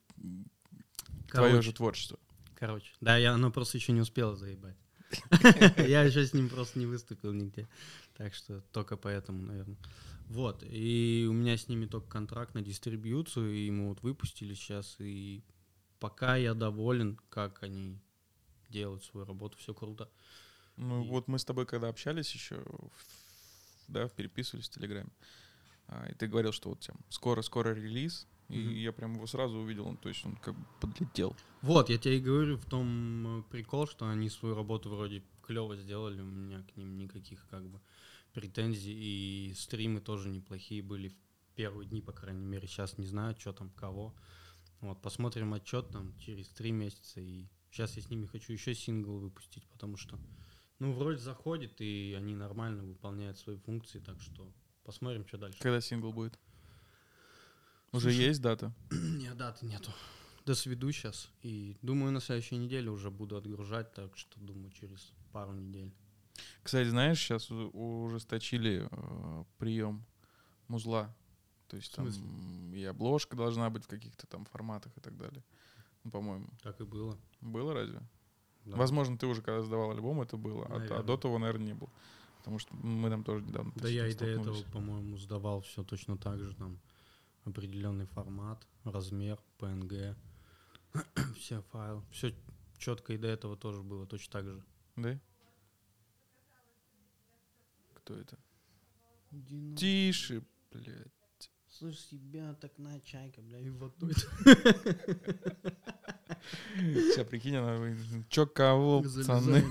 твое 1.28 1.50
Короче, 1.52 1.62
же 1.62 1.72
творчество. 1.72 2.18
Короче, 2.56 2.92
да, 3.00 3.16
я, 3.16 3.32
оно 3.32 3.50
просто 3.50 3.78
еще 3.78 3.92
не 3.92 4.00
успела 4.00 4.36
заебать. 4.36 4.76
Я 5.76 6.02
еще 6.02 6.24
с 6.24 6.34
ним 6.34 6.48
просто 6.48 6.78
не 6.78 6.86
выступил 6.86 7.32
нигде. 7.32 7.68
Так 8.16 8.34
что 8.34 8.60
только 8.72 8.96
поэтому, 8.96 9.42
наверное. 9.42 9.76
Вот, 10.28 10.62
и 10.64 11.26
у 11.28 11.32
меня 11.32 11.56
с 11.56 11.66
ними 11.66 11.86
только 11.86 12.08
контракт 12.08 12.54
на 12.54 12.62
дистрибьюцию, 12.62 13.52
и 13.52 13.70
мы 13.70 13.88
вот 13.88 14.02
выпустили 14.02 14.54
сейчас, 14.54 14.94
и 15.00 15.42
пока 15.98 16.36
я 16.36 16.54
доволен, 16.54 17.18
как 17.28 17.64
они 17.64 17.98
делают 18.68 19.02
свою 19.02 19.26
работу, 19.26 19.58
все 19.58 19.74
круто. 19.74 20.08
Ну, 20.76 21.04
И- 21.04 21.08
вот 21.08 21.26
мы 21.26 21.40
с 21.40 21.44
тобой, 21.44 21.66
когда 21.66 21.88
общались 21.88 22.32
еще, 22.32 22.64
да, 23.88 24.08
переписывались 24.08 24.68
в 24.68 24.72
Телеграме, 24.72 25.10
а, 25.88 26.08
и 26.08 26.14
ты 26.14 26.28
говорил, 26.28 26.52
что 26.52 26.68
вот 26.68 26.80
там 26.86 26.96
скоро-скоро 27.08 27.74
релиз, 27.74 28.28
и 28.50 28.58
Мгм. 28.58 28.74
я 28.74 28.92
прям 28.92 29.14
его 29.14 29.26
сразу 29.26 29.58
увидел, 29.58 29.96
то 29.96 30.08
есть 30.08 30.24
он 30.24 30.36
как 30.36 30.54
бы 30.54 30.66
подлетел. 30.80 31.36
Вот, 31.62 31.88
я 31.88 31.98
тебе 31.98 32.18
и 32.18 32.20
говорю 32.20 32.56
в 32.56 32.64
том 32.64 33.40
э, 33.40 33.42
прикол, 33.50 33.86
что 33.86 34.08
они 34.08 34.28
свою 34.28 34.54
работу 34.54 34.90
вроде 34.90 35.22
клево 35.42 35.76
сделали, 35.76 36.20
у 36.20 36.24
меня 36.26 36.62
к 36.62 36.76
ним 36.76 36.96
никаких 36.96 37.46
как 37.48 37.68
бы 37.68 37.80
претензий, 38.32 38.92
и 38.92 39.54
стримы 39.54 40.00
тоже 40.00 40.28
неплохие 40.30 40.82
были 40.82 41.08
в 41.08 41.14
первые 41.54 41.88
дни, 41.88 42.00
по 42.00 42.12
крайней 42.12 42.44
мере, 42.44 42.66
сейчас 42.66 42.98
не 42.98 43.06
знаю, 43.06 43.36
что 43.38 43.52
там, 43.52 43.70
кого. 43.70 44.14
Вот, 44.80 45.02
посмотрим 45.02 45.52
отчет 45.52 45.90
там 45.90 46.16
через 46.18 46.48
три 46.48 46.72
месяца, 46.72 47.20
и 47.20 47.46
сейчас 47.70 47.96
я 47.96 48.02
с 48.02 48.10
ними 48.10 48.26
хочу 48.26 48.52
еще 48.52 48.74
сингл 48.74 49.18
выпустить, 49.18 49.66
потому 49.68 49.96
что, 49.96 50.18
ну, 50.78 50.92
вроде 50.92 51.18
заходит, 51.18 51.80
и 51.80 52.14
они 52.16 52.34
нормально 52.34 52.84
выполняют 52.84 53.38
свои 53.38 53.56
функции, 53.56 53.98
так 53.98 54.20
что 54.20 54.50
посмотрим, 54.84 55.26
что 55.26 55.38
дальше. 55.38 55.58
Когда 55.60 55.80
сингл 55.80 56.12
будет? 56.12 56.38
Уже 57.92 58.10
Слушай, 58.10 58.26
есть 58.26 58.40
дата? 58.40 58.72
Нет, 58.90 59.36
даты 59.36 59.66
нету. 59.66 59.90
Досведу 60.46 60.90
сейчас. 60.92 61.30
И 61.42 61.76
думаю, 61.82 62.12
на 62.12 62.20
следующей 62.20 62.56
неделе 62.56 62.90
уже 62.90 63.10
буду 63.10 63.36
отгружать, 63.36 63.92
так 63.92 64.16
что 64.16 64.38
думаю, 64.40 64.70
через 64.70 65.12
пару 65.32 65.52
недель. 65.52 65.92
Кстати, 66.62 66.88
знаешь, 66.88 67.18
сейчас 67.18 67.50
ужесточили 67.50 68.88
э, 68.90 69.44
прием 69.58 70.04
музла. 70.68 71.14
То 71.68 71.76
есть 71.76 71.94
там 71.94 72.08
и 72.72 72.84
обложка 72.84 73.36
должна 73.36 73.70
быть 73.70 73.84
в 73.84 73.88
каких-то 73.88 74.26
там 74.26 74.44
форматах 74.46 74.96
и 74.96 75.00
так 75.00 75.16
далее. 75.16 75.44
Ну, 76.04 76.10
по-моему. 76.10 76.48
Так 76.62 76.80
и 76.80 76.84
было. 76.84 77.18
Было 77.40 77.74
разве? 77.74 78.00
да. 78.64 78.76
Возможно, 78.76 79.18
ты 79.18 79.26
уже 79.26 79.42
когда 79.42 79.62
сдавал 79.62 79.90
альбом, 79.90 80.20
это 80.20 80.36
было, 80.36 80.66
а- 80.66 80.98
а, 80.98 81.02
до 81.02 81.16
того, 81.16 81.38
наверное, 81.38 81.66
не 81.66 81.74
было. 81.74 81.90
Потому 82.38 82.58
что 82.58 82.74
мы 82.74 83.10
там 83.10 83.22
тоже 83.22 83.44
недавно 83.44 83.72
Да 83.76 83.88
я 83.88 84.06
и 84.06 84.14
до 84.14 84.24
этого, 84.24 84.62
по-моему, 84.72 85.18
сдавал 85.18 85.60
все 85.60 85.84
точно 85.84 86.16
так 86.16 86.40
же. 86.40 86.54
Там 86.54 86.78
определенный 87.50 88.06
формат, 88.06 88.66
размер, 88.84 89.38
PNG, 89.58 90.16
все 91.36 91.62
файлы. 91.70 92.02
Все 92.10 92.34
четко 92.78 93.12
и 93.12 93.18
до 93.18 93.28
этого 93.28 93.56
тоже 93.56 93.82
было 93.82 94.06
точно 94.06 94.32
так 94.32 94.44
же. 94.44 94.64
Да? 94.96 95.20
Кто 97.94 98.16
это? 98.16 98.38
Тише, 99.76 100.42
блядь. 100.72 101.12
Слышь, 101.68 102.00
себя 102.00 102.54
так 102.54 102.76
на 102.78 103.00
чайка, 103.00 103.40
бля, 103.42 103.60
и 103.60 103.70
водой. 103.70 104.12
Сейчас 106.74 107.26
прикинь, 107.28 107.56
она... 107.56 107.96
Чё, 108.28 108.46
кого, 108.46 109.02
пацаны? 109.02 109.62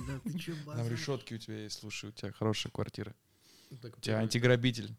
Там 0.66 0.88
решетки 0.88 1.34
у 1.34 1.38
тебя 1.38 1.64
есть, 1.64 1.80
слушай, 1.80 2.10
у 2.10 2.14
тебя 2.14 2.32
хорошая 2.32 2.72
квартира. 2.72 3.14
У 3.70 4.00
тебя 4.00 4.20
антиграбитель. 4.20 4.96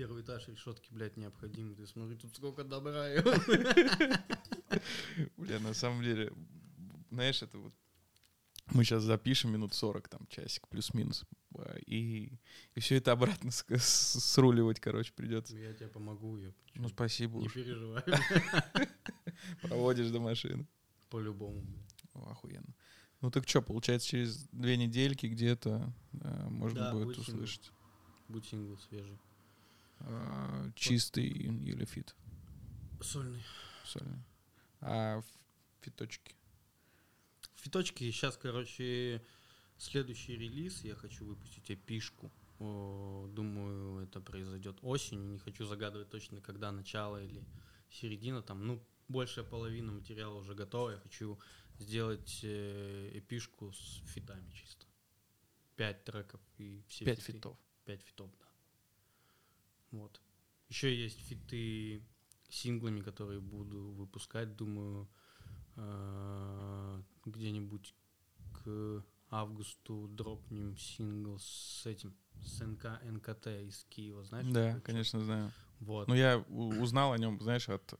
Первый 0.00 0.22
этаж 0.22 0.48
решетки, 0.48 0.88
блядь, 0.90 1.18
необходим. 1.18 1.74
Ты 1.76 1.86
смотри, 1.86 2.16
тут 2.16 2.34
сколько 2.34 2.64
добра. 2.64 3.06
Бля, 5.36 5.60
на 5.60 5.74
самом 5.74 6.02
деле, 6.02 6.32
знаешь, 7.10 7.42
это 7.42 7.58
вот 7.58 7.74
мы 8.72 8.82
сейчас 8.82 9.02
запишем 9.02 9.52
минут 9.52 9.74
40, 9.74 10.08
там, 10.08 10.26
часик 10.28 10.66
плюс-минус. 10.68 11.26
а, 11.54 11.76
И, 11.84 12.32
и 12.74 12.80
все 12.80 12.96
это 12.96 13.12
обратно 13.12 13.50
с- 13.50 13.62
с- 13.68 14.20
сруливать, 14.24 14.80
короче, 14.80 15.12
придется. 15.12 15.54
Я 15.54 15.74
тебе 15.74 15.88
помогу, 15.88 16.38
я 16.38 16.50
Ну, 16.76 16.88
спасибо 16.88 17.38
не 17.40 17.46
уж. 17.48 17.52
переживай. 17.52 18.02
Проводишь 19.60 20.08
до 20.08 20.20
машины. 20.20 20.66
По-любому. 21.10 21.62
охуенно. 22.14 22.74
Ну 23.20 23.30
так 23.30 23.46
что, 23.46 23.60
получается, 23.60 24.08
через 24.08 24.48
две 24.50 24.78
недельки 24.78 25.26
где-то 25.26 25.92
э, 26.14 26.48
можно 26.48 26.80
Да, 26.80 26.92
будет 26.92 27.04
будет 27.08 27.16
сингл. 27.26 27.42
услышать 27.42 27.70
Будь 28.28 28.46
сингл 28.46 28.78
свежий. 28.78 29.18
Э, 30.00 30.72
чистый 30.74 31.26
или 31.28 31.84
feat 31.84 32.14
Сольный. 33.00 33.42
сольный. 33.84 34.22
А 34.80 35.22
фиточки? 35.80 36.34
Фиточки, 37.56 38.10
сейчас, 38.10 38.36
короче, 38.36 39.22
следующий 39.78 40.36
релиз. 40.36 40.82
Я 40.84 40.94
хочу 40.94 41.24
выпустить 41.26 41.70
эпишку. 41.70 42.30
Думаю, 42.58 44.02
это 44.04 44.20
произойдет 44.20 44.78
осенью. 44.82 45.30
Не 45.30 45.38
хочу 45.38 45.64
загадывать 45.64 46.10
точно, 46.10 46.40
когда 46.40 46.70
начало 46.72 47.22
или 47.22 47.42
середина. 47.90 48.42
Там, 48.42 48.66
ну, 48.66 48.82
большая 49.08 49.44
половина 49.44 49.92
материала 49.92 50.34
уже 50.38 50.54
готова. 50.54 50.90
Я 50.90 50.98
хочу 50.98 51.38
сделать 51.78 52.40
э, 52.42 53.10
эпишку 53.14 53.72
с 53.72 54.02
фитами 54.06 54.50
чисто. 54.52 54.86
Пять 55.76 56.04
треков 56.04 56.40
и 56.58 56.82
все 56.88 57.04
Пять 57.06 57.20
фиты. 57.20 57.32
фитов. 57.38 57.58
Пять 57.86 58.02
фитов, 58.02 58.30
да. 58.38 58.46
Вот. 59.90 60.20
Еще 60.68 60.94
есть 60.94 61.20
фиты 61.20 62.02
синглами, 62.48 63.00
которые 63.00 63.40
буду 63.40 63.90
выпускать, 63.92 64.56
думаю, 64.56 65.08
э, 65.76 67.02
где-нибудь 67.24 67.94
к 68.52 69.04
августу 69.30 70.08
дропнем 70.08 70.76
сингл 70.76 71.38
с 71.38 71.86
этим, 71.86 72.14
с 72.42 72.60
НК, 72.60 73.00
НКТ 73.04 73.46
из 73.46 73.84
Киева, 73.88 74.24
знаешь? 74.24 74.46
Да, 74.48 74.70
чувак? 74.70 74.82
конечно, 74.84 75.20
знаю. 75.24 75.52
Вот. 75.80 76.08
Ну, 76.08 76.14
я 76.14 76.38
узнал 76.38 77.12
о 77.12 77.18
нем, 77.18 77.40
знаешь, 77.40 77.68
от 77.68 77.94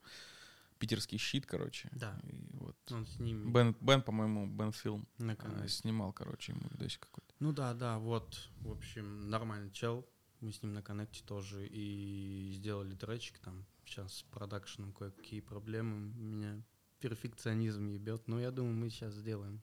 питерский 0.78 1.18
щит, 1.18 1.46
короче. 1.46 1.88
Да. 1.92 2.18
И 2.24 2.56
вот. 2.56 2.76
Он 2.90 3.06
с 3.06 3.18
ними 3.18 3.50
Бен, 3.50 3.76
Бен, 3.80 4.02
по-моему, 4.02 4.46
Бен 4.46 4.72
Филм 4.72 5.06
э, 5.18 5.36
канале. 5.36 5.68
снимал, 5.68 6.12
короче, 6.12 6.52
ему 6.52 6.62
видосик 6.70 7.00
какой-то. 7.00 7.34
Ну 7.38 7.52
да, 7.52 7.74
да, 7.74 7.98
вот, 7.98 8.48
в 8.60 8.70
общем, 8.70 9.30
нормальный 9.30 9.70
чел. 9.70 10.06
Мы 10.40 10.52
с 10.52 10.62
ним 10.62 10.72
на 10.74 10.82
коннекте 10.82 11.22
тоже 11.24 11.66
и 11.66 12.52
сделали 12.54 12.94
тречик 12.94 13.38
там. 13.38 13.66
Сейчас 13.84 14.14
с 14.18 14.22
продакшеном 14.22 14.92
кое-какие 14.92 15.40
проблемы. 15.40 16.12
Меня 16.14 16.62
перфекционизм 17.00 17.88
ебет. 17.88 18.26
Но 18.26 18.40
я 18.40 18.50
думаю, 18.50 18.74
мы 18.74 18.90
сейчас 18.90 19.14
сделаем. 19.14 19.60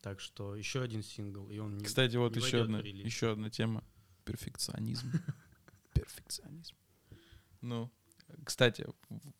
Так 0.00 0.18
что 0.18 0.56
еще 0.56 0.82
один 0.82 1.02
сингл, 1.04 1.48
и 1.48 1.58
он 1.58 1.78
не... 1.78 1.84
Кстати, 1.84 2.16
вот 2.16 2.34
не 2.34 2.42
еще 2.42 2.62
одна, 2.62 2.80
еще 2.80 3.30
одна 3.32 3.50
тема. 3.50 3.84
Перфекционизм. 4.24 5.12
Перфекционизм. 5.94 6.74
Ну, 7.60 7.88
кстати, 8.44 8.84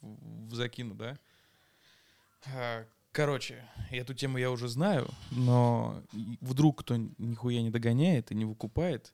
в- 0.01 0.55
закину, 0.55 0.95
да? 0.95 1.19
А, 2.47 2.87
Короче, 3.13 3.69
эту 3.91 4.15
тему 4.15 4.39
я 4.39 4.51
уже 4.51 4.69
знаю, 4.69 5.07
но 5.33 6.03
вдруг 6.41 6.81
кто 6.81 6.97
нихуя 6.97 7.61
не 7.61 7.71
догоняет 7.71 8.31
и 8.33 8.35
не 8.35 8.47
выкупает, 8.47 9.13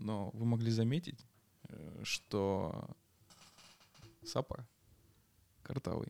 но 0.00 0.30
вы 0.30 0.44
могли 0.44 0.70
заметить, 0.70 1.24
э, 1.68 2.00
что 2.02 2.90
Сапа 4.24 4.66
картавый. 5.62 6.08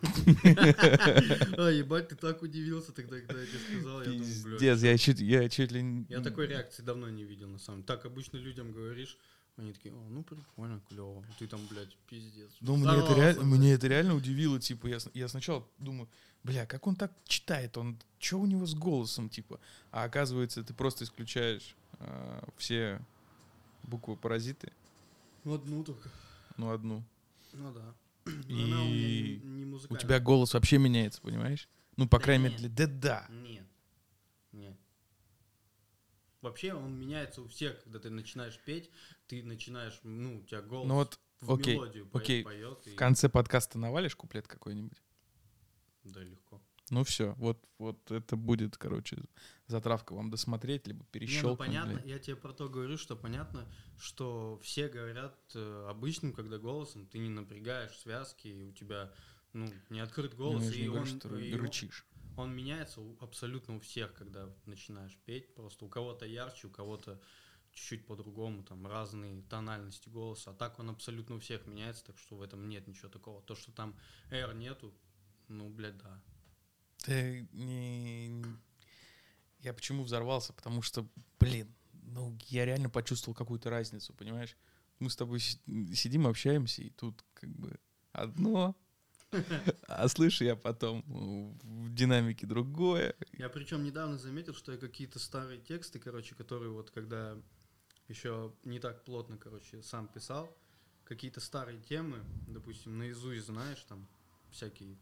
А, 0.00 1.70
ебать, 1.70 2.08
ты 2.08 2.14
так 2.14 2.42
удивился 2.42 2.92
тогда, 2.92 3.18
когда 3.20 3.40
я 3.40 3.46
тебе 3.46 3.58
сказал. 3.58 4.02
Пиздец, 4.02 4.82
я 4.82 4.98
чуть, 4.98 5.20
я 5.20 5.48
чуть 5.48 5.72
ли... 5.72 6.06
Я 6.08 6.20
такой 6.20 6.46
реакции 6.46 6.82
давно 6.82 7.08
не 7.08 7.24
видел, 7.24 7.48
на 7.48 7.58
самом 7.58 7.80
деле. 7.80 7.86
Так 7.86 8.06
обычно 8.06 8.36
людям 8.36 8.72
говоришь, 8.72 9.18
они 9.56 9.72
такие, 9.72 9.92
о, 9.92 10.08
ну 10.08 10.22
прикольно, 10.22 10.80
клево. 10.88 11.24
Ты 11.38 11.48
там, 11.48 11.60
блядь, 11.68 11.96
пиздец. 12.08 12.50
Ну, 12.60 12.76
мне 12.76 12.96
это, 12.96 13.14
блядь. 13.14 13.38
мне 13.38 13.72
это 13.72 13.88
реально 13.88 14.14
удивило, 14.14 14.60
типа, 14.60 14.86
я, 14.86 14.98
я 15.14 15.26
сначала 15.26 15.66
думаю, 15.78 16.08
бля, 16.44 16.64
как 16.64 16.86
он 16.86 16.94
так 16.94 17.12
читает, 17.24 17.76
он, 17.76 17.98
что 18.20 18.38
у 18.38 18.46
него 18.46 18.66
с 18.66 18.74
голосом, 18.74 19.28
типа, 19.28 19.58
а 19.90 20.04
оказывается, 20.04 20.62
ты 20.62 20.74
просто 20.74 21.04
исключаешь 21.04 21.74
э, 22.00 22.40
все 22.56 23.00
буквы-паразиты, 23.84 24.72
Ну, 25.44 25.54
одну 25.54 25.84
только. 25.84 26.08
ну, 26.56 26.70
одну. 26.70 27.04
Ну 27.52 27.72
да. 27.72 27.94
И 28.46 28.66
Но 28.66 28.84
у 28.84 28.88
не, 28.88 29.36
не 29.38 29.64
У 29.88 29.96
тебя 29.96 30.20
голос 30.20 30.52
вообще 30.54 30.76
меняется, 30.78 31.20
понимаешь? 31.22 31.68
Ну, 31.96 32.06
по 32.06 32.18
Да 32.18 32.24
крайней 32.24 32.44
мере, 32.44 32.56
для 32.56 32.68
да-да. 32.68 33.26
Нет. 33.30 33.66
Нет. 34.52 34.76
Вообще 36.42 36.72
он 36.74 36.98
меняется 36.98 37.42
у 37.42 37.48
всех, 37.48 37.82
когда 37.82 37.98
ты 37.98 38.10
начинаешь 38.10 38.58
петь, 38.64 38.90
ты 39.26 39.42
начинаешь, 39.42 39.98
ну, 40.04 40.38
у 40.38 40.42
тебя 40.44 40.62
голос 40.62 40.86
Ну 40.88 40.94
вот 40.94 41.18
в 41.40 41.52
окей, 41.52 41.74
мелодию 41.74 42.08
окей. 42.12 42.44
поет. 42.44 42.86
в 42.86 42.94
конце 42.94 43.28
подкаста 43.28 43.78
навалишь 43.78 44.14
куплет 44.14 44.46
какой-нибудь? 44.46 45.02
Да, 46.04 46.20
легко. 46.22 46.47
Ну 46.90 47.04
все, 47.04 47.34
вот, 47.34 47.62
вот 47.78 48.10
это 48.10 48.36
будет, 48.36 48.76
короче, 48.76 49.18
затравка 49.66 50.14
вам 50.14 50.30
досмотреть, 50.30 50.86
либо 50.86 51.00
Не, 51.00 51.04
ну 51.04 51.10
перещелкнуть. 51.12 51.58
понятно, 51.58 52.02
я 52.06 52.18
тебе 52.18 52.36
про 52.36 52.52
то 52.52 52.68
говорю, 52.68 52.96
что 52.96 53.16
понятно, 53.16 53.66
что 53.98 54.58
все 54.62 54.88
говорят 54.88 55.36
э, 55.54 55.86
обычным, 55.88 56.32
когда 56.32 56.58
голосом 56.58 57.06
ты 57.06 57.18
не 57.18 57.28
напрягаешь 57.28 57.96
связки, 57.98 58.48
и 58.48 58.62
у 58.62 58.72
тебя, 58.72 59.12
ну, 59.52 59.66
не 59.90 60.00
открыт 60.00 60.32
Ну, 60.32 60.38
голос, 60.38 60.64
же 60.64 60.76
и 60.76 60.82
не 60.82 60.86
говорю, 60.88 61.02
он, 61.02 61.06
что 61.20 61.38
и 61.38 61.52
он- 61.54 61.60
рычишь. 61.60 62.06
он 62.36 62.54
меняется 62.56 63.00
у- 63.00 63.16
абсолютно 63.20 63.76
у 63.76 63.80
всех, 63.80 64.14
когда 64.14 64.48
начинаешь 64.64 65.16
петь. 65.26 65.54
Просто 65.54 65.84
у 65.84 65.88
кого-то 65.88 66.24
ярче, 66.24 66.68
у 66.68 66.70
кого-то 66.70 67.20
чуть-чуть 67.72 68.06
по-другому, 68.06 68.62
там 68.64 68.86
разные 68.86 69.42
тональности 69.42 70.08
голоса. 70.08 70.52
А 70.52 70.54
так 70.54 70.78
он 70.78 70.88
абсолютно 70.90 71.36
у 71.36 71.38
всех 71.38 71.66
меняется, 71.66 72.04
так 72.06 72.16
что 72.18 72.36
в 72.36 72.42
этом 72.42 72.66
нет 72.68 72.86
ничего 72.88 73.08
такого. 73.08 73.42
То, 73.42 73.54
что 73.54 73.72
там 73.72 73.94
R 74.30 74.54
нету, 74.54 74.94
ну, 75.48 75.68
блядь, 75.68 75.98
да. 75.98 76.22
Ты 77.08 77.48
не... 77.52 78.44
Я 79.60 79.72
почему 79.72 80.02
взорвался? 80.02 80.52
Потому 80.52 80.82
что, 80.82 81.08
блин, 81.40 81.74
ну, 82.02 82.36
я 82.48 82.66
реально 82.66 82.90
почувствовал 82.90 83.34
какую-то 83.34 83.70
разницу, 83.70 84.12
понимаешь? 84.12 84.56
Мы 84.98 85.08
с 85.08 85.16
тобой 85.16 85.40
си- 85.40 85.58
сидим, 85.94 86.26
общаемся, 86.26 86.82
и 86.82 86.90
тут 86.90 87.24
как 87.32 87.48
бы 87.50 87.80
одно, 88.12 88.76
а 89.86 90.08
слышу 90.08 90.44
я 90.44 90.54
потом 90.54 91.02
в 91.06 91.94
динамике 91.94 92.46
другое. 92.46 93.14
Я 93.38 93.48
причем 93.48 93.84
недавно 93.84 94.18
заметил, 94.18 94.54
что 94.54 94.72
я 94.72 94.78
какие-то 94.78 95.18
старые 95.18 95.60
тексты, 95.60 95.98
короче, 95.98 96.34
которые 96.34 96.72
вот 96.72 96.90
когда 96.90 97.38
еще 98.08 98.54
не 98.64 98.80
так 98.80 99.04
плотно, 99.04 99.38
короче, 99.38 99.82
сам 99.82 100.08
писал, 100.08 100.54
какие-то 101.04 101.40
старые 101.40 101.80
темы, 101.80 102.22
допустим, 102.46 102.98
наизусть 102.98 103.46
знаешь, 103.46 103.82
там 103.88 104.06
всякие, 104.50 104.98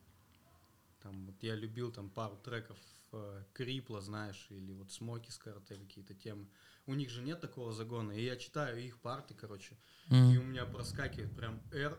там 1.07 1.27
вот 1.27 1.43
я 1.43 1.55
любил 1.55 1.93
там 1.93 2.11
пару 2.11 2.37
треков 2.37 2.77
э, 3.13 3.45
Крипла, 3.53 4.01
знаешь, 4.01 4.47
или 4.51 4.73
вот 4.73 4.91
Смоки 4.91 5.31
с 5.31 5.39
карты 5.39 5.77
какие-то 5.77 6.15
темы. 6.15 6.49
У 6.87 6.95
них 6.95 7.11
же 7.11 7.23
нет 7.23 7.41
такого 7.41 7.73
загона, 7.73 8.13
и 8.13 8.25
я 8.25 8.37
читаю 8.37 8.81
их 8.83 8.99
парты, 8.99 9.35
короче, 9.35 9.77
и 10.11 10.37
у 10.37 10.43
меня 10.43 10.67
проскакивает 10.67 11.35
прям 11.37 11.61
R 11.73 11.99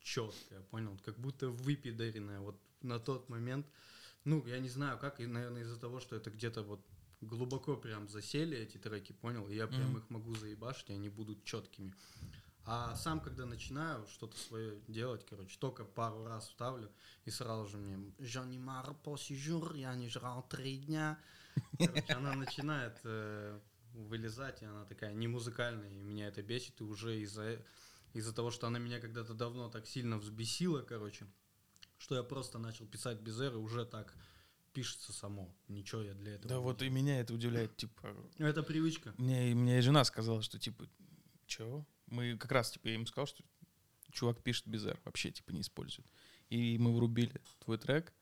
четко, 0.00 0.60
понял? 0.70 0.98
Как 1.04 1.18
будто 1.18 1.48
выпидаренная 1.48 2.40
вот 2.40 2.60
на 2.82 2.98
тот 3.00 3.28
момент. 3.28 3.66
Ну, 4.24 4.44
я 4.46 4.58
не 4.58 4.68
знаю 4.68 4.98
как, 4.98 5.20
и, 5.20 5.26
наверное, 5.26 5.62
из-за 5.62 5.78
того, 5.78 6.00
что 6.00 6.16
это 6.16 6.30
где-то 6.30 6.62
вот 6.62 6.80
глубоко 7.20 7.76
прям 7.76 8.08
засели 8.08 8.56
эти 8.56 8.78
треки, 8.78 9.12
понял? 9.12 9.48
И 9.48 9.54
я 9.56 9.66
прям 9.66 9.90
Мгм. 9.90 9.98
их 9.98 10.10
могу 10.10 10.34
заебашить, 10.34 10.90
и 10.90 10.92
они 10.92 11.08
будут 11.08 11.44
четкими. 11.44 11.92
А 12.66 12.94
сам, 12.96 13.20
когда 13.20 13.44
начинаю 13.44 14.06
что-то 14.06 14.38
свое 14.38 14.80
делать, 14.88 15.26
короче, 15.28 15.58
только 15.58 15.84
пару 15.84 16.24
раз 16.24 16.48
вставлю, 16.48 16.90
и 17.26 17.30
сразу 17.30 17.66
же 17.66 17.76
мне 17.76 17.96
«J'en 18.18 18.48
ai 18.48 18.58
marre 18.58 18.96
jour, 19.02 19.76
я 19.76 19.94
не 19.94 20.08
жрал 20.08 20.46
три 20.48 20.78
дня». 20.78 21.18
Короче, 21.78 22.14
она 22.14 22.34
начинает 22.34 22.98
э, 23.04 23.60
вылезать, 23.92 24.62
и 24.62 24.64
она 24.64 24.84
такая 24.86 25.12
не 25.12 25.28
музыкальная, 25.28 25.90
и 25.90 26.00
меня 26.00 26.28
это 26.28 26.42
бесит, 26.42 26.80
и 26.80 26.84
уже 26.84 27.20
из-за 27.20 27.62
из-за 28.14 28.32
того, 28.32 28.50
что 28.50 28.66
она 28.68 28.78
меня 28.78 29.00
когда-то 29.00 29.34
давно 29.34 29.68
так 29.68 29.86
сильно 29.86 30.18
взбесила, 30.18 30.82
короче, 30.82 31.26
что 31.98 32.14
я 32.14 32.22
просто 32.22 32.58
начал 32.58 32.86
писать 32.86 33.20
без 33.20 33.40
эры, 33.40 33.58
уже 33.58 33.84
так 33.84 34.14
пишется 34.72 35.12
само. 35.12 35.54
Ничего 35.68 36.02
я 36.02 36.14
для 36.14 36.34
этого 36.34 36.48
Да 36.48 36.54
не 36.56 36.60
вот 36.62 36.82
и 36.82 36.88
меня 36.88 37.20
это 37.20 37.34
удивляет, 37.34 37.76
типа, 37.76 38.14
Ну, 38.38 38.46
Это 38.46 38.62
привычка. 38.62 39.14
мне, 39.18 39.54
мне 39.54 39.78
и 39.78 39.82
жена 39.82 40.04
сказала, 40.04 40.42
что 40.42 40.58
типа, 40.58 40.88
чё? 41.46 41.84
Мы 42.06 42.36
как 42.36 42.52
раз, 42.52 42.70
типа, 42.70 42.88
я 42.88 42.94
им 42.94 43.06
сказал, 43.06 43.26
что 43.26 43.42
чувак 44.12 44.42
пишет 44.42 44.66
без 44.66 44.84
R, 44.86 44.98
вообще, 45.04 45.30
типа, 45.30 45.52
не 45.52 45.60
использует. 45.62 46.06
И 46.50 46.78
мы 46.78 46.94
врубили 46.94 47.40
твой 47.60 47.78
трек, 47.78 48.12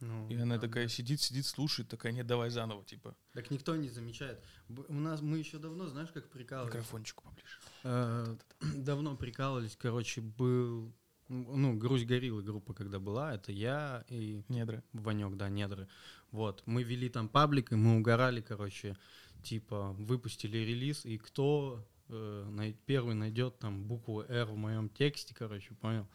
Ну, 0.00 0.28
и 0.28 0.36
она 0.36 0.56
да, 0.56 0.62
такая 0.62 0.84
да. 0.84 0.88
сидит, 0.88 1.20
сидит, 1.20 1.46
слушает, 1.46 1.88
такая, 1.88 2.12
нет, 2.12 2.26
давай 2.26 2.50
заново, 2.50 2.84
типа, 2.84 3.16
Так 3.32 3.50
никто 3.50 3.74
не 3.76 3.88
замечает. 3.88 4.42
У 4.68 4.94
нас 4.94 5.20
мы 5.22 5.38
еще 5.38 5.58
давно, 5.58 5.86
знаешь, 5.88 6.10
как 6.10 6.28
прикалывались. 6.30 6.74
микрофончику 6.74 7.24
поближе. 7.24 7.58
Э, 7.84 8.36
Давно 8.74 9.16
прикалывались, 9.16 9.76
короче, 9.76 10.20
был, 10.20 10.92
ну, 11.28 11.74
Грусть 11.78 12.06
Гориллы 12.06 12.42
группа, 12.42 12.74
когда 12.74 12.98
была, 12.98 13.34
это 13.34 13.52
я 13.52 14.04
и 14.08 14.42
Недра. 14.48 14.82
Ванек, 14.92 15.36
да, 15.36 15.48
недры. 15.48 15.88
Вот, 16.30 16.62
мы 16.66 16.82
вели 16.82 17.08
там 17.08 17.28
паблик, 17.28 17.72
и 17.72 17.76
мы 17.76 17.96
угорали, 17.98 18.40
короче, 18.42 18.96
типа, 19.42 19.92
выпустили 19.92 20.58
релиз, 20.58 21.06
и 21.06 21.16
кто 21.16 21.86
э, 22.08 22.72
первый 22.86 23.14
найдет 23.14 23.58
там 23.58 23.84
букву 23.84 24.22
R 24.28 24.46
в 24.46 24.56
моем 24.56 24.88
тексте, 24.88 25.34
короче, 25.34 25.74
понял, 25.74 26.06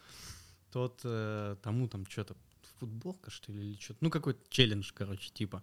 тот 0.72 1.00
э, 1.04 1.56
тому 1.62 1.88
там 1.88 2.06
что-то, 2.06 2.36
футболка, 2.78 3.30
что 3.30 3.52
ли, 3.52 3.70
или 3.70 3.80
что-то, 3.80 3.98
ну, 4.00 4.10
какой-то 4.10 4.40
челлендж, 4.48 4.90
короче, 4.94 5.30
типа. 5.30 5.62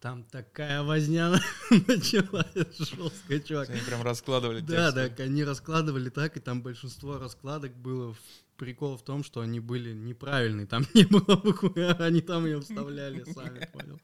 Там 0.00 0.24
такая 0.24 0.82
возня 0.82 1.30
началась 1.70 2.52
жесткая, 2.76 3.38
чувак. 3.38 3.70
Они 3.70 3.80
прям 3.82 4.02
раскладывали 4.02 4.58
Да, 4.60 4.90
тексты. 4.90 5.16
да, 5.16 5.24
они 5.24 5.44
раскладывали 5.44 6.08
так, 6.10 6.36
и 6.36 6.40
там 6.40 6.60
большинство 6.60 7.18
раскладок 7.18 7.72
было. 7.76 8.16
Прикол 8.56 8.96
в 8.96 9.02
том, 9.04 9.22
что 9.24 9.40
они 9.40 9.60
были 9.60 9.92
неправильные. 9.92 10.66
Там 10.66 10.84
не 10.94 11.04
было 11.04 11.36
буквы 11.36 11.86
они 11.86 12.20
там 12.20 12.46
ее 12.46 12.60
вставляли 12.60 13.24
сами, 13.32 13.68
понял. 13.72 14.00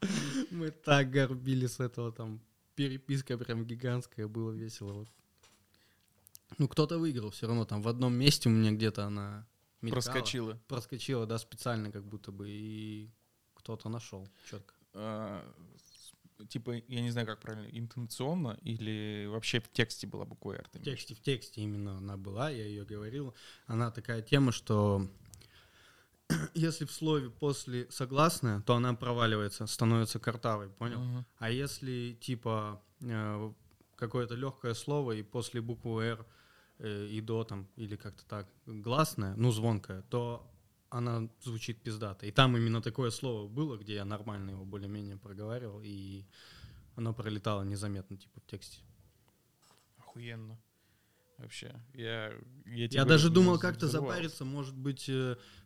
Мы 0.50 0.70
так 0.70 1.10
горбили 1.10 1.66
с 1.66 1.80
этого, 1.80 2.12
там 2.12 2.40
переписка 2.76 3.36
прям 3.36 3.64
гигантская, 3.64 4.28
было 4.28 4.52
весело. 4.52 4.92
Вот. 4.92 5.08
Ну, 6.56 6.68
кто-то 6.68 6.98
выиграл 6.98 7.30
все 7.30 7.46
равно, 7.46 7.64
там 7.64 7.82
в 7.82 7.88
одном 7.88 8.14
месте 8.14 8.48
у 8.48 8.52
меня 8.52 8.72
где-то 8.72 9.04
она 9.04 9.46
мелькала. 9.82 10.00
Проскочила. 10.00 10.60
Проскочила, 10.66 11.26
да, 11.26 11.38
специально 11.38 11.92
как 11.92 12.06
будто 12.06 12.32
бы, 12.32 12.48
и 12.48 13.10
кто-то 13.54 13.88
нашел 13.88 14.26
четко. 14.48 14.74
А, 14.94 15.44
типа, 16.48 16.82
я 16.88 17.00
не 17.00 17.10
знаю, 17.10 17.26
как 17.26 17.40
правильно, 17.40 17.68
интонационно 17.68 18.58
или 18.62 19.26
вообще 19.26 19.60
в 19.60 19.70
тексте 19.70 20.06
была 20.06 20.24
буква 20.24 20.52
R? 20.54 20.68
В 20.72 20.82
тексте, 20.82 21.14
в 21.14 21.20
тексте 21.20 21.60
именно 21.60 21.98
она 21.98 22.16
была, 22.16 22.50
я 22.50 22.64
ее 22.64 22.84
говорил. 22.84 23.34
Она 23.66 23.90
такая 23.90 24.22
тема, 24.22 24.52
что 24.52 25.06
если 26.54 26.84
в 26.84 26.92
слове 26.92 27.30
после 27.30 27.90
согласная, 27.90 28.60
то 28.62 28.74
она 28.74 28.94
проваливается, 28.94 29.66
становится 29.66 30.18
картавой, 30.18 30.70
понял? 30.70 31.00
Мгм. 31.00 31.26
А 31.38 31.50
если 31.50 32.18
типа 32.20 32.82
э, 33.00 33.52
какое-то 33.96 34.34
легкое 34.34 34.74
слово 34.74 35.12
и 35.12 35.22
после 35.22 35.60
буквы 35.60 36.04
R 36.04 36.26
и 36.78 37.20
до 37.20 37.44
там, 37.44 37.68
или 37.76 37.96
как-то 37.96 38.24
так, 38.26 38.48
гласная, 38.66 39.34
ну 39.36 39.50
звонкая, 39.50 40.02
то 40.02 40.48
она 40.90 41.28
звучит 41.42 41.82
пиздато. 41.82 42.26
И 42.26 42.30
там 42.30 42.56
именно 42.56 42.80
такое 42.80 43.10
слово 43.10 43.48
было, 43.48 43.76
где 43.76 43.94
я 43.94 44.04
нормально 44.04 44.50
его 44.50 44.64
более-менее 44.64 45.16
проговаривал, 45.16 45.80
и 45.82 46.24
оно 46.96 47.12
пролетало 47.12 47.62
незаметно, 47.62 48.16
типа, 48.16 48.40
в 48.40 48.46
тексте. 48.46 48.78
Охуенно. 49.98 50.58
Вообще. 51.36 51.72
Я, 51.94 52.32
я, 52.66 52.88
Я 52.90 53.04
даже 53.04 53.30
думал 53.30 53.60
как-то 53.60 53.86
запариться, 53.86 54.44
может 54.44 54.76
быть, 54.76 55.08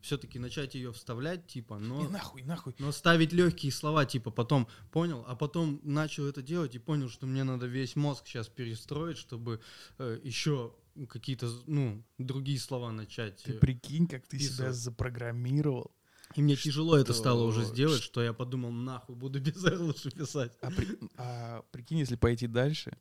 все-таки 0.02 0.38
начать 0.38 0.74
ее 0.74 0.92
вставлять, 0.92 1.46
типа, 1.46 1.78
но, 1.78 2.08
нахуй, 2.10 2.42
нахуй. 2.42 2.74
но 2.78 2.92
ставить 2.92 3.32
легкие 3.32 3.72
слова, 3.72 4.04
типа, 4.04 4.30
потом 4.30 4.68
понял, 4.90 5.24
а 5.26 5.34
потом 5.34 5.80
начал 5.82 6.26
это 6.26 6.42
делать 6.42 6.74
и 6.74 6.78
понял, 6.78 7.08
что 7.08 7.26
мне 7.26 7.42
надо 7.42 7.66
весь 7.66 7.96
мозг 7.96 8.26
сейчас 8.26 8.48
перестроить, 8.48 9.16
чтобы 9.16 9.62
еще 9.98 10.74
какие-то, 11.08 11.50
ну, 11.66 12.04
другие 12.18 12.58
слова 12.58 12.92
начать. 12.92 13.42
Ты 13.42 13.52
э, 13.52 13.58
прикинь, 13.58 14.06
как 14.06 14.26
ты 14.26 14.38
себя 14.38 14.48
вписывать. 14.48 14.76
запрограммировал. 14.76 15.90
И 16.34 16.42
мне 16.42 16.56
тяжело 16.56 16.96
это 16.96 17.12
что- 17.12 17.20
стало 17.22 17.44
уже 17.44 17.64
сделать, 17.64 18.02
что 18.02 18.22
я 18.22 18.32
подумал, 18.32 18.70
нахуй, 18.70 19.14
буду 19.16 19.40
без 19.40 19.62
R 19.64 19.80
лучше 19.80 20.10
писать. 20.10 20.52
А, 20.62 20.70
при- 20.70 20.98
а 21.16 21.62
прикинь, 21.72 21.98
если 21.98 22.16
пойти 22.16 22.46
дальше 22.46 22.96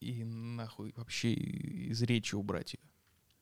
и 0.00 0.24
нахуй 0.24 0.92
вообще 0.96 1.32
из 1.32 2.02
речи 2.02 2.34
убрать 2.34 2.74
ее. 2.74 2.80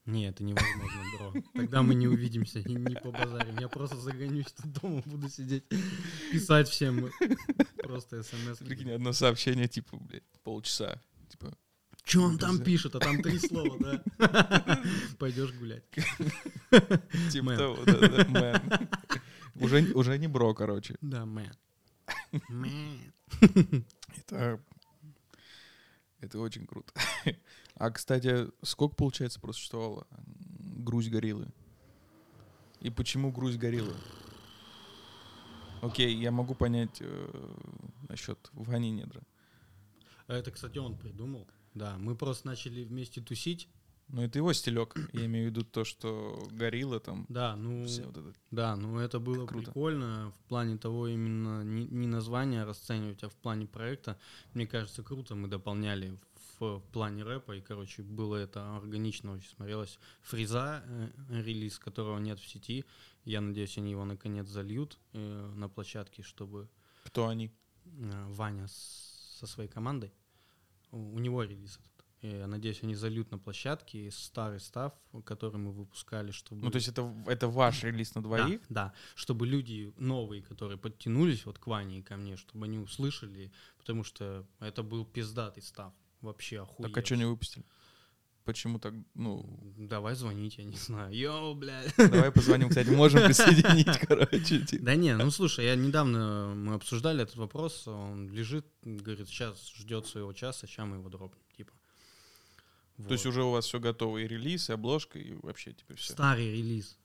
Не, 0.05 0.29
это 0.29 0.43
невозможно, 0.43 1.03
бро. 1.17 1.35
Тогда 1.55 1.83
мы 1.83 1.95
не 1.95 2.09
увидимся 2.09 2.59
и 2.59 2.75
не 2.75 2.97
побазарим. 2.97 3.57
Я 3.61 3.69
просто 3.69 3.97
загонюсь 3.97 4.47
тут 4.53 4.73
дома, 4.73 5.01
буду 5.07 5.29
сидеть, 5.29 5.65
писать 6.33 6.69
всем 6.69 7.09
просто 7.79 8.23
смс. 8.25 8.59
Прикинь, 8.59 8.91
одно 8.91 9.13
сообщение, 9.13 9.69
типа, 9.69 9.97
блядь, 9.99 10.25
полчаса. 10.43 11.01
Типа, 11.29 11.57
Че 12.05 12.21
он 12.21 12.39
там 12.39 12.59
пишет, 12.63 12.95
а 12.97 12.99
там 12.99 13.23
три 13.23 13.39
слова, 13.49 13.77
да? 13.79 14.83
Пойдешь 15.19 15.53
гулять. 15.55 15.85
типа 17.31 17.57
того, 17.57 17.79
да, 17.85 18.27
мэн. 18.29 18.89
Уже, 19.55 19.93
уже 19.95 20.19
не 20.19 20.27
бро, 20.29 20.55
короче. 20.55 20.97
Да, 21.01 21.25
мэн. 21.27 21.53
Мэн. 22.49 23.13
Это, 24.17 24.61
это 26.21 26.39
очень 26.41 26.67
круто. 26.67 26.93
А, 27.77 27.91
кстати, 27.91 28.49
сколько, 28.63 28.95
получается, 28.97 29.41
просуществовала 29.41 30.07
м, 30.11 30.85
Грусть 30.85 31.11
гориллы? 31.11 31.49
И 32.81 32.91
почему 32.91 33.33
Грусть 33.33 33.59
гориллы? 33.59 33.95
Окей, 35.81 36.15
я 36.17 36.31
могу 36.31 36.55
понять 36.55 36.99
э, 37.01 37.55
насчет 38.09 38.39
Вани 38.53 38.91
Недра. 38.91 39.23
А 40.27 40.35
Это, 40.35 40.51
кстати, 40.51 40.79
он 40.79 40.97
придумал. 40.97 41.49
Да, 41.75 41.97
мы 41.99 42.15
просто 42.17 42.47
начали 42.47 42.85
вместе 42.85 43.21
тусить. 43.21 43.69
Ну, 44.09 44.21
это 44.23 44.39
его 44.39 44.53
стилек. 44.53 44.95
Я 45.15 45.25
имею 45.25 45.49
в 45.49 45.51
виду 45.53 45.65
то, 45.65 45.85
что 45.85 46.47
горилла 46.51 47.01
там. 47.01 47.25
Да, 47.31 47.57
ну, 47.57 47.87
все 47.87 48.05
вот 48.05 48.17
это. 48.19 48.35
да, 48.51 48.77
ну 48.77 48.99
это 48.99 49.19
было 49.21 49.47
Круто. 49.47 49.65
прикольно 49.67 50.33
в 50.37 50.49
плане 50.49 50.77
того 50.77 51.09
именно 51.09 51.63
не, 51.65 51.87
не 51.87 52.07
название 52.07 52.65
расценивать, 52.65 53.23
а 53.25 53.29
в 53.31 53.35
плане 53.37 53.67
проекта. 53.67 54.19
Мне 54.53 54.67
кажется, 54.67 55.03
круто 55.03 55.35
мы 55.35 55.49
дополняли 55.49 56.19
в, 56.61 56.81
плане 56.93 57.23
рэпа, 57.25 57.53
и, 57.57 57.61
короче, 57.63 58.03
было 58.03 58.37
это 58.37 58.77
органично 58.77 59.33
очень 59.33 59.49
смотрелось. 59.49 59.99
Фриза, 60.23 60.83
э, 60.87 61.09
релиз, 61.43 61.79
которого 61.79 62.19
нет 62.19 62.39
в 62.39 62.47
сети, 62.47 62.85
я 63.25 63.41
надеюсь, 63.41 63.79
они 63.79 63.93
его 63.93 64.05
наконец 64.05 64.47
зальют 64.47 64.99
э, 65.15 65.53
на 65.57 65.69
площадке, 65.71 66.23
чтобы 66.23 66.69
Кто 67.05 67.29
они? 67.29 67.51
э, 67.87 68.27
Ваня 68.29 68.69
с- 68.69 69.37
со 69.41 69.47
своей 69.47 69.69
командой, 69.71 70.13
у, 70.93 71.19
него 71.19 71.43
релиз 71.43 71.79
этот. 71.79 71.93
Я 72.23 72.47
надеюсь, 72.47 72.83
они 72.85 72.95
зальют 72.95 73.33
на 73.33 73.39
площадке 73.39 74.09
старый 74.13 74.61
став, 74.61 74.93
который 75.25 75.57
мы 75.57 75.73
выпускали, 75.73 76.31
чтобы... 76.31 76.63
Ну, 76.63 76.71
то 76.71 76.77
есть 76.77 76.87
это, 76.87 77.13
это 77.27 77.49
ваш 77.49 77.83
релиз 77.83 78.15
на 78.15 78.23
двоих? 78.23 78.61
Да, 78.69 78.85
да, 78.85 78.93
чтобы 79.17 79.45
люди 79.45 79.93
новые, 79.99 80.41
которые 80.43 80.79
подтянулись 80.79 81.45
вот 81.45 81.59
к 81.59 81.67
Ване 81.67 81.99
и 81.99 82.03
ко 82.03 82.17
мне, 82.17 82.37
чтобы 82.37 82.67
они 82.67 82.79
услышали, 82.79 83.51
потому 83.77 84.05
что 84.05 84.47
это 84.61 84.85
был 84.85 85.05
пиздатый 85.05 85.65
став, 85.65 85.93
вообще 86.21 86.63
охуеть. 86.63 86.93
Так 86.93 87.03
а 87.03 87.05
что 87.05 87.17
не 87.17 87.25
выпустили? 87.25 87.65
Почему 88.45 88.79
так, 88.79 88.93
ну... 89.15 89.45
Давай 89.79 90.15
звонить, 90.17 90.59
я 90.59 90.65
не 90.65 90.77
знаю. 90.77 91.15
Йоу, 91.15 91.55
блядь. 91.55 91.95
Давай 91.97 92.33
позвоним, 92.33 92.69
кстати, 92.69 92.89
можем 92.89 93.23
присоединить, 93.27 93.99
короче. 93.99 94.61
типа. 94.61 94.85
Да 94.85 94.95
не, 94.97 95.17
ну 95.17 95.31
слушай, 95.31 95.65
я 95.65 95.77
недавно, 95.77 96.53
мы 96.55 96.75
обсуждали 96.75 97.23
этот 97.23 97.37
вопрос, 97.37 97.87
он 97.87 98.31
лежит, 98.31 98.67
говорит, 98.83 99.29
сейчас 99.29 99.73
ждет 99.77 100.07
своего 100.07 100.33
часа, 100.33 100.67
сейчас 100.67 100.87
мы 100.87 100.97
его 100.97 101.09
дропнем, 101.09 101.43
типа. 101.57 101.73
То 102.97 103.13
есть 103.13 103.27
уже 103.27 103.43
у 103.43 103.51
вас 103.51 103.67
все 103.67 103.79
готово, 103.79 104.19
и 104.19 104.27
релиз, 104.27 104.71
и 104.71 104.73
обложка, 104.73 105.19
и 105.19 105.35
вообще, 105.43 105.73
типа, 105.73 105.95
все. 105.95 106.13
Старый 106.13 106.51
релиз. 106.53 106.99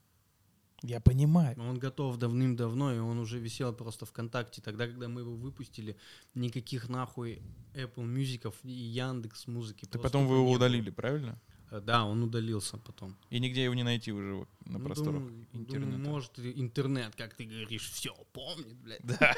Я 0.84 1.00
понимаю. 1.00 1.60
Он 1.60 1.80
готов 1.80 2.18
давным-давно, 2.18 2.94
и 2.94 3.00
он 3.00 3.18
уже 3.20 3.40
висел 3.40 3.74
просто 3.74 4.06
ВКонтакте. 4.06 4.62
Тогда, 4.62 4.86
когда 4.88 5.08
мы 5.08 5.22
его 5.22 5.36
выпустили, 5.36 5.96
никаких 6.36 6.88
нахуй 6.90 7.42
Apple 7.74 8.06
Music 8.06 8.54
и 8.63 8.70
Яндекс 8.72 9.48
музыки. 9.48 9.86
Просто 9.86 10.00
потом 10.00 10.28
вы 10.28 10.36
его 10.36 10.52
удалили, 10.52 10.92
правильно? 10.92 11.40
Э, 11.72 11.82
Да, 11.82 12.06
он 12.06 12.22
удалился 12.24 12.78
потом. 12.78 13.18
И 13.32 13.40
нигде 13.40 13.63
его 13.63 13.74
не 13.74 13.84
найти 13.84 14.12
уже 14.12 14.46
на 14.66 14.78
Ну, 14.78 14.86
просторах 14.86 15.22
думаю, 15.24 15.48
интернета. 15.54 15.92
думаю, 15.92 16.10
может, 16.12 16.40
интернет, 16.40 17.16
как 17.16 17.34
ты 17.34 17.46
говоришь, 17.46 17.90
все 17.92 18.13
помнит, 18.32 18.78
блядь. 18.78 19.02
Да. 19.04 19.34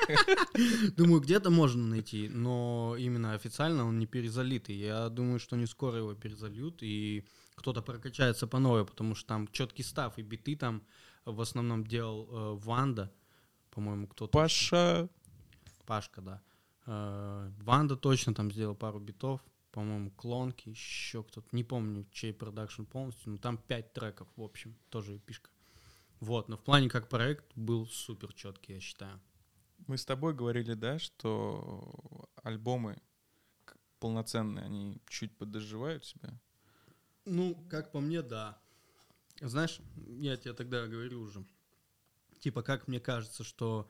Думаю, 0.97 1.21
где-то 1.21 1.49
можно 1.49 1.87
найти, 1.87 2.27
но 2.29 2.95
именно 2.99 3.33
официально 3.33 3.85
он 3.85 3.97
не 3.97 4.05
перезалитый. 4.07 4.75
Я 4.75 5.09
думаю, 5.09 5.39
что 5.39 5.55
не 5.55 5.65
скоро 5.67 5.97
его 5.99 6.13
перезальют, 6.15 6.83
и 6.83 7.23
кто-то 7.55 7.81
прокачается 7.81 8.45
по 8.47 8.59
новой, 8.59 8.85
потому 8.85 9.15
что 9.15 9.27
там 9.27 9.47
четкий 9.51 9.83
stuff 9.83 10.17
и 10.17 10.21
биты 10.21 10.55
там 10.55 10.81
в 11.25 11.41
основном 11.41 11.85
делал 11.85 12.27
э, 12.29 12.59
Ванда, 12.59 13.11
по-моему, 13.71 14.07
кто-то. 14.07 14.31
Паша. 14.31 15.09
Пашка, 15.85 16.21
да. 16.21 16.41
Э, 16.85 17.51
Ванда 17.61 17.95
точно 17.95 18.33
там 18.33 18.51
сделал 18.51 18.75
пару 18.75 18.99
битов, 18.99 19.41
по-моему, 19.71 20.11
клонки, 20.11 20.69
еще 20.69 21.23
кто-то, 21.23 21.47
не 21.51 21.63
помню, 21.63 22.05
чей 22.11 22.33
продакшн 22.33 22.83
полностью, 22.83 23.31
но 23.31 23.37
там 23.37 23.57
пять 23.57 23.93
треков, 23.93 24.27
в 24.35 24.41
общем, 24.41 24.75
тоже 24.89 25.17
эпишка. 25.17 25.49
Вот, 26.19 26.49
но 26.49 26.57
в 26.57 26.63
плане 26.63 26.89
как 26.89 27.07
проект 27.07 27.45
был 27.55 27.87
супер 27.87 28.33
четкий, 28.33 28.73
я 28.73 28.79
считаю. 28.79 29.19
Мы 29.87 29.97
с 29.97 30.05
тобой 30.05 30.33
говорили, 30.33 30.73
да, 30.73 30.99
что 30.99 32.29
альбомы 32.43 33.01
полноценные, 33.99 34.65
они 34.65 35.01
чуть 35.07 35.37
подоживают 35.37 36.05
себя. 36.05 36.39
Ну, 37.25 37.55
как 37.69 37.91
по 37.91 37.99
мне, 37.99 38.21
да. 38.21 38.59
Знаешь, 39.41 39.79
я 39.95 40.35
тебе 40.35 40.53
тогда 40.53 40.87
говорю 40.87 41.21
уже, 41.21 41.45
типа, 42.39 42.61
как 42.61 42.87
мне 42.87 42.99
кажется, 42.99 43.43
что 43.43 43.89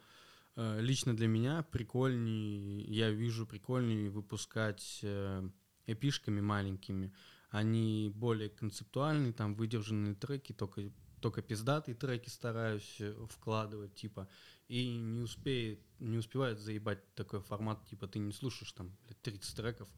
э, 0.56 0.80
лично 0.82 1.16
для 1.16 1.28
меня 1.28 1.64
прикольней, 1.64 2.84
я 2.84 3.10
вижу 3.10 3.48
прикольней 3.48 4.10
выпускать 4.10 5.00
э, 5.02 5.50
эпишками 5.88 6.42
маленькими. 6.42 7.14
Они 7.50 8.12
более 8.14 8.50
концептуальные, 8.50 9.34
там 9.34 9.56
выдержанные 9.56 10.14
треки, 10.14 10.54
только, 10.54 10.92
только 11.20 11.42
пиздатые 11.42 11.96
треки 11.96 12.30
стараюсь 12.30 12.98
э, 13.00 13.14
вкладывать, 13.30 13.96
типа, 13.96 14.30
и 14.68 14.98
не 14.98 15.22
успеет, 15.22 15.82
не 15.98 16.18
успевает 16.18 16.60
заебать 16.60 17.00
такой 17.16 17.42
формат, 17.42 17.84
типа, 17.88 18.08
ты 18.08 18.20
не 18.20 18.32
слушаешь 18.32 18.72
там 18.74 18.96
блядь, 19.06 19.22
30 19.24 19.56
треков, 19.56 19.90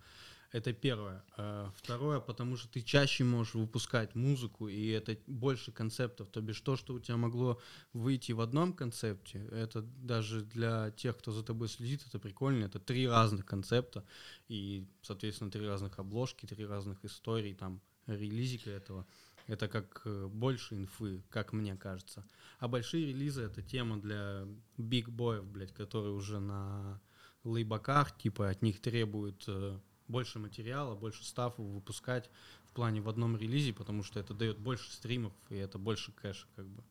это 0.51 0.73
первое. 0.73 1.23
Э, 1.37 1.69
Второе, 1.75 2.19
потому 2.19 2.57
что 2.57 2.67
ты 2.67 2.81
чаще 2.81 3.23
можешь 3.23 3.53
выпускать 3.53 4.15
музыку, 4.15 4.67
и 4.67 4.87
это 4.89 5.17
больше 5.27 5.71
концептов. 5.71 6.27
То 6.29 6.41
бишь 6.41 6.59
то, 6.61 6.75
что 6.75 6.93
у 6.93 6.99
тебя 6.99 7.17
могло 7.17 7.59
выйти 7.93 8.33
в 8.33 8.41
одном 8.41 8.73
концепте, 8.73 9.47
это 9.51 9.81
даже 9.81 10.41
для 10.41 10.91
тех, 10.91 11.17
кто 11.17 11.31
за 11.31 11.43
тобой 11.43 11.69
следит, 11.69 12.03
это 12.05 12.19
прикольно. 12.19 12.65
Это 12.65 12.79
три 12.79 13.07
разных 13.07 13.45
концепта, 13.45 14.03
и, 14.49 14.85
соответственно, 15.01 15.51
три 15.51 15.65
разных 15.65 15.99
обложки, 15.99 16.45
три 16.45 16.65
разных 16.65 17.03
историй, 17.05 17.53
там, 17.53 17.81
релизика 18.07 18.69
этого. 18.69 19.07
Это 19.47 19.67
как 19.67 20.01
э, 20.05 20.27
больше 20.27 20.75
инфы, 20.75 21.23
как 21.29 21.53
мне 21.53 21.75
кажется. 21.75 22.25
А 22.59 22.67
большие 22.67 23.07
релизы— 23.07 23.41
это 23.43 23.61
тема 23.61 23.99
для 23.99 24.45
биг 24.77 25.09
боев, 25.09 25.45
блядь, 25.45 25.73
которые 25.73 26.13
уже 26.13 26.39
на 26.39 27.01
лейбаках, 27.43 28.17
типа, 28.17 28.49
от 28.49 28.61
них 28.61 28.81
требуют 28.81 29.45
э, 29.47 29.79
больше 30.11 30.39
материала, 30.39 30.95
больше 30.95 31.23
стафа 31.25 31.61
выпускать 31.61 32.29
в 32.65 32.73
плане 32.73 33.01
в 33.01 33.09
одном 33.09 33.37
релизе, 33.37 33.73
потому 33.73 34.03
что 34.03 34.19
это 34.19 34.33
дает 34.33 34.59
больше 34.59 34.91
стримов, 34.91 35.33
и 35.49 35.55
это 35.55 35.77
больше 35.77 36.11
кэша, 36.11 36.47
как 36.55 36.67
бы. 36.67 36.83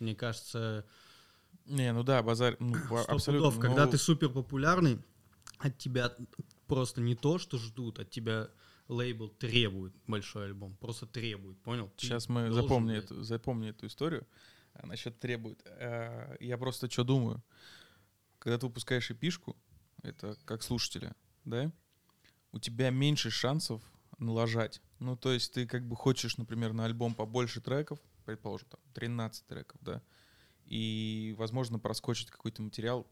Мне 0.00 0.14
кажется, 0.14 0.86
Не, 1.66 1.92
ну 1.92 2.02
да, 2.02 2.22
базар, 2.22 2.56
ну, 2.58 2.74
абсолютно. 3.08 3.48
пудов, 3.50 3.60
когда 3.60 3.84
ну, 3.84 3.92
ты 3.92 3.98
супер 3.98 4.30
популярный, 4.30 4.98
от 5.58 5.76
тебя 5.78 6.14
просто 6.66 7.00
не 7.00 7.14
то, 7.14 7.38
что 7.38 7.58
ждут, 7.58 7.98
от 7.98 8.10
тебя 8.10 8.48
лейбл 8.88 9.28
требует 9.28 9.92
большой 10.06 10.46
альбом, 10.46 10.76
просто 10.76 11.06
требует, 11.06 11.58
понял? 11.62 11.90
Ты 11.96 12.06
Сейчас 12.06 12.28
мы 12.28 12.50
запомним 12.52 12.92
блядь. 12.94 13.04
эту, 13.04 13.22
запомни 13.22 13.68
эту 13.70 13.86
историю. 13.86 14.26
А 14.74 14.86
насчет 14.86 15.18
требует. 15.18 15.60
Э, 15.64 16.36
Я 16.40 16.56
просто 16.56 16.90
что 16.90 17.04
думаю. 17.04 17.42
Когда 18.38 18.58
ты 18.58 18.66
выпускаешь 18.66 19.10
эпишку, 19.10 19.56
это 20.02 20.36
как 20.44 20.62
слушателя, 20.62 21.16
да, 21.44 21.72
у 22.52 22.58
тебя 22.58 22.90
меньше 22.90 23.30
шансов 23.30 23.82
налажать. 24.18 24.80
Ну, 24.98 25.16
то 25.16 25.32
есть 25.32 25.52
ты 25.52 25.66
как 25.66 25.86
бы 25.86 25.96
хочешь, 25.96 26.36
например, 26.38 26.72
на 26.72 26.84
альбом 26.84 27.14
побольше 27.14 27.60
треков, 27.60 28.00
предположим, 28.24 28.68
там 28.68 28.80
13 28.94 29.46
треков, 29.46 29.80
да, 29.82 30.02
и, 30.64 31.34
возможно, 31.38 31.78
проскочить 31.78 32.30
какой-то 32.30 32.62
материал 32.62 33.06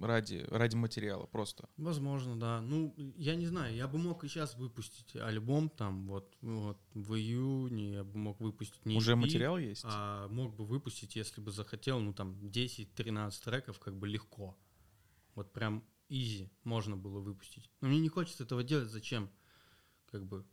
ради, 0.00 0.44
ради 0.48 0.76
материала 0.76 1.26
просто. 1.26 1.68
Возможно, 1.76 2.38
да. 2.38 2.60
Ну, 2.60 2.94
я 3.16 3.34
не 3.34 3.46
знаю, 3.46 3.74
я 3.74 3.86
бы 3.88 3.98
мог 3.98 4.24
и 4.24 4.28
сейчас 4.28 4.56
выпустить 4.56 5.16
альбом 5.16 5.68
там 5.68 6.06
вот, 6.08 6.36
вот 6.40 6.78
в 6.94 7.14
июне, 7.14 7.94
я 7.94 8.04
бы 8.04 8.18
мог 8.18 8.40
выпустить 8.40 8.84
не 8.84 8.96
Уже 8.96 9.12
EP, 9.12 9.16
материал 9.16 9.58
есть? 9.58 9.84
а 9.84 10.28
мог 10.28 10.54
бы 10.54 10.64
выпустить, 10.64 11.16
если 11.16 11.40
бы 11.40 11.50
захотел, 11.50 12.00
ну 12.00 12.12
там 12.12 12.32
10-13 12.42 13.44
треков 13.44 13.78
как 13.78 13.96
бы 13.96 14.08
легко. 14.08 14.56
Вот 15.34 15.52
прям 15.52 15.84
изи 16.08 16.50
можно 16.64 16.96
было 16.96 17.20
выпустить. 17.20 17.70
Но 17.80 17.88
мне 17.88 18.00
не 18.00 18.08
хочется 18.08 18.44
этого 18.44 18.62
делать, 18.62 18.88
зачем? 18.90 19.30
Как 20.06 20.24
бы 20.24 20.44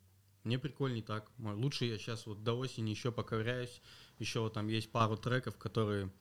мне 0.44 0.58
прикольней 0.58 1.02
так. 1.02 1.32
Лучше 1.38 1.86
я 1.86 1.98
сейчас 1.98 2.26
вот 2.26 2.44
до 2.44 2.54
осени 2.58 2.90
еще 2.90 3.12
поковыряюсь. 3.12 3.82
Еще 4.20 4.40
вот 4.40 4.54
там 4.54 4.68
есть 4.68 4.92
пару 4.92 5.18
треков, 5.18 5.58
которые, 5.58 6.12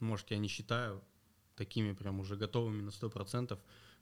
может, 0.00 0.30
я 0.30 0.38
не 0.38 0.48
считаю 0.48 1.02
такими 1.54 1.92
прям 1.92 2.20
уже 2.20 2.36
готовыми 2.36 2.82
на 2.82 2.90
100%. 2.90 3.58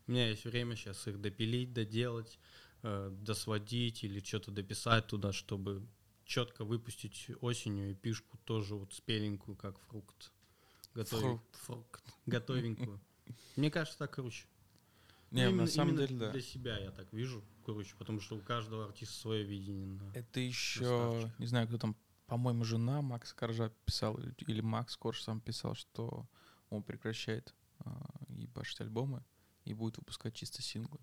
У 0.07 0.11
меня 0.11 0.29
есть 0.29 0.45
время 0.45 0.75
сейчас 0.77 1.07
их 1.07 1.21
допилить, 1.21 1.73
доделать, 1.73 2.39
э, 2.83 3.11
досводить 3.13 4.03
или 4.03 4.21
что-то 4.21 4.51
дописать 4.51 5.07
туда, 5.07 5.33
чтобы 5.33 5.87
четко 6.25 6.65
выпустить 6.65 7.29
осенью 7.41 7.91
и 7.91 7.95
пишку 7.95 8.39
тоже 8.45 8.75
вот 8.75 8.95
спеленькую, 8.95 9.57
как 9.57 9.79
фрукт. 9.81 10.33
Готове- 10.95 11.21
Фрукт. 11.21 11.57
фрукт. 11.57 12.05
Готовенькую. 12.27 13.01
Мне 13.57 13.71
кажется, 13.71 13.99
так 13.99 14.15
круче. 14.15 14.47
Не, 15.31 15.45
Ну, 15.45 15.51
на 15.51 15.55
именно- 15.55 15.67
самом 15.69 15.91
именно 15.95 16.07
деле, 16.09 16.21
да. 16.21 16.33
Для 16.33 16.41
себя 16.43 16.79
я 16.79 16.91
так 16.91 17.13
вижу 17.13 17.43
круче, 17.65 17.95
потому 17.99 18.21
что 18.21 18.37
у 18.37 18.41
каждого 18.41 18.87
артиста 18.87 19.15
свое 19.15 19.45
видение. 19.45 19.87
на- 19.87 20.13
Это 20.15 20.41
еще, 20.41 20.81
Красавчик. 20.81 21.39
не 21.39 21.47
знаю, 21.47 21.69
кто 21.69 21.79
там, 21.79 21.97
по-моему, 22.27 22.65
жена 22.65 23.01
Макс 23.03 23.33
Коржа 23.33 23.71
писал, 23.85 24.19
или- 24.39 24.61
Макс 24.61 24.97
Корж 24.97 25.23
сам 25.23 25.41
писал, 25.41 25.75
что 25.75 26.27
он 26.69 26.83
прекращает 26.83 27.55
а, 27.83 28.11
ебашить 28.29 28.81
альбомы 28.83 29.25
и 29.65 29.73
будет 29.73 29.97
выпускать 29.97 30.35
чисто 30.35 30.61
синглы. 30.63 31.01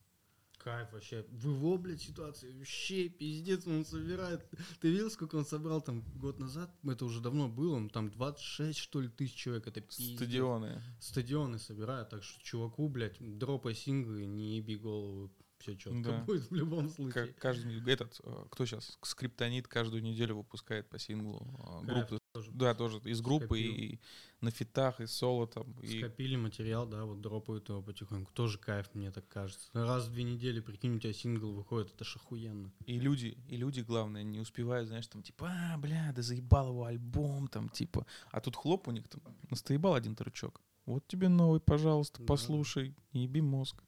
Кайф 0.68 0.92
вообще. 0.92 1.26
В 1.32 1.48
его, 1.48 1.78
блядь, 1.78 2.02
ситуации 2.02 2.52
вообще 2.52 3.08
пиздец, 3.08 3.66
он 3.66 3.86
собирает. 3.86 4.46
Ты 4.82 4.92
видел, 4.92 5.10
сколько 5.10 5.38
он 5.38 5.46
собрал 5.46 5.82
там 5.82 6.04
год 6.16 6.40
назад? 6.40 6.70
Это 6.84 7.06
уже 7.06 7.22
давно 7.22 7.48
было, 7.48 7.78
он 7.78 7.90
там 7.90 8.10
26, 8.10 8.78
что 8.78 9.00
ли, 9.00 9.08
тысяч 9.08 9.36
человек. 9.36 9.66
Это 9.68 9.80
пиздец. 9.80 10.18
Стадионы. 10.18 10.82
Стадионы 11.00 11.58
собирают, 11.58 12.10
так 12.10 12.22
что 12.22 12.44
чуваку, 12.44 12.90
блядь, 12.90 13.16
дропай 13.20 13.76
синглы, 13.76 14.26
не 14.26 14.58
еби 14.58 14.76
голову. 14.76 15.32
все 15.60 15.76
четко 15.78 16.02
Да. 16.04 16.24
будет 16.26 16.52
в 16.52 16.54
любом 16.54 16.90
случае. 16.90 17.14
Как 17.14 17.36
каждый 17.38 17.82
этот, 17.92 18.20
э, 18.24 18.46
кто 18.52 18.66
сейчас, 18.66 18.98
Скриптонит 19.02 19.68
каждую 19.68 20.04
неделю 20.04 20.36
выпускает 20.36 20.88
по 20.90 21.00
синглу 21.00 21.48
э, 21.84 21.86
Кайф 21.88 22.10
группы. 22.10 22.20
Тоже. 22.38 22.52
Да, 22.54 22.74
тоже 22.76 23.00
из 23.06 23.22
группы 23.22 23.46
Скопил. 23.60 23.74
и 23.76 24.00
на 24.42 24.52
фитах, 24.52 25.02
и 25.02 25.08
соло 25.08 25.48
там. 25.48 25.72
И 25.82 26.00
Скопили 26.00 26.36
материал, 26.36 26.86
да, 26.88 27.06
вот 27.06 27.22
дропают 27.22 27.70
его 27.70 27.82
потихоньку. 27.82 28.32
Тоже 28.34 28.58
кайф, 28.60 28.88
мне 28.94 29.12
так 29.12 29.28
кажется. 29.28 29.70
Раз 29.74 30.08
в 30.08 30.12
две 30.12 30.24
недели, 30.24 30.60
прикинь, 30.60 30.96
у 30.96 31.00
тебя 31.00 31.14
сингл 31.14 31.52
выходит, 31.54 31.94
это 31.94 32.04
ж 32.04 32.16
охуенно. 32.18 32.72
И 32.86 33.00
люди, 33.00 33.38
и 33.48 33.58
люди, 33.58 33.82
главное, 33.82 34.24
не 34.24 34.40
успевают, 34.40 34.88
знаешь, 34.88 35.08
там, 35.08 35.24
типа, 35.24 35.50
а, 35.50 35.78
бля, 35.78 36.12
да 36.16 36.22
заебал 36.22 36.70
его 36.70 36.86
альбом, 36.86 37.48
там, 37.48 37.70
типа. 37.70 38.06
А 38.32 38.40
тут 38.42 38.56
хлоп 38.56 38.88
у 38.88 38.92
них 38.92 39.08
там, 39.08 39.22
настоебал 39.50 39.96
один 39.96 40.16
трючок. 40.16 40.62
Вот 40.86 41.08
тебе 41.08 41.28
новый, 41.30 41.60
пожалуйста, 41.60 42.20
Да. 42.20 42.26
послушай, 42.28 42.96
не 43.14 43.24
еби 43.24 43.42
мозг. 43.42 43.84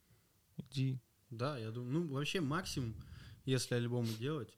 Иди. 0.57 0.99
Да, 1.29 1.57
я 1.59 1.71
думаю, 1.71 1.91
ну, 1.91 2.13
вообще 2.13 2.41
максимум, 2.41 2.95
если 3.45 3.75
альбомы 3.75 4.09
делать, 4.19 4.57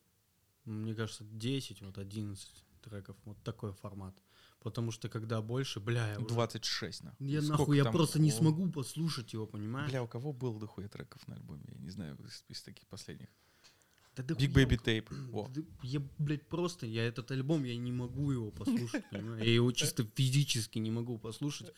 мне 0.66 0.96
кажется, 0.96 1.24
10, 1.26 1.82
вот 1.82 1.98
11 1.98 2.64
треков, 2.82 3.16
вот 3.26 3.42
такой 3.44 3.74
формат. 3.74 4.16
Потому 4.60 4.92
что 4.92 5.10
когда 5.10 5.42
больше, 5.42 5.80
бля, 5.80 6.12
я, 6.12 6.20
уже- 6.20 6.28
26, 6.28 7.04
нахуй. 7.04 7.28
я 7.28 7.42
Сколько 7.42 7.60
нахуй, 7.60 7.78
я 7.78 7.84
там? 7.84 7.94
просто 7.94 8.20
не 8.20 8.30
О, 8.30 8.34
смогу 8.34 8.70
послушать 8.72 9.34
его, 9.34 9.48
понимаешь? 9.48 9.90
Бля, 9.90 10.04
у 10.04 10.08
кого 10.08 10.34
был 10.34 10.60
дохуя 10.60 10.88
треков 10.88 11.28
на 11.28 11.36
альбоме? 11.36 11.64
Я 11.72 11.80
не 11.80 11.90
знаю, 11.90 12.16
из, 12.24 12.46
из 12.48 12.62
таких 12.62 12.86
последних. 12.88 13.28
Да 14.16 14.24
да 14.24 14.36
Big 14.36 14.54
Baby 14.54 14.78
Tape. 14.78 15.52
Да 15.54 15.62
Я, 15.82 16.02
блядь, 16.20 16.46
просто, 16.48 16.86
я 16.86 17.04
этот 17.06 17.32
альбом, 17.32 17.64
я 17.64 17.76
не 17.78 17.92
могу 17.92 18.32
его 18.32 18.52
послушать, 18.52 19.10
понимаешь? 19.10 19.44
Я 19.46 19.54
его 19.54 19.72
чисто 19.72 20.04
физически 20.16 20.80
не 20.80 20.92
могу 20.92 21.18
послушать. 21.18 21.72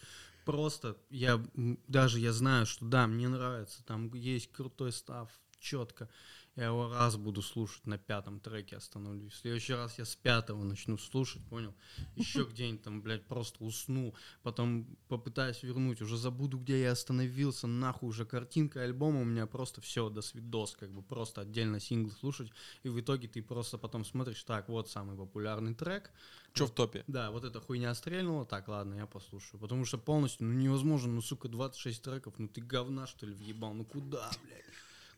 Просто, 0.44 0.98
я 1.10 1.42
даже 1.88 2.20
я 2.20 2.34
знаю, 2.34 2.66
что 2.66 2.86
да, 2.86 3.08
мне 3.08 3.30
нравится, 3.30 3.82
там 3.86 4.14
есть 4.14 4.52
крутой 4.52 4.92
став, 4.92 5.30
четко. 5.60 6.10
Я 6.56 6.66
его 6.66 6.88
раз 6.88 7.18
буду 7.18 7.42
слушать, 7.42 7.88
на 7.88 7.98
пятом 7.98 8.40
треке 8.40 8.76
остановлюсь. 8.76 9.34
В 9.34 9.38
следующий 9.38 9.74
раз 9.74 9.98
я 9.98 10.06
с 10.06 10.16
пятого 10.16 10.64
начну 10.64 11.00
слушать, 11.00 11.44
понял? 11.46 11.74
Еще 12.16 12.44
где-нибудь 12.50 12.84
там, 12.84 13.02
блядь, 13.02 13.26
просто 13.26 13.64
усну. 13.64 14.14
Потом 14.44 14.86
попытаюсь 15.08 15.64
вернуть, 15.64 16.02
уже 16.04 16.16
забуду, 16.16 16.60
где 16.60 16.84
я 16.84 16.92
остановился, 16.92 17.66
нахуй 17.66 18.10
уже 18.10 18.26
картинка 18.26 18.84
альбома 18.84 19.22
у 19.22 19.26
меня 19.26 19.48
просто 19.48 19.82
все, 19.82 20.10
до 20.10 20.22
свидос, 20.22 20.76
как 20.76 20.92
бы 20.92 21.02
просто 21.02 21.42
отдельно 21.42 21.80
сингл 21.80 22.12
слушать. 22.12 22.52
И 22.84 22.90
в 22.90 23.00
итоге 23.00 23.28
ты 23.28 23.42
просто 23.42 23.80
потом 23.80 24.06
смотришь, 24.06 24.44
так, 24.44 24.70
вот 24.70 24.92
самый 24.92 25.18
популярный 25.18 25.74
трек. 25.74 26.12
Че 26.54 26.68
в 26.68 26.72
топе? 26.72 27.04
Да, 27.08 27.32
вот 27.32 27.46
эта 27.46 27.60
хуйня 27.62 27.96
стрельнула, 27.96 28.46
так, 28.46 28.68
ладно, 28.68 28.94
я 28.94 29.08
послушаю. 29.08 29.60
Потому 29.60 29.86
что 29.86 29.98
полностью, 29.98 30.46
ну 30.46 30.54
невозможно, 30.54 31.14
ну 31.14 31.22
сука, 31.24 31.50
26 31.50 32.04
треков, 32.04 32.36
ну 32.38 32.48
ты 32.48 32.62
говна 32.62 33.08
что 33.08 33.26
ли 33.26 33.34
въебал, 33.34 33.74
ну 33.74 33.86
куда, 33.86 34.30
блядь? 34.44 34.64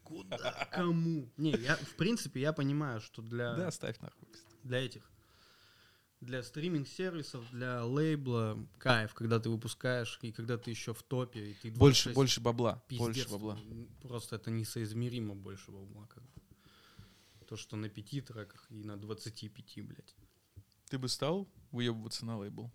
Куда? 0.05 0.69
Кому? 0.71 1.29
Не, 1.35 1.51
я, 1.51 1.75
в 1.77 1.95
принципе, 1.97 2.39
я 2.39 2.53
понимаю, 2.53 3.01
что 3.01 3.21
для, 3.21 3.55
Да, 3.55 3.71
ставь 3.71 3.99
нахуй. 3.99 4.27
для 4.63 4.85
этих, 4.85 5.11
для 6.21 6.43
стриминг-сервисов, 6.43 7.43
для 7.51 7.83
лейбла 7.83 8.57
кайф, 8.77 9.13
когда 9.15 9.39
ты 9.39 9.49
выпускаешь, 9.49 10.19
и 10.21 10.31
когда 10.31 10.57
ты 10.57 10.69
еще 10.69 10.93
в 10.93 11.01
топе, 11.03 11.51
и 11.51 11.53
ты 11.55 11.71
Больше, 11.71 12.09
26 12.13 12.15
больше 12.15 12.41
бабла. 12.41 12.83
пиздец, 12.87 13.07
Больше 13.07 13.29
бабла. 13.29 13.55
м, 13.59 13.89
Просто 14.01 14.35
это 14.35 14.51
несоизмеримо 14.51 15.35
больше 15.35 15.71
бабла, 15.71 16.05
как 16.07 16.23
бы. 16.23 16.41
То, 17.47 17.57
что 17.57 17.75
на 17.75 17.89
пяти 17.89 18.21
треках 18.21 18.65
и 18.71 18.83
на 18.83 18.97
25, 18.97 19.81
блядь. 19.81 20.15
Ты 20.89 20.97
бы 20.99 21.09
стал 21.09 21.47
выебываться 21.71 22.25
на 22.25 22.37
лейбл? 22.37 22.71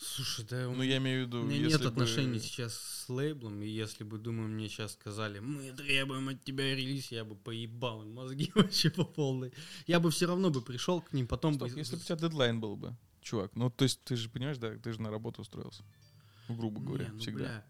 Слушай, 0.00 0.44
да 0.48 0.68
у 0.68 0.74
Ну, 0.76 0.82
я 0.84 0.98
имею 0.98 1.24
в 1.24 1.26
виду, 1.26 1.40
У 1.42 1.44
меня 1.44 1.66
нет 1.66 1.80
бы- 1.82 1.88
отношений 1.88 2.38
сейчас 2.38 2.74
с 2.74 3.08
лейблом, 3.08 3.60
и 3.62 3.66
если 3.68 4.04
бы, 4.04 4.18
думаю, 4.18 4.48
мне 4.48 4.68
сейчас 4.68 4.92
сказали, 4.92 5.40
мы 5.40 5.72
требуем 5.72 6.28
от 6.28 6.44
тебя 6.44 6.64
релиз, 6.76 7.10
я 7.10 7.24
бы 7.24 7.34
поебал 7.34 8.02
им 8.02 8.14
мозги 8.14 8.52
вообще 8.54 8.90
по 8.90 9.04
полной. 9.04 9.52
Я 9.88 9.98
бы 9.98 10.10
все 10.12 10.26
равно 10.26 10.50
бы 10.50 10.62
пришел 10.62 11.00
к 11.00 11.12
ним, 11.12 11.26
потом 11.26 11.54
Стоп, 11.54 11.70
бы... 11.72 11.78
если 11.78 11.96
бы 11.96 12.02
у 12.02 12.04
тебя 12.04 12.16
дедлайн 12.16 12.60
был 12.60 12.76
бы, 12.76 12.94
чувак, 13.22 13.50
ну, 13.56 13.70
то 13.70 13.82
есть 13.82 14.00
ты 14.04 14.14
же 14.14 14.28
понимаешь, 14.28 14.58
да, 14.58 14.76
ты 14.78 14.92
же 14.92 15.02
на 15.02 15.10
работу 15.10 15.42
устроился. 15.42 15.82
Ну, 16.48 16.54
грубо 16.54 16.80
говоря, 16.80 17.06
Не, 17.06 17.12
ну, 17.14 17.18
всегда. 17.18 17.38
бля, 17.38 17.64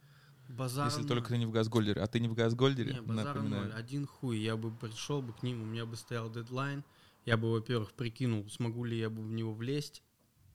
базар 0.50 0.86
Если 0.88 1.00
ноль. 1.00 1.08
только 1.08 1.28
ты 1.30 1.38
не 1.38 1.46
в 1.46 1.50
Газгольдере. 1.50 2.02
А 2.02 2.06
ты 2.08 2.20
не 2.20 2.28
в 2.28 2.34
Газгольдере, 2.34 2.92
Не, 2.92 3.00
базар 3.00 3.36
напоминаю. 3.36 3.64
ноль, 3.64 3.72
один 3.72 4.06
хуй, 4.06 4.38
я 4.38 4.54
бы 4.58 4.70
пришел 4.70 5.22
бы 5.22 5.32
к 5.32 5.42
ним, 5.42 5.62
у 5.62 5.64
меня 5.64 5.86
бы 5.86 5.96
стоял 5.96 6.30
дедлайн, 6.30 6.84
я 7.24 7.38
бы, 7.38 7.50
во-первых, 7.50 7.92
прикинул, 7.94 8.46
смогу 8.50 8.84
ли 8.84 8.98
я 8.98 9.08
бы 9.08 9.22
в 9.22 9.30
него 9.32 9.54
влезть, 9.54 10.02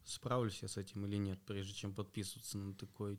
справлюсь 0.06 0.62
я 0.62 0.68
с 0.68 0.78
этим 0.78 1.06
или 1.06 1.18
нет, 1.18 1.39
прежде 1.45 1.74
чем 1.74 1.93
подписываться 1.93 2.58
на 2.58 2.74
такой 2.74 3.18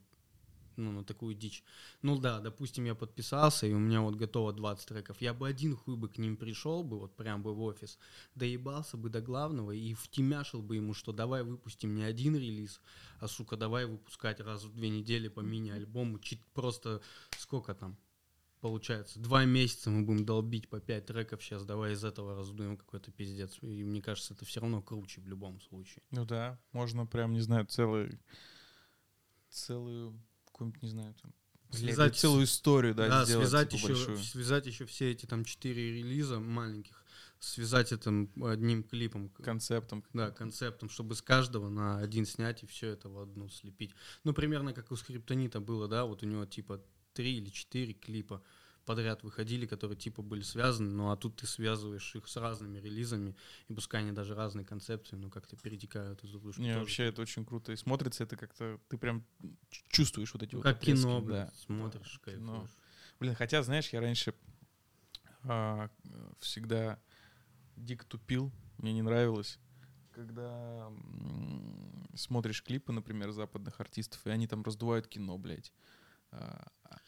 ну, 0.77 0.91
на 0.91 1.03
такую 1.03 1.35
дичь. 1.35 1.63
Ну 2.01 2.19
да, 2.19 2.39
допустим, 2.39 2.85
я 2.85 2.95
подписался, 2.95 3.67
и 3.67 3.73
у 3.73 3.79
меня 3.79 4.01
вот 4.01 4.15
готово 4.15 4.53
20 4.53 4.87
треков. 4.87 5.21
Я 5.21 5.33
бы 5.33 5.47
один 5.47 5.75
хуй 5.75 5.95
бы 5.95 6.09
к 6.09 6.17
ним 6.17 6.37
пришел 6.37 6.83
бы, 6.83 6.99
вот 6.99 7.15
прям 7.15 7.43
бы 7.43 7.53
в 7.53 7.61
офис, 7.61 7.97
доебался 8.35 8.97
бы 8.97 9.09
до 9.09 9.21
главного 9.21 9.71
и 9.71 9.93
втемяшил 9.93 10.61
бы 10.61 10.75
ему, 10.75 10.93
что 10.93 11.11
давай 11.11 11.43
выпустим 11.43 11.95
не 11.95 12.03
один 12.03 12.35
релиз, 12.35 12.81
а, 13.19 13.27
сука, 13.27 13.57
давай 13.57 13.85
выпускать 13.85 14.39
раз 14.39 14.63
в 14.63 14.73
две 14.75 14.89
недели 14.89 15.27
по 15.27 15.39
мини-альбому. 15.39 16.19
Чит 16.19 16.39
просто 16.53 17.01
сколько 17.37 17.73
там? 17.73 17.97
Получается, 18.65 19.19
два 19.19 19.45
месяца 19.45 19.91
мы 19.91 20.01
будем 20.01 20.25
долбить 20.25 20.67
по 20.69 20.79
пять 20.79 21.05
треков 21.05 21.43
сейчас, 21.43 21.63
давай 21.65 21.93
из 21.93 22.03
этого 22.03 22.35
раздуем 22.35 22.77
какой-то 22.77 23.11
пиздец. 23.11 23.59
И 23.61 23.83
мне 23.83 24.01
кажется, 24.01 24.33
это 24.33 24.43
все 24.43 24.59
равно 24.59 24.81
круче 24.81 25.21
в 25.21 25.27
любом 25.27 25.61
случае. 25.61 26.01
Ну 26.09 26.25
да, 26.25 26.59
можно 26.71 27.05
прям, 27.05 27.33
не 27.33 27.41
знаю, 27.41 27.67
целый, 27.67 28.19
целую, 29.51 30.19
какую-нибудь, 30.45 30.81
не 30.81 30.89
знаю, 30.89 31.13
там, 31.21 31.31
Связать 31.69 32.17
целую 32.17 32.45
историю, 32.45 32.95
да, 32.95 33.07
Да, 33.07 33.25
сделать, 33.25 33.45
связать, 33.45 33.69
типа, 33.69 33.91
еще, 33.91 33.93
большую. 33.93 34.17
связать 34.17 34.65
еще 34.65 34.85
все 34.87 35.11
эти 35.11 35.27
там 35.27 35.45
четыре 35.45 35.99
релиза 35.99 36.39
маленьких, 36.39 37.05
связать 37.37 37.91
это 37.91 38.09
одним 38.41 38.81
клипом, 38.83 39.29
концептом. 39.29 40.03
да, 40.13 40.31
концептом, 40.31 40.89
чтобы 40.89 41.13
с 41.13 41.21
каждого 41.21 41.69
на 41.69 41.99
один 41.99 42.25
снять 42.25 42.63
и 42.63 42.65
все 42.65 42.87
это 42.87 43.09
в 43.09 43.19
одну 43.19 43.47
слепить. 43.47 43.93
Ну, 44.23 44.33
примерно 44.33 44.73
как 44.73 44.91
у 44.91 44.95
Скриптонита 44.95 45.59
было, 45.59 45.87
да, 45.87 46.05
вот 46.05 46.23
у 46.23 46.25
него 46.25 46.47
типа 46.47 46.81
три 47.15 47.37
или 47.37 47.49
четыре 47.49 47.93
клипа 47.93 48.43
подряд 48.85 49.23
выходили, 49.23 49.65
которые 49.65 49.97
типа 49.97 50.21
были 50.21 50.43
связаны, 50.43 50.91
ну 50.91 51.09
а 51.09 51.17
тут 51.17 51.37
ты 51.37 51.47
связываешь 51.47 52.15
их 52.15 52.27
с 52.27 52.37
разными 52.37 52.77
релизами, 52.77 53.35
и 53.67 53.73
пускай 53.73 54.01
они 54.01 54.11
даже 54.11 54.35
разные 54.35 54.63
концепции, 54.63 55.15
но 55.15 55.31
как-то 55.31 55.57
перетекают 55.57 56.23
из 56.23 56.29
дружку. 56.29 56.61
Не, 56.61 56.77
вообще 56.77 57.05
это 57.05 57.21
очень 57.23 57.45
круто. 57.45 57.71
И 57.71 57.75
смотрится 57.75 58.23
это 58.23 58.37
как-то, 58.37 58.79
ты 58.89 58.97
прям 58.97 59.25
чувствуешь 59.89 60.31
вот 60.33 60.43
эти 60.43 60.51
Ну, 60.51 60.59
вот 60.59 60.63
как 60.63 60.77
отрезки, 60.77 61.01
кино, 61.01 61.21
да. 61.21 61.51
смотришь, 61.55 62.19
кино. 62.23 62.53
кайфуешь. 62.59 62.77
Блин, 63.19 63.33
хотя, 63.33 63.63
знаешь, 63.63 63.89
я 63.89 64.01
раньше 64.01 64.35
а, 65.43 65.89
всегда 66.39 66.99
дико 67.75 68.05
тупил, 68.05 68.51
мне 68.77 68.93
не 68.93 69.01
нравилось, 69.01 69.57
когда 70.11 70.91
смотришь 72.15 72.63
клипы, 72.63 72.91
например, 72.91 73.31
западных 73.31 73.79
артистов, 73.79 74.25
и 74.25 74.29
они 74.29 74.47
там 74.47 74.63
раздувают 74.63 75.07
кино, 75.07 75.37
блядь. 75.37 75.73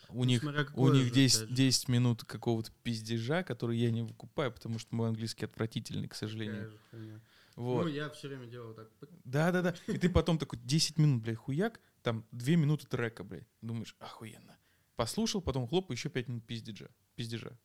У 0.09 0.23
них 0.23 0.43
у 0.73 0.89
них 0.89 1.05
же, 1.05 1.11
10, 1.11 1.37
опять 1.37 1.49
же. 1.49 1.55
10 1.55 1.87
минут 1.89 2.23
какого-то 2.23 2.71
пиздежа, 2.83 3.43
который 3.43 3.77
я 3.77 3.91
не 3.91 4.03
выкупаю, 4.03 4.51
потому 4.51 4.79
что 4.79 4.95
мой 4.95 5.09
английский 5.09 5.45
отвратительный, 5.45 6.07
к 6.07 6.15
сожалению. 6.15 6.71
Хуйня. 6.91 7.21
Вот. 7.55 7.85
Ну, 7.85 7.87
я 7.89 8.09
все 8.11 8.27
время 8.27 8.45
делал 8.45 8.73
так. 8.73 8.87
Да, 9.23 9.51
да, 9.51 9.61
да. 9.63 9.75
И 9.87 9.97
ты 9.97 10.09
потом 10.09 10.37
такой 10.37 10.59
10 10.59 10.99
минут, 10.99 11.23
блядь, 11.23 11.37
хуяк, 11.37 11.79
там 12.03 12.23
2 12.31 12.55
минуты 12.55 12.85
трека, 12.85 13.23
блядь. 13.23 13.47
Думаешь, 13.61 13.95
охуенно. 13.99 14.57
Послушал, 14.95 15.41
потом 15.41 15.67
хлоп, 15.67 15.91
еще 15.91 16.09
5 16.09 16.27
минут 16.27 16.45
пиздежа. 16.45 16.89
пиздежа. 17.15 17.57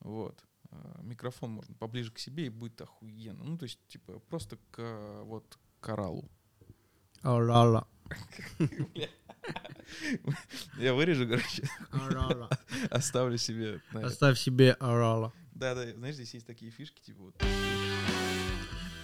Вот. 0.00 0.44
А, 0.70 1.00
Микрофон 1.02 1.50
можно 1.50 1.74
поближе 1.74 2.12
к 2.12 2.18
себе, 2.18 2.46
и 2.46 2.50
будет 2.50 2.80
охуенно. 2.80 3.42
Ну, 3.42 3.56
то 3.56 3.64
есть, 3.64 3.80
типа, 3.88 4.18
просто 4.20 4.58
к 4.70 5.22
вот 5.24 5.58
к 5.80 5.88
оралу. 5.88 6.30
Орала. 7.22 7.88
Я 10.78 10.94
вырежу, 10.94 11.26
короче, 11.28 11.68
Орала. 11.90 12.50
оставлю 12.90 13.38
себе. 13.38 13.80
Оставь 13.92 14.38
себе 14.38 14.72
орала. 14.72 15.32
Да, 15.54 15.74
да, 15.74 15.90
знаешь, 15.92 16.16
здесь 16.16 16.34
есть 16.34 16.46
такие 16.46 16.70
фишки, 16.70 17.00
типа 17.00 17.22
вот. 17.22 17.34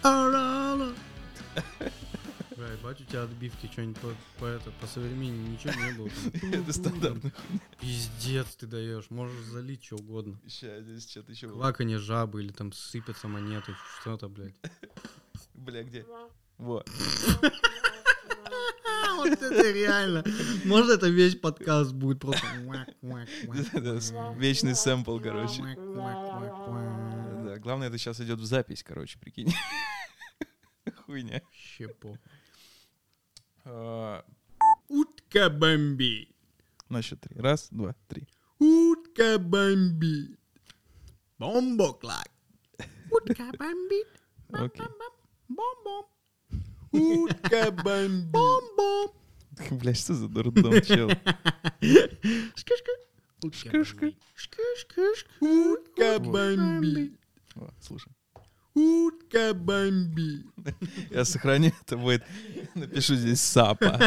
Орала. 0.03 0.93
Бля, 2.57 2.73
ебать, 2.73 3.01
у 3.01 3.05
тебя 3.05 3.23
отбивки 3.23 3.67
что-нибудь 3.73 3.99
по, 3.99 4.15
по, 4.39 4.45
это, 4.45 4.71
по 4.73 4.87
современнее 4.87 5.49
ничего 5.49 5.73
не 5.73 5.93
было. 5.93 6.09
Это 6.57 6.73
стандартно. 6.73 7.33
Пиздец 7.81 8.55
ты 8.57 8.67
даешь, 8.67 9.11
можешь 9.11 9.45
залить 9.47 9.83
что 9.85 9.97
угодно. 9.97 10.39
Сейчас, 10.47 10.83
здесь 10.83 11.11
что-то 11.11 11.33
еще. 11.33 11.49
Кваканье 11.49 11.99
жабы 11.99 12.43
или 12.45 12.53
там 12.53 12.73
сыпятся 12.73 13.27
монеты, 13.29 13.75
что-то, 14.01 14.29
блядь. 14.29 14.55
Бля, 15.55 15.83
где? 15.83 16.07
Вот. 16.59 16.89
Вот 19.29 19.43
это 19.43 19.71
реально. 19.71 20.25
Может, 20.65 20.91
это 20.91 21.09
весь 21.09 21.37
подкаст 21.37 21.93
будет 21.93 22.21
просто... 22.21 22.47
Вечный 24.37 24.75
сэмпл, 24.75 25.19
короче. 25.19 25.63
Да, 27.45 27.59
главное, 27.59 27.89
это 27.89 27.99
сейчас 27.99 28.21
идет 28.21 28.39
в 28.39 28.45
запись, 28.45 28.83
короче, 28.83 29.19
прикинь. 29.19 29.53
Хуйня. 31.07 31.43
Щепо. 31.53 32.19
А, 33.65 34.25
Утка 34.89 35.51
бомби. 35.51 36.29
На 36.89 37.03
счет 37.03 37.21
три. 37.21 37.39
Раз, 37.39 37.69
два, 37.71 37.95
три. 38.09 38.27
Утка 38.59 39.03
Утка 39.13 39.39
бомбит. 39.39 40.39
Бомбоклак. 41.39 42.31
Утка 43.11 43.53
бомбит. 43.59 44.09
Окей. 44.49 44.87
Бом-бом. 45.49 46.07
Утка. 46.93 47.71
Бом-бом. 47.85 49.11
Бля, 49.71 49.95
что 49.95 50.15
за 50.15 50.29
дурдом, 50.29 50.81
чел? 50.83 51.11
Шкышка. 52.57 52.93
Утка 53.43 53.59
Шкышка. 53.59 54.01
бомбит. 54.01 54.19
Шкышка. 54.35 55.01
Утка 55.41 56.19
бомбит. 56.21 57.13
О, 57.57 57.69
Слушай, 57.81 58.13
Утка 58.75 59.53
бомбит. 59.53 60.47
я 61.11 61.25
сохраню, 61.27 61.73
это 61.83 61.99
будет, 61.99 62.25
напишу 62.75 63.15
здесь 63.17 63.41
сапа. 63.43 64.01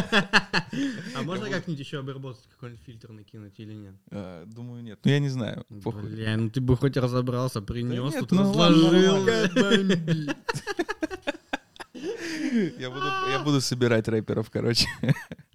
А 1.15 1.21
можно 1.21 1.49
как-нибудь 1.49 1.79
еще 1.79 1.99
обработать 1.99 2.47
какой-нибудь 2.49 2.83
фильтр 2.83 3.11
накинуть 3.11 3.59
или 3.59 3.73
нет? 3.73 3.95
Э, 4.09 4.43
Думаю, 4.47 4.81
нет. 4.81 4.99
Ну, 5.03 5.11
я 5.11 5.19
не 5.19 5.29
знаю. 5.29 5.65
Похуй. 5.83 6.09
Бля, 6.09 6.35
ну 6.37 6.49
ты 6.49 6.61
бы 6.61 6.75
хоть 6.77 6.97
разобрался, 6.97 7.61
принес, 7.61 8.15
тут 8.15 8.31
ну 8.31 8.41
разложил. 8.41 9.23
нормально. 9.23 10.35
Я 12.79 12.89
буду, 12.89 13.05
я 13.29 13.43
буду 13.43 13.61
собирать 13.61 14.07
рэперов, 14.07 14.49
короче. 14.49 14.87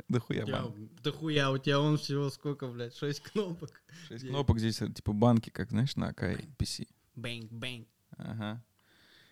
Да 0.09 0.19
хуя 0.21 0.43
У 0.43 0.47
тебя- 0.47 0.63
банк. 0.63 0.77
Да 1.03 1.13
хуя, 1.13 1.51
у 1.51 1.59
тебя 1.59 1.81
он 1.81 1.97
всего 1.97 2.31
сколько, 2.31 2.67
блядь, 2.67 2.97
шесть 2.97 3.21
кнопок. 3.21 3.71
Шесть 4.09 4.27
кнопок 4.27 4.59
здесь, 4.59 4.83
э, 4.83 4.89
типа 4.93 5.13
банки, 5.13 5.51
как, 5.51 5.71
знаешь, 5.71 5.97
на 5.97 6.09
Akai 6.09 6.23
MPC. 6.41 6.89
Bang, 7.17 7.51
bang. 7.53 7.87
Ага. 8.17 8.63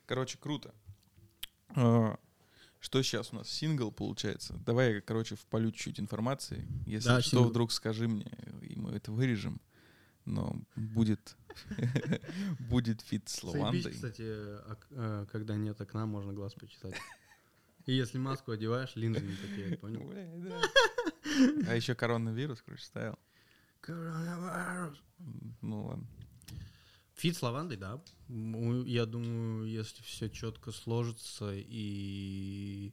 Короче, 0.06 0.38
круто. 0.38 0.72
А, 1.76 2.16
Что 2.80 3.02
сейчас 3.02 3.32
у 3.32 3.36
нас? 3.36 3.48
Сингл, 3.50 3.90
получается. 3.90 4.54
Давай 4.64 4.94
я, 4.94 5.00
короче, 5.00 5.34
впалю 5.34 5.72
чуть-чуть 5.72 5.98
информации. 6.00 6.64
Если 6.86 7.08
Да, 7.08 7.20
что, 7.20 7.30
сингл. 7.38 7.50
вдруг 7.50 7.72
скажи 7.72 8.06
мне, 8.06 8.30
и 8.62 8.76
мы 8.76 8.92
это 8.92 9.10
вырежем. 9.10 9.60
Но 10.24 10.60
будет 10.76 11.36
будет 12.60 13.00
feat 13.00 13.28
с 13.28 13.42
Лавандой. 13.42 13.90
кстати, 13.92 14.22
ок- 14.70 14.86
э, 14.90 15.26
когда 15.32 15.56
нет 15.56 15.80
окна, 15.80 16.06
можно 16.06 16.32
глаз 16.32 16.54
почесать. 16.54 16.94
И 17.88 17.94
если 17.94 18.18
маску 18.18 18.52
одеваешь, 18.52 18.94
линзы 18.96 19.22
не 19.22 19.34
такие, 19.34 19.78
понял? 19.78 20.12
Да. 20.46 20.60
А 21.68 21.74
еще 21.74 21.94
коронавирус, 21.94 22.60
короче, 22.60 22.84
ставил. 22.84 23.18
Коронавирус. 23.80 25.02
Ну 25.62 25.86
ладно. 25.86 26.06
Фит 27.14 27.34
с 27.34 27.40
лавандой, 27.40 27.78
да. 27.78 27.98
Я 28.28 29.06
думаю, 29.06 29.64
если 29.64 30.02
все 30.02 30.28
четко 30.28 30.70
сложится 30.70 31.50
и 31.54 32.92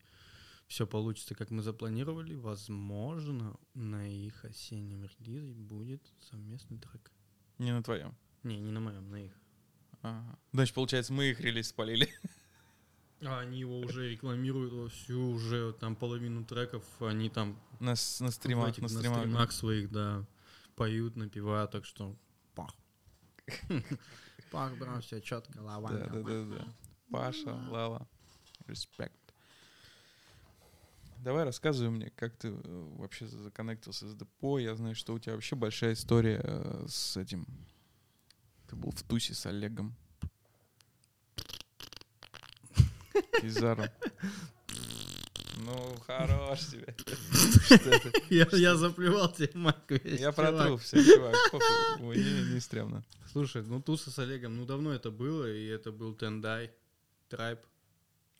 все 0.68 0.88
получится, 0.88 1.36
как 1.36 1.52
мы 1.52 1.62
запланировали, 1.62 2.36
возможно, 2.36 3.60
на 3.74 4.08
их 4.08 4.46
осеннем 4.46 5.10
релизе 5.20 5.52
будет 5.56 6.10
совместный 6.22 6.80
трек. 6.80 7.12
Не 7.58 7.74
на 7.74 7.84
твоем. 7.84 8.16
Не, 8.44 8.62
не 8.62 8.72
на 8.72 8.80
моем, 8.80 9.10
на 9.10 9.26
их. 9.26 9.34
Ага. 10.02 10.40
Значит, 10.54 10.74
получается, 10.74 11.12
мы 11.12 11.32
их 11.32 11.42
релиз 11.42 11.68
спалили. 11.68 12.08
А 13.26 13.40
они 13.40 13.60
его 13.60 13.80
уже 13.80 14.12
рекламируют 14.12 14.72
вовсю, 14.74 15.30
уже 15.32 15.74
там 15.74 15.96
половину 15.96 16.46
треков, 16.46 16.84
они 17.02 17.30
там 17.30 17.60
На, 17.80 17.92
на 17.92 17.96
стримах, 17.96 18.70
этих- 18.70 18.82
на 18.84 18.88
на 18.90 18.90
стримах. 19.00 19.20
стримах 19.20 19.52
своих, 19.52 19.92
да, 19.92 20.26
поют, 20.76 21.16
напевают, 21.16 21.72
так 21.72 21.86
что 21.86 22.16
пах. 22.54 22.74
Пах, 24.52 24.78
бро, 24.78 25.00
все 25.02 25.20
четко, 25.22 25.54
Да, 25.56 25.64
лаванда. 25.64 26.10
да, 26.14 26.22
да, 26.22 26.46
да. 26.58 26.74
Паша, 27.12 27.54
Лала. 27.70 28.08
Респект. 28.68 29.18
Давай 31.18 31.44
рассказывай 31.44 31.90
мне, 31.90 32.10
как 32.12 32.36
ты 32.38 32.50
э, 32.50 32.90
вообще 32.98 33.26
законнектился 33.28 34.08
с 34.08 34.16
депо. 34.16 34.60
Я 34.60 34.76
знаю, 34.76 34.94
что 34.96 35.14
у 35.14 35.20
тебя 35.20 35.34
вообще 35.34 35.56
большая 35.56 35.94
история 35.94 36.40
э, 36.44 36.86
с 36.88 37.18
этим. 37.18 37.48
Ты 38.68 38.76
был 38.76 38.92
в 38.92 39.02
тусе 39.04 39.34
с 39.34 39.46
Олегом. 39.48 39.96
Кизаром. 43.42 43.88
Ну, 45.58 45.96
хорош 46.06 46.60
тебе. 46.68 46.96
Я, 48.30 48.48
я 48.52 48.76
заплевал 48.76 49.32
тебе 49.32 49.50
майку 49.54 49.96
весь, 49.96 50.20
Я 50.20 50.32
протру 50.32 50.78
все, 50.78 51.04
чувак. 51.04 51.36
Ой, 52.02 52.18
Не, 52.18 52.54
не 52.54 52.60
стрёмно. 52.60 53.04
Слушай, 53.32 53.64
ну 53.64 53.82
туса 53.82 54.12
с 54.12 54.20
Олегом, 54.20 54.56
ну 54.58 54.66
давно 54.66 54.94
это 54.94 55.12
было, 55.12 55.52
и 55.52 55.66
это 55.66 55.92
был 55.92 56.14
Тендай, 56.14 56.72
Трайб. 57.30 57.60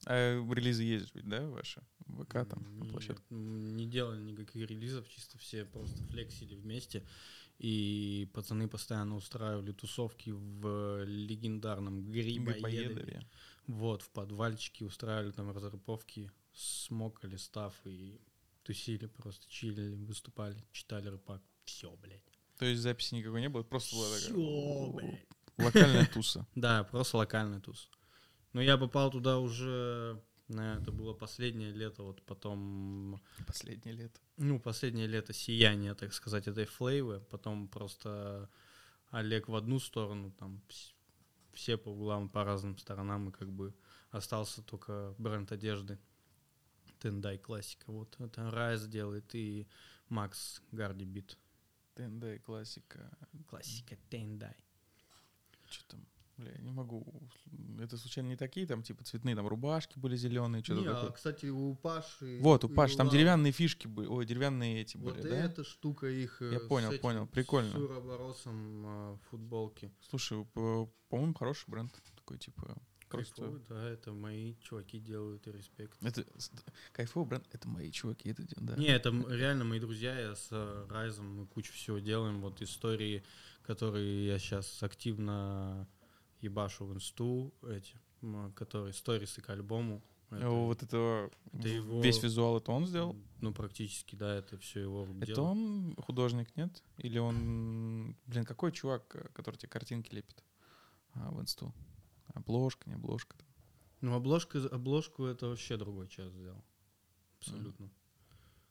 А 0.06 0.36
релизы 0.54 0.84
есть 0.84 1.16
ведь, 1.16 1.28
да, 1.28 1.42
ваши? 1.48 1.82
ВК 2.08 2.48
там, 2.48 2.64
на 2.78 2.84
Нет, 2.84 2.92
площадке? 2.92 3.24
Не 3.30 3.88
делали 3.88 4.22
никаких 4.22 4.70
релизов, 4.70 5.08
чисто 5.10 5.38
все 5.38 5.66
просто 5.66 6.04
флексили 6.06 6.56
вместе. 6.56 7.04
И 7.58 8.30
пацаны 8.34 8.68
постоянно 8.68 9.16
устраивали 9.16 9.72
тусовки 9.72 10.32
в 10.32 11.04
легендарном 11.06 12.12
Грибоедове. 12.12 12.54
Грибоедове. 12.54 13.28
Вот, 13.68 14.02
в 14.04 14.10
подвальчике 14.10 14.86
устраивали 14.86 15.32
там 15.32 15.52
разраповки, 15.52 16.32
смокали 16.54 17.36
став 17.38 17.74
и 17.86 18.20
тусили, 18.64 19.08
просто 19.08 19.48
чилили, 19.50 19.96
выступали, 20.06 20.56
читали 20.72 21.10
рэпак. 21.10 21.42
Все, 21.66 21.96
блядь. 21.98 22.22
То 22.58 22.66
есть 22.66 22.82
записи 22.82 23.16
никакой 23.16 23.42
не 23.42 23.50
было, 23.50 23.64
просто 23.64 23.96
была 23.96 24.06
такая 24.08 24.20
Все, 24.34 24.92
блядь. 24.94 25.28
локальная 25.58 26.06
туса. 26.06 26.48
Да, 26.56 26.84
просто 26.84 27.18
локальный 27.18 27.60
туз. 27.60 27.90
Но 28.54 28.62
я 28.62 28.78
попал 28.78 29.12
туда 29.12 29.40
уже, 29.40 30.22
на 30.48 30.76
это 30.78 30.92
было 30.92 31.14
последнее 31.14 31.72
лето, 31.72 32.04
вот 32.04 32.22
потом, 32.22 33.20
Последнее 33.48 33.96
лето. 33.96 34.20
ну, 34.38 34.60
последнее 34.60 35.08
лето 35.08 35.34
сияния, 35.34 35.94
так 35.96 36.14
сказать, 36.14 36.48
этой 36.48 36.66
флейвы, 36.66 37.20
потом 37.32 37.68
просто 37.68 38.50
Олег 39.10 39.50
в 39.50 39.56
одну 39.56 39.80
сторону, 39.80 40.32
там 40.32 40.62
все 41.56 41.78
по 41.78 41.90
углам, 41.90 42.30
по 42.30 42.44
разным 42.44 42.78
сторонам, 42.78 43.30
и 43.30 43.32
как 43.32 43.52
бы 43.52 43.74
остался 44.12 44.62
только 44.62 45.16
бренд 45.18 45.52
одежды. 45.52 45.98
Тендай 47.00 47.38
классика, 47.38 47.92
вот 47.92 48.16
это 48.20 48.52
Райз 48.52 48.86
делает 48.88 49.34
и 49.34 49.68
Макс 50.10 50.62
Гарди 50.72 51.06
бит. 51.06 51.38
ТНД, 51.96 52.44
классика. 52.44 53.18
Классика 53.48 53.98
Тендай. 54.10 54.56
Что 55.70 55.88
там? 55.88 56.06
Бля, 56.38 56.52
я 56.52 56.62
не 56.62 56.72
могу. 56.72 57.06
Это 57.80 57.98
случайно 57.98 58.28
не 58.28 58.36
такие 58.36 58.68
там, 58.68 58.84
типа, 58.84 59.04
цветные 59.06 59.36
там 59.36 59.48
рубашки 59.48 59.98
были 59.98 60.18
зеленые, 60.18 60.64
что-то 60.64 60.82
Не, 60.82 60.88
а, 60.88 60.94
такое? 60.96 61.12
кстати, 61.12 61.46
у 61.46 61.76
Паши... 61.76 62.40
Вот, 62.42 62.64
у 62.66 62.70
Паши 62.70 62.98
там 62.98 63.08
деревянные 63.10 63.54
фишки 63.54 63.88
были. 63.88 64.08
Ой, 64.08 64.26
деревянные 64.26 64.82
эти 64.82 64.98
Вот 64.98 65.16
были, 65.16 65.30
да? 65.30 65.36
эта 65.38 65.64
штука 65.64 66.08
их... 66.08 66.42
э, 66.42 66.52
Я 66.54 66.60
с 66.60 66.68
понял, 66.68 66.92
этим, 66.92 67.02
понял, 67.02 67.26
с 67.26 67.30
прикольно. 67.30 67.80
Уроборосом 67.80 68.84
э, 68.86 69.18
футболки. 69.30 69.92
Слушай, 70.10 70.44
по- 70.54 70.92
по-моему, 71.10 71.34
хороший 71.36 71.70
бренд. 71.70 71.94
Такой, 72.18 72.38
типа, 72.38 72.76
просто... 73.08 73.36
Кайфовый, 73.42 73.62
да, 73.70 73.90
это 73.90 74.12
мои 74.12 74.56
чуваки 74.56 75.00
делают, 75.00 75.48
и 75.48 75.52
респект. 75.54 75.98
Это 76.04 76.26
с- 76.38 76.52
кайфовый 76.92 77.30
бренд, 77.30 77.48
это 77.54 77.68
мои 77.70 77.92
чуваки, 77.92 78.28
это 78.30 78.44
да. 78.58 78.76
Не, 78.76 78.88
это 78.88 79.10
реально 79.30 79.64
мои 79.64 79.80
друзья, 79.80 80.20
я 80.20 80.36
с 80.36 80.50
э, 80.52 80.86
Райзом, 80.90 81.34
мы 81.34 81.48
кучу 81.48 81.72
всего 81.72 82.00
делаем, 82.00 82.42
вот 82.42 82.62
истории, 82.62 83.24
которые 83.62 84.28
я 84.28 84.38
сейчас 84.38 84.84
активно 84.84 85.88
ебашу 86.42 86.86
в 86.86 86.94
инсту, 86.94 87.54
эти, 87.68 87.96
которые 88.56 88.94
сторисы 88.94 89.42
к 89.42 89.50
альбому. 89.50 90.02
Это- 90.32 90.50
Вот 90.50 90.82
это, 90.84 91.30
это 91.54 91.68
его- 91.68 92.02
весь 92.02 92.22
визуал 92.24 92.58
это 92.58 92.72
он 92.72 92.88
сделал? 92.88 93.16
Ну, 93.42 93.54
практически, 93.54 94.16
да, 94.16 94.36
это 94.36 94.58
все 94.58 94.82
его 94.82 95.06
рук 95.06 95.18
Это 95.18 95.28
дело. 95.28 95.42
он 95.46 95.96
художник, 95.98 96.56
нет? 96.58 96.84
Или 96.98 97.20
он... 97.20 98.18
Блин, 98.26 98.44
какой 98.44 98.72
чувак, 98.72 99.08
который 99.34 99.56
тебе 99.58 99.70
картинки 99.70 100.14
лепит 100.16 100.44
а, 101.14 101.30
в 101.32 101.40
инсту? 101.42 101.74
Обложка, 102.34 102.90
не 102.90 102.96
обложка. 102.96 103.38
там. 103.38 103.48
Ну, 104.02 104.16
обложка, 104.16 104.58
обложку 104.68 105.26
это 105.26 105.48
вообще 105.48 105.78
другой 105.78 106.08
час 106.08 106.32
сделал. 106.34 106.64
Абсолютно. 107.40 107.90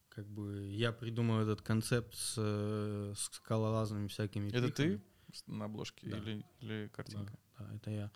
Как 0.09 0.27
бы 0.29 0.67
я 0.67 0.93
придумал 0.93 1.39
этот 1.41 1.63
концепт 1.63 2.15
с, 2.15 2.35
э, 2.37 3.15
с 3.17 3.31
скалолазными 3.37 4.07
всякими 4.09 4.49
Это 4.49 4.69
пиками. 4.69 4.97
ты 4.97 5.03
на 5.47 5.65
обложке 5.65 6.09
Да. 6.11 6.19
или, 6.19 6.45
или 6.61 6.89
картинка? 6.89 7.33
Да, 7.33 7.39
это 7.75 7.91
я. 7.91 8.11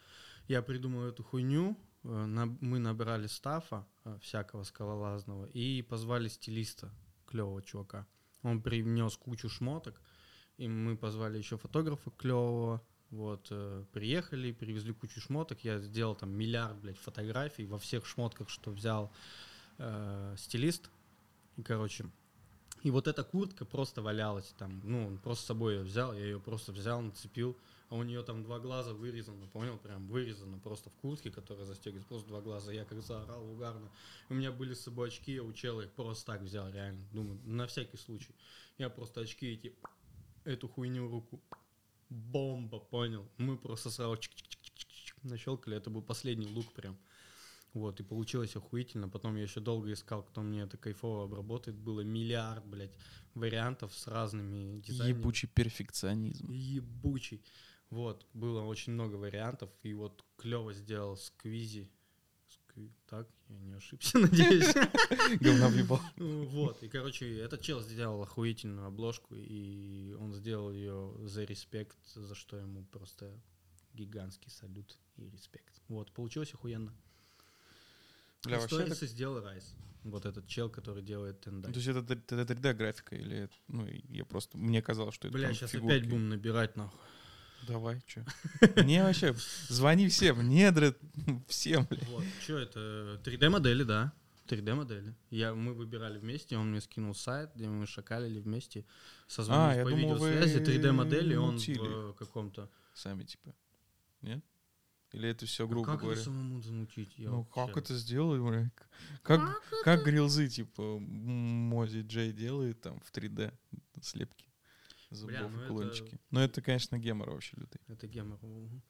Я 0.46 0.62
придумал 0.62 1.04
эту 1.04 1.22
хуйню. 1.22 1.76
э, 2.04 2.46
мы 2.60 2.78
набрали 2.78 3.26
стафа 3.26 3.86
э, 4.04 4.18
всякого 4.20 4.64
скалолазного 4.64 5.46
и 5.46 5.82
позвали 5.82 6.28
стилиста, 6.28 6.90
клевого 7.26 7.62
чувака. 7.62 8.06
Он 8.42 8.62
принес 8.62 9.16
кучу 9.16 9.48
шмоток, 9.48 10.00
и 10.56 10.68
мы 10.68 10.96
позвали 10.96 11.38
еще 11.38 11.56
фотографа 11.56 12.10
клевого. 12.10 12.82
Вот, 13.10 13.48
э, 13.50 13.84
приехали, 13.92 14.52
привезли 14.52 14.92
кучу 14.92 15.20
шмоток. 15.20 15.64
Я 15.64 15.78
сделал 15.78 16.14
там 16.14 16.30
миллиард, 16.30 16.78
блядь, 16.78 16.98
фотографий 16.98 17.66
во 17.66 17.78
всех 17.78 18.06
шмотках, 18.06 18.48
что 18.48 18.70
взял 18.70 19.12
э, 19.78 20.34
стилист. 20.36 20.90
И, 21.56 21.62
короче, 21.62 22.06
и 22.82 22.90
вот 22.90 23.08
эта 23.08 23.24
куртка 23.24 23.64
просто 23.64 24.02
валялась 24.02 24.54
там. 24.58 24.80
Ну, 24.84 25.06
он 25.06 25.18
просто 25.18 25.44
с 25.44 25.46
собой 25.46 25.76
ее 25.76 25.82
взял, 25.82 26.12
я 26.12 26.20
ее 26.20 26.40
просто 26.40 26.72
взял, 26.72 27.00
нацепил. 27.00 27.56
А 27.90 27.96
у 27.96 28.02
нее 28.02 28.22
там 28.22 28.42
два 28.42 28.58
глаза 28.58 28.92
вырезано, 28.92 29.46
понял? 29.46 29.78
Прям 29.78 30.08
вырезано 30.08 30.58
просто 30.58 30.90
в 30.90 30.94
куртке, 30.94 31.30
которая 31.30 31.64
застегивается, 31.64 32.08
просто 32.08 32.28
два 32.28 32.42
глаза. 32.42 32.72
Я 32.72 32.84
как 32.84 33.00
заорал 33.02 33.50
угарно. 33.50 33.90
У 34.28 34.34
меня 34.34 34.52
были 34.52 34.74
с 34.74 34.80
собой 34.80 35.08
очки, 35.08 35.32
я 35.32 35.42
у 35.42 35.52
чела 35.52 35.82
их 35.82 35.92
просто 35.92 36.32
так 36.32 36.42
взял, 36.42 36.70
реально. 36.70 37.02
Думаю, 37.12 37.40
на 37.44 37.66
всякий 37.66 37.96
случай. 37.96 38.34
Я 38.76 38.90
просто 38.90 39.22
очки 39.22 39.54
эти, 39.54 39.74
эту 40.44 40.68
хуйню 40.68 41.08
в 41.08 41.12
руку 41.12 41.40
бомба, 42.10 42.78
понял? 42.78 43.26
Мы 43.38 43.56
просто 43.56 43.90
сразу 43.90 44.14
чик-чик-чик-чик 44.14 45.14
нащелкали, 45.22 45.76
это 45.76 45.88
был 45.88 46.02
последний 46.02 46.46
лук 46.46 46.72
прям. 46.74 46.98
Вот, 47.74 48.00
и 48.00 48.02
получилось 48.02 48.56
охуительно. 48.56 49.08
Потом 49.08 49.36
я 49.36 49.42
еще 49.42 49.60
долго 49.60 49.92
искал, 49.92 50.22
кто 50.22 50.42
мне 50.42 50.62
это 50.62 50.76
кайфово 50.76 51.24
обработает. 51.24 51.76
Было 51.76 52.00
миллиард, 52.00 52.66
блядь, 52.66 52.96
вариантов 53.34 53.94
с 53.94 54.06
разными 54.06 54.80
дизайнами. 54.80 55.18
Ебучий 55.18 55.48
перфекционизм. 55.48 56.50
Ебучий. 56.50 57.42
Вот, 57.90 58.26
было 58.34 58.62
очень 58.62 58.92
много 58.92 59.14
вариантов, 59.16 59.70
и 59.82 59.94
вот 59.94 60.24
клево 60.36 60.72
сделал 60.74 61.16
сквизи. 61.16 61.90
Скви- 62.50 62.92
Так, 63.06 63.26
я 63.48 63.58
не 63.60 63.74
ошибся, 63.74 64.18
надеюсь. 64.18 64.74
Говна 65.40 65.68
въебал. 65.68 66.00
Ну, 66.16 66.44
Вот, 66.46 66.82
и, 66.82 66.88
короче, 66.88 67.38
этот 67.38 67.62
чел 67.62 67.80
сделал 67.80 68.22
охуительную 68.22 68.86
обложку, 68.86 69.34
и 69.34 70.14
он 70.20 70.34
сделал 70.34 70.70
ее 70.70 71.14
за 71.24 71.44
респект, 71.44 71.96
за 72.14 72.34
что 72.34 72.56
ему 72.58 72.84
просто 72.84 73.32
гигантский 73.94 74.50
салют 74.50 74.98
и 75.16 75.30
респект. 75.30 75.80
Вот, 75.88 76.12
получилось 76.12 76.52
охуенно. 76.54 76.94
Бля, 78.44 78.58
вообще 78.60 78.76
сторисы 78.76 79.06
сделал 79.06 79.40
Райс. 79.40 79.74
Вот 80.04 80.24
этот 80.26 80.46
чел, 80.46 80.70
который 80.70 81.02
делает 81.02 81.36
Ну, 81.46 81.52
тендай. 81.62 81.72
То 81.72 81.78
есть 81.80 81.88
это, 81.88 82.12
это 82.14 82.52
3D 82.54 82.74
графика 82.74 83.16
или 83.16 83.36
это- 83.44 83.54
ну 83.66 83.86
я 84.10 84.24
просто 84.24 84.56
мне 84.56 84.80
казалось, 84.80 85.14
что 85.14 85.28
это 85.28 85.36
Бля, 85.36 85.52
сейчас 85.52 85.70
фигурки. 85.72 85.96
опять 85.96 86.08
будем 86.08 86.28
набирать, 86.28 86.76
нахуй. 86.76 86.98
Давай, 87.66 88.02
что? 88.06 88.24
Мне 88.82 89.02
вообще 89.02 89.34
звони 89.68 90.08
всем, 90.08 90.48
недра 90.48 90.94
всем. 91.48 91.86
Вот, 92.08 92.24
что 92.42 92.58
это? 92.58 93.20
3D-модели, 93.24 93.82
да. 93.82 94.12
3D-модели. 94.46 95.14
Я, 95.30 95.54
мы 95.54 95.74
выбирали 95.74 96.18
вместе, 96.18 96.56
он 96.56 96.70
мне 96.70 96.80
скинул 96.80 97.14
сайт, 97.14 97.50
где 97.54 97.68
мы 97.68 97.86
шакалили 97.86 98.40
вместе, 98.40 98.86
созвонились 99.26 99.80
А, 99.80 99.84
по 99.84 99.90
думал, 99.90 100.14
видеосвязи, 100.24 100.58
3D-модели, 100.60 101.34
он 101.34 101.58
в 101.58 102.14
каком-то... 102.14 102.70
Сами 102.94 103.24
типа. 103.24 103.54
Нет? 104.22 104.42
Или 105.12 105.28
это 105.30 105.46
все 105.46 105.64
А 105.64 105.66
грубо 105.68 105.86
как 105.86 106.00
говоря? 106.00 106.16
это 106.16 106.24
самому 106.24 106.60
замутить? 106.60 107.12
Я 107.16 107.30
Ну 107.30 107.42
вообще- 107.42 107.72
как 107.72 107.76
это 107.84 107.96
сделать, 107.96 108.40
бля? 108.40 108.70
Как, 109.22 109.62
как 109.84 110.04
грилзы, 110.04 110.48
типа, 110.48 110.98
Мози 110.98 112.02
Джей 112.02 112.32
делает 112.32 112.80
там 112.80 113.00
в 113.00 113.12
3D 113.12 113.52
слепки 114.02 114.47
зубов 115.10 115.30
Бля, 115.36 115.48
ну 115.48 115.58
и 115.58 115.60
это- 115.60 115.68
кулончики. 115.68 116.20
Но 116.30 116.40
это, 116.42 116.62
конечно, 116.62 116.98
гемор 116.98 117.30
вообще 117.30 117.56
лютый. 117.56 117.80
Это 117.88 118.06
гемор. 118.06 118.38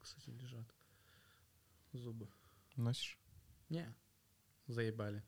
Кстати, 0.00 0.30
лежат. 0.30 0.66
Зубы. 1.92 2.28
Носишь? 2.76 3.18
Не, 3.68 3.94
заебали. 4.66 5.22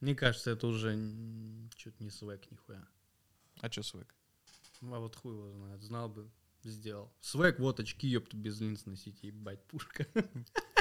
Мне 0.00 0.14
кажется, 0.14 0.50
это 0.50 0.66
уже 0.66 0.92
чуть 1.76 1.98
не 2.00 2.10
свек 2.10 2.50
нихуя. 2.50 2.86
А 3.60 3.68
чё 3.70 3.82
свек? 3.82 4.14
А 4.82 4.98
вот 4.98 5.16
хуй 5.16 5.32
его 5.32 5.50
знает. 5.50 5.80
Знал 5.82 6.08
бы, 6.08 6.30
сделал. 6.62 7.12
Свек, 7.20 7.58
вот 7.58 7.80
очки, 7.80 8.06
ёпта, 8.08 8.36
без 8.36 8.60
линз 8.60 8.84
носить, 8.86 9.22
ебать, 9.22 9.64
пушка. 9.66 10.06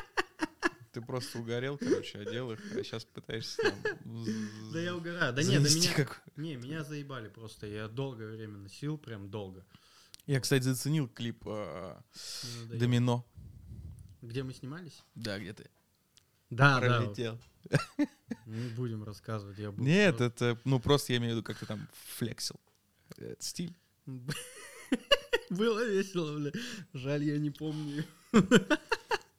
Ты 0.94 1.02
просто 1.02 1.40
угорел, 1.40 1.80
короче, 1.80 2.20
одел 2.20 2.52
их, 2.52 2.60
а 2.72 2.84
сейчас 2.84 3.04
пытаешься 3.04 3.64
там... 3.64 3.98
Да 4.72 4.80
я 4.80 4.96
угораю. 4.96 5.34
Да 5.34 5.42
не, 5.42 5.58
да 5.58 5.68
занести 5.68 5.88
меня... 5.88 5.96
как- 5.96 6.22
Не, 6.36 6.56
меня 6.56 6.84
заебали 6.84 7.30
просто. 7.30 7.66
Я 7.66 7.88
долгое 7.88 8.28
время 8.28 8.60
носил, 8.60 9.00
прям 9.00 9.32
долго. 9.32 9.66
Я, 10.28 10.40
кстати, 10.40 10.62
заценил 10.62 11.10
клип 11.10 11.48
а. 11.48 12.00
Домино. 12.72 13.26
Где 14.22 14.44
мы 14.44 14.54
снимались? 14.54 15.04
Да, 15.16 15.40
где 15.40 15.54
ты? 15.54 15.70
Да, 16.52 16.80
да. 16.80 17.00
Пролетел. 17.02 17.42
Не 18.46 18.70
будем 18.76 19.04
рассказывать, 19.04 19.58
я 19.58 19.72
был 19.72 19.84
Нет, 19.84 20.22
это, 20.22 20.60
ну 20.64 20.80
просто 20.80 21.14
я 21.14 21.18
имею 21.18 21.34
в 21.34 21.38
виду, 21.38 21.44
как 21.44 21.58
ты 21.58 21.66
там 21.66 21.90
флексил. 21.92 22.60
Это 23.18 23.44
стиль. 23.44 23.76
Было 25.50 25.86
весело, 25.88 26.38
бля. 26.38 26.52
Жаль, 26.94 27.24
я 27.24 27.40
не 27.40 27.50
помню. 27.50 28.06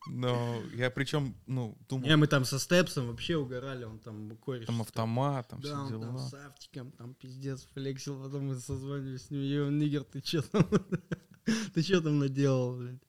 Но 0.06 0.62
я 0.74 0.90
причем, 0.90 1.34
ну, 1.46 1.76
думал, 1.88 2.06
Не, 2.06 2.16
мы 2.16 2.26
там 2.26 2.44
со 2.44 2.58
Степсом 2.58 3.06
вообще 3.08 3.36
угорали, 3.36 3.84
он 3.84 3.98
там 3.98 4.36
кореш. 4.36 4.66
там 4.66 4.80
автомат, 4.82 5.48
там 5.48 5.60
Да, 5.60 5.86
все 5.86 5.94
он 5.94 6.00
там 6.02 6.18
с 6.18 6.34
Автиком, 6.34 6.92
там 6.92 7.14
пиздец 7.14 7.66
флексил, 7.72 8.22
потом 8.22 8.48
мы 8.48 8.56
созванивались 8.56 9.22
с 9.26 9.30
ним, 9.30 9.42
«Йоу, 9.42 9.70
нигер, 9.70 10.04
ты 10.04 10.20
чё 10.20 10.42
там, 10.42 10.68
ты 11.74 11.82
чё 11.82 12.00
там 12.00 12.18
наделал, 12.18 12.76
блядь? 12.76 13.00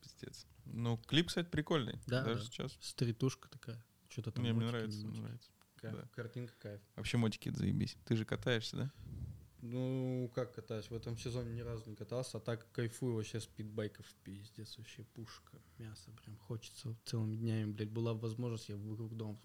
Пиздец. 0.00 0.46
Ну, 0.64 0.96
клип, 1.06 1.28
кстати, 1.28 1.48
прикольный. 1.48 2.00
Да, 2.06 2.22
Даже 2.24 2.44
да. 2.44 2.46
сейчас. 2.46 2.78
Стритушка 2.80 3.48
такая, 3.50 3.82
что-то 4.08 4.30
там. 4.30 4.44
Не, 4.44 4.52
мне 4.52 4.66
нравится, 4.66 4.98
не 5.00 5.06
мне 5.08 5.20
нравится. 5.20 5.50
Кайф, 5.76 5.94
да. 5.96 6.08
Картинка 6.14 6.54
кайф. 6.60 6.80
Вообще 6.96 7.16
мотики 7.16 7.50
заебись. 7.50 7.96
Ты 8.06 8.16
же 8.16 8.24
катаешься, 8.24 8.76
да? 8.76 8.92
Ну, 9.62 10.30
как 10.34 10.54
катаюсь, 10.54 10.90
в 10.90 10.94
этом 10.94 11.18
сезоне 11.18 11.52
ни 11.52 11.60
разу 11.60 11.84
не 11.86 11.94
катался, 11.94 12.38
а 12.38 12.40
так 12.40 12.66
кайфую 12.72 13.16
вообще 13.16 13.40
спидбайков, 13.40 14.06
пиздец, 14.24 14.78
вообще 14.78 15.04
пушка, 15.04 15.58
мясо, 15.76 16.10
прям 16.22 16.38
хочется 16.38 16.96
целыми 17.04 17.36
днями, 17.36 17.72
блядь, 17.72 17.90
была 17.90 18.14
бы 18.14 18.20
возможность, 18.20 18.70
я 18.70 18.76
вокруг 18.76 19.14
дома. 19.16 19.38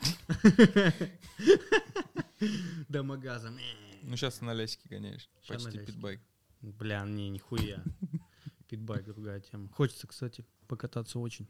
Домогазом. 2.88 3.58
Ну, 4.02 4.16
сейчас 4.16 4.40
на 4.40 4.54
лясике 4.54 4.88
гоняешь. 4.88 5.28
Почти 5.46 5.84
питбайк. 5.84 6.22
Бля, 6.62 7.04
не, 7.04 7.28
нихуя. 7.28 7.84
Питбайк 8.68 9.04
другая 9.04 9.40
тема. 9.40 9.68
Хочется, 9.72 10.06
кстати, 10.06 10.46
покататься 10.66 11.18
очень. 11.18 11.46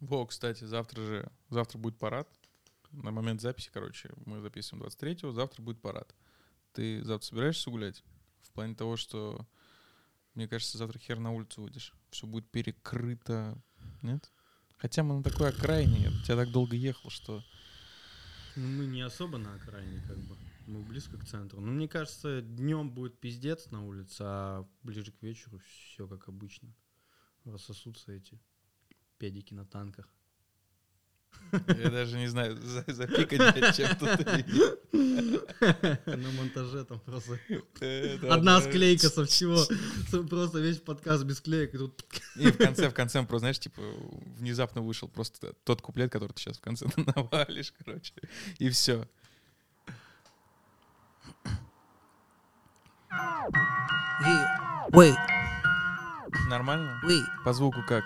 Во, 0.00 0.26
кстати, 0.26 0.64
завтра 0.64 1.02
же, 1.02 1.32
завтра 1.48 1.78
будет 1.78 1.98
парад. 1.98 2.28
На 2.90 3.10
момент 3.10 3.40
записи, 3.40 3.70
короче, 3.72 4.10
мы 4.26 4.40
записываем 4.40 4.86
23-го, 4.86 5.32
завтра 5.32 5.62
будет 5.62 5.80
парад. 5.80 6.14
Ты 6.76 7.02
завтра 7.04 7.26
собираешься 7.26 7.70
гулять? 7.70 8.04
В 8.42 8.50
плане 8.52 8.74
того, 8.74 8.98
что, 8.98 9.48
мне 10.34 10.46
кажется, 10.46 10.76
завтра 10.76 10.98
хер 10.98 11.18
на 11.18 11.32
улицу 11.32 11.62
выйдешь. 11.62 11.94
Все 12.10 12.26
будет 12.26 12.50
перекрыто. 12.50 13.56
Нет? 14.02 14.30
Хотя 14.76 15.02
мы 15.02 15.16
на 15.16 15.22
такой 15.22 15.48
окраине, 15.48 16.00
я 16.00 16.10
я 16.10 16.36
так 16.36 16.50
долго 16.50 16.76
ехал, 16.76 17.08
что... 17.08 17.42
Ну, 18.56 18.68
мы 18.68 18.84
не 18.84 19.00
особо 19.00 19.38
на 19.38 19.54
окраине, 19.54 20.02
как 20.06 20.18
бы. 20.18 20.36
Мы 20.66 20.82
близко 20.82 21.16
к 21.16 21.24
центру. 21.24 21.62
Но 21.62 21.72
мне 21.72 21.88
кажется, 21.88 22.42
днем 22.42 22.90
будет 22.90 23.18
пиздец 23.20 23.70
на 23.70 23.82
улице, 23.82 24.20
а 24.20 24.68
ближе 24.82 25.12
к 25.12 25.22
вечеру 25.22 25.58
все 25.60 26.06
как 26.06 26.28
обычно. 26.28 26.74
Рассосутся 27.46 28.12
эти 28.12 28.38
педики 29.16 29.54
на 29.54 29.64
танках. 29.64 30.12
Я 31.52 31.90
даже 31.90 32.16
не 32.18 32.26
знаю, 32.26 32.56
за- 32.60 32.84
запикать 32.88 33.38
над 33.38 33.74
чем 33.74 33.88
тут. 33.96 34.10
На 34.92 36.30
монтаже 36.38 36.84
там 36.84 36.98
просто 37.00 37.38
одна 38.30 38.60
склейка 38.60 39.08
со 39.08 39.24
всего. 39.24 39.58
Просто 40.28 40.58
весь 40.58 40.78
подкаст 40.78 41.24
без 41.24 41.40
клеек. 41.40 41.74
И 41.74 41.78
тут 41.78 42.04
И 42.36 42.50
в 42.50 42.58
конце, 42.58 42.88
в 42.90 42.94
конце, 42.94 43.20
просто, 43.22 43.38
знаешь, 43.38 43.58
типа, 43.60 43.80
внезапно 44.38 44.82
вышел 44.82 45.08
просто 45.08 45.54
тот 45.64 45.80
куплет, 45.82 46.10
который 46.12 46.32
ты 46.32 46.40
сейчас 46.40 46.58
в 46.58 46.60
конце 46.60 46.86
навалишь, 46.96 47.72
короче. 47.84 48.12
И 48.58 48.68
все. 48.70 49.06
Wait, 54.92 55.16
Нормально? 56.48 57.00
wait. 57.04 57.24
По 57.44 57.52
звуку 57.52 57.80
как? 57.86 58.04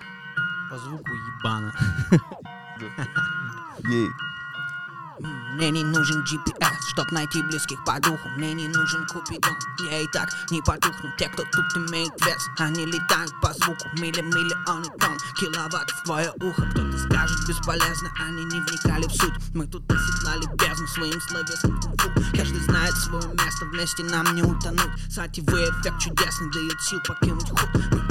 по 0.70 0.78
звуку 0.78 1.10
ебано. 1.10 1.72
Ей. 3.88 4.08
Мне 5.54 5.70
не 5.70 5.84
нужен 5.84 6.24
GPS, 6.24 6.80
чтоб 6.92 7.10
найти 7.12 7.42
близких 7.42 7.84
по 7.84 8.00
духу. 8.00 8.28
Мне 8.36 8.54
не 8.54 8.68
нужен 8.68 9.06
купидон, 9.08 9.54
я 9.90 10.00
и 10.00 10.06
так 10.08 10.30
не 10.50 10.62
потухну 10.62 11.10
Те, 11.18 11.28
кто 11.28 11.42
тут 11.42 11.76
имеет 11.76 12.12
вес, 12.24 12.48
они 12.58 12.86
летают 12.86 13.38
по 13.42 13.52
звуку. 13.52 13.84
Мили 13.94 14.22
миллионы 14.22 14.86
тонн, 14.98 15.18
киловатт 15.38 15.90
в 15.90 16.04
твое 16.04 16.32
ухо. 16.40 16.62
Кто-то 16.70 16.98
скажет 16.98 17.48
бесполезно, 17.48 18.10
они 18.26 18.44
не 18.44 18.60
вникали 18.60 19.06
в 19.06 19.12
суть. 19.12 19.34
Мы 19.54 19.66
тут 19.66 19.82
оседлали 19.90 20.46
бездну 20.56 20.86
своим 20.86 21.20
словесным 21.20 21.80
кунг-фу. 21.80 22.10
Каждый 22.34 22.60
знает 22.60 22.94
свое 22.94 23.28
место, 23.34 23.66
вместе 23.66 24.04
нам 24.04 24.34
не 24.34 24.42
утонуть. 24.42 24.90
Сативый 25.10 25.64
эффект 25.64 25.98
чудесный. 25.98 26.50
Дает 26.52 26.80
сил 26.80 27.00
покинуть 27.06 27.50
худ. 27.50 27.68
Мы 27.92 28.09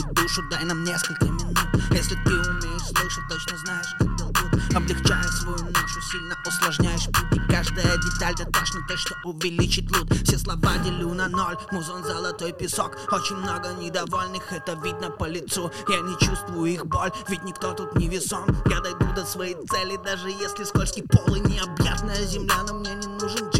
твою 0.00 0.14
душу, 0.14 0.42
дай 0.50 0.64
нам 0.64 0.84
несколько 0.84 1.26
минут. 1.26 1.58
Если 1.90 2.14
ты 2.24 2.30
умеешь 2.30 2.82
слышать, 2.82 3.28
точно 3.28 3.58
знаешь, 3.58 3.94
как 3.98 4.16
долгут 4.16 4.40
Облегчая 4.74 5.22
свою 5.24 5.64
ношу, 5.64 6.00
сильно 6.00 6.36
усложняешь 6.46 7.06
путь. 7.06 7.36
И 7.36 7.52
каждая 7.52 7.96
деталь 7.96 8.34
дотошна 8.36 8.80
той, 8.86 8.96
что 8.96 9.14
увеличит 9.24 9.90
лут. 9.90 10.12
Все 10.24 10.38
слова 10.38 10.78
делю 10.84 11.12
на 11.14 11.28
ноль, 11.28 11.56
музон 11.72 12.04
золотой 12.04 12.52
песок. 12.52 12.96
Очень 13.10 13.36
много 13.36 13.72
недовольных, 13.72 14.52
это 14.52 14.78
видно 14.84 15.10
по 15.10 15.24
лицу. 15.24 15.72
Я 15.88 16.00
не 16.00 16.16
чувствую 16.18 16.72
их 16.72 16.86
боль, 16.86 17.10
ведь 17.28 17.42
никто 17.42 17.72
тут 17.72 17.96
не 17.96 18.08
весом. 18.08 18.46
Я 18.66 18.80
дойду 18.80 19.06
до 19.14 19.24
своей 19.24 19.56
цели, 19.66 19.98
даже 20.04 20.30
если 20.30 20.64
скользкий 20.64 21.02
пол 21.02 21.34
и 21.34 21.40
необъятная 21.40 22.24
земля 22.26 22.62
Но 22.68 22.74
мне 22.74 22.94
не 22.94 23.06
нужен 23.06 23.50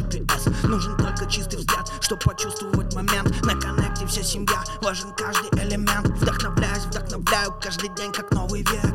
нужен 0.70 0.96
только 0.96 1.26
чистый 1.26 1.56
взгляд 1.56 1.90
Чтобы 2.00 2.22
почувствовать 2.22 2.94
момент, 2.94 3.44
на 3.44 3.54
коннекте 3.60 4.06
вся 4.06 4.22
семья 4.22 4.62
Важен 4.80 5.12
каждый 5.14 5.50
элемент, 5.60 6.06
вдохновляюсь, 6.08 6.84
вдохновляю 6.84 7.52
каждый 7.60 7.94
день 7.96 8.12
как 8.12 8.30
новый 8.30 8.62
век 8.62 8.94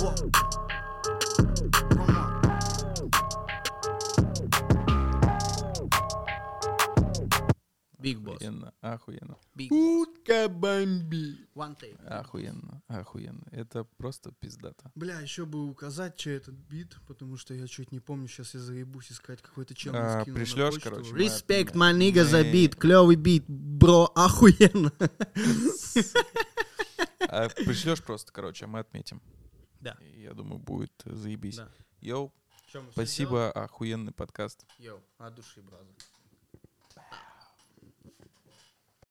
Воу. 0.00 0.30
Boss. 8.28 8.38
Охуенно, 8.38 8.72
охуенно. 8.80 9.36
Big. 9.58 9.68
Утка 9.72 10.48
бомби. 10.48 11.36
One 11.54 11.76
take. 11.76 12.00
Охуенно, 12.06 12.80
охуенно. 12.86 13.42
Это 13.50 13.84
просто 13.84 14.30
пиздато. 14.32 14.92
Бля, 14.94 15.18
еще 15.20 15.44
бы 15.46 15.68
указать, 15.68 16.16
чей 16.16 16.36
этот 16.36 16.54
бит, 16.54 16.96
потому 17.08 17.36
что 17.36 17.54
я 17.54 17.66
чуть 17.66 17.90
не 17.90 17.98
помню, 18.00 18.28
сейчас 18.28 18.54
я 18.54 18.60
заебусь 18.60 19.10
искать 19.10 19.42
какой-то 19.42 19.74
чел. 19.74 19.92
мне 19.92 20.00
А, 20.02 20.24
почту. 20.24 20.80
короче, 20.82 21.14
Респект, 21.14 21.74
манига, 21.74 22.24
за 22.24 22.44
бит. 22.44 22.76
Клевый 22.76 23.16
бит, 23.16 23.44
бро, 23.48 24.10
охуенно. 24.14 24.92
А 27.30 27.48
пришлешь 27.50 28.02
просто, 28.02 28.32
короче, 28.32 28.64
а 28.64 28.68
мы 28.68 28.78
отметим. 28.78 29.20
Да. 29.80 29.96
И 30.00 30.22
я 30.22 30.32
думаю, 30.32 30.58
будет 30.58 30.92
заебись. 31.04 31.56
Да. 31.56 31.68
Yo, 32.00 32.32
спасибо, 32.92 33.50
охуенный 33.50 34.12
подкаст. 34.12 34.64
Yo, 34.78 35.02
от 35.18 35.34
души, 35.34 35.60
brother. 35.60 35.94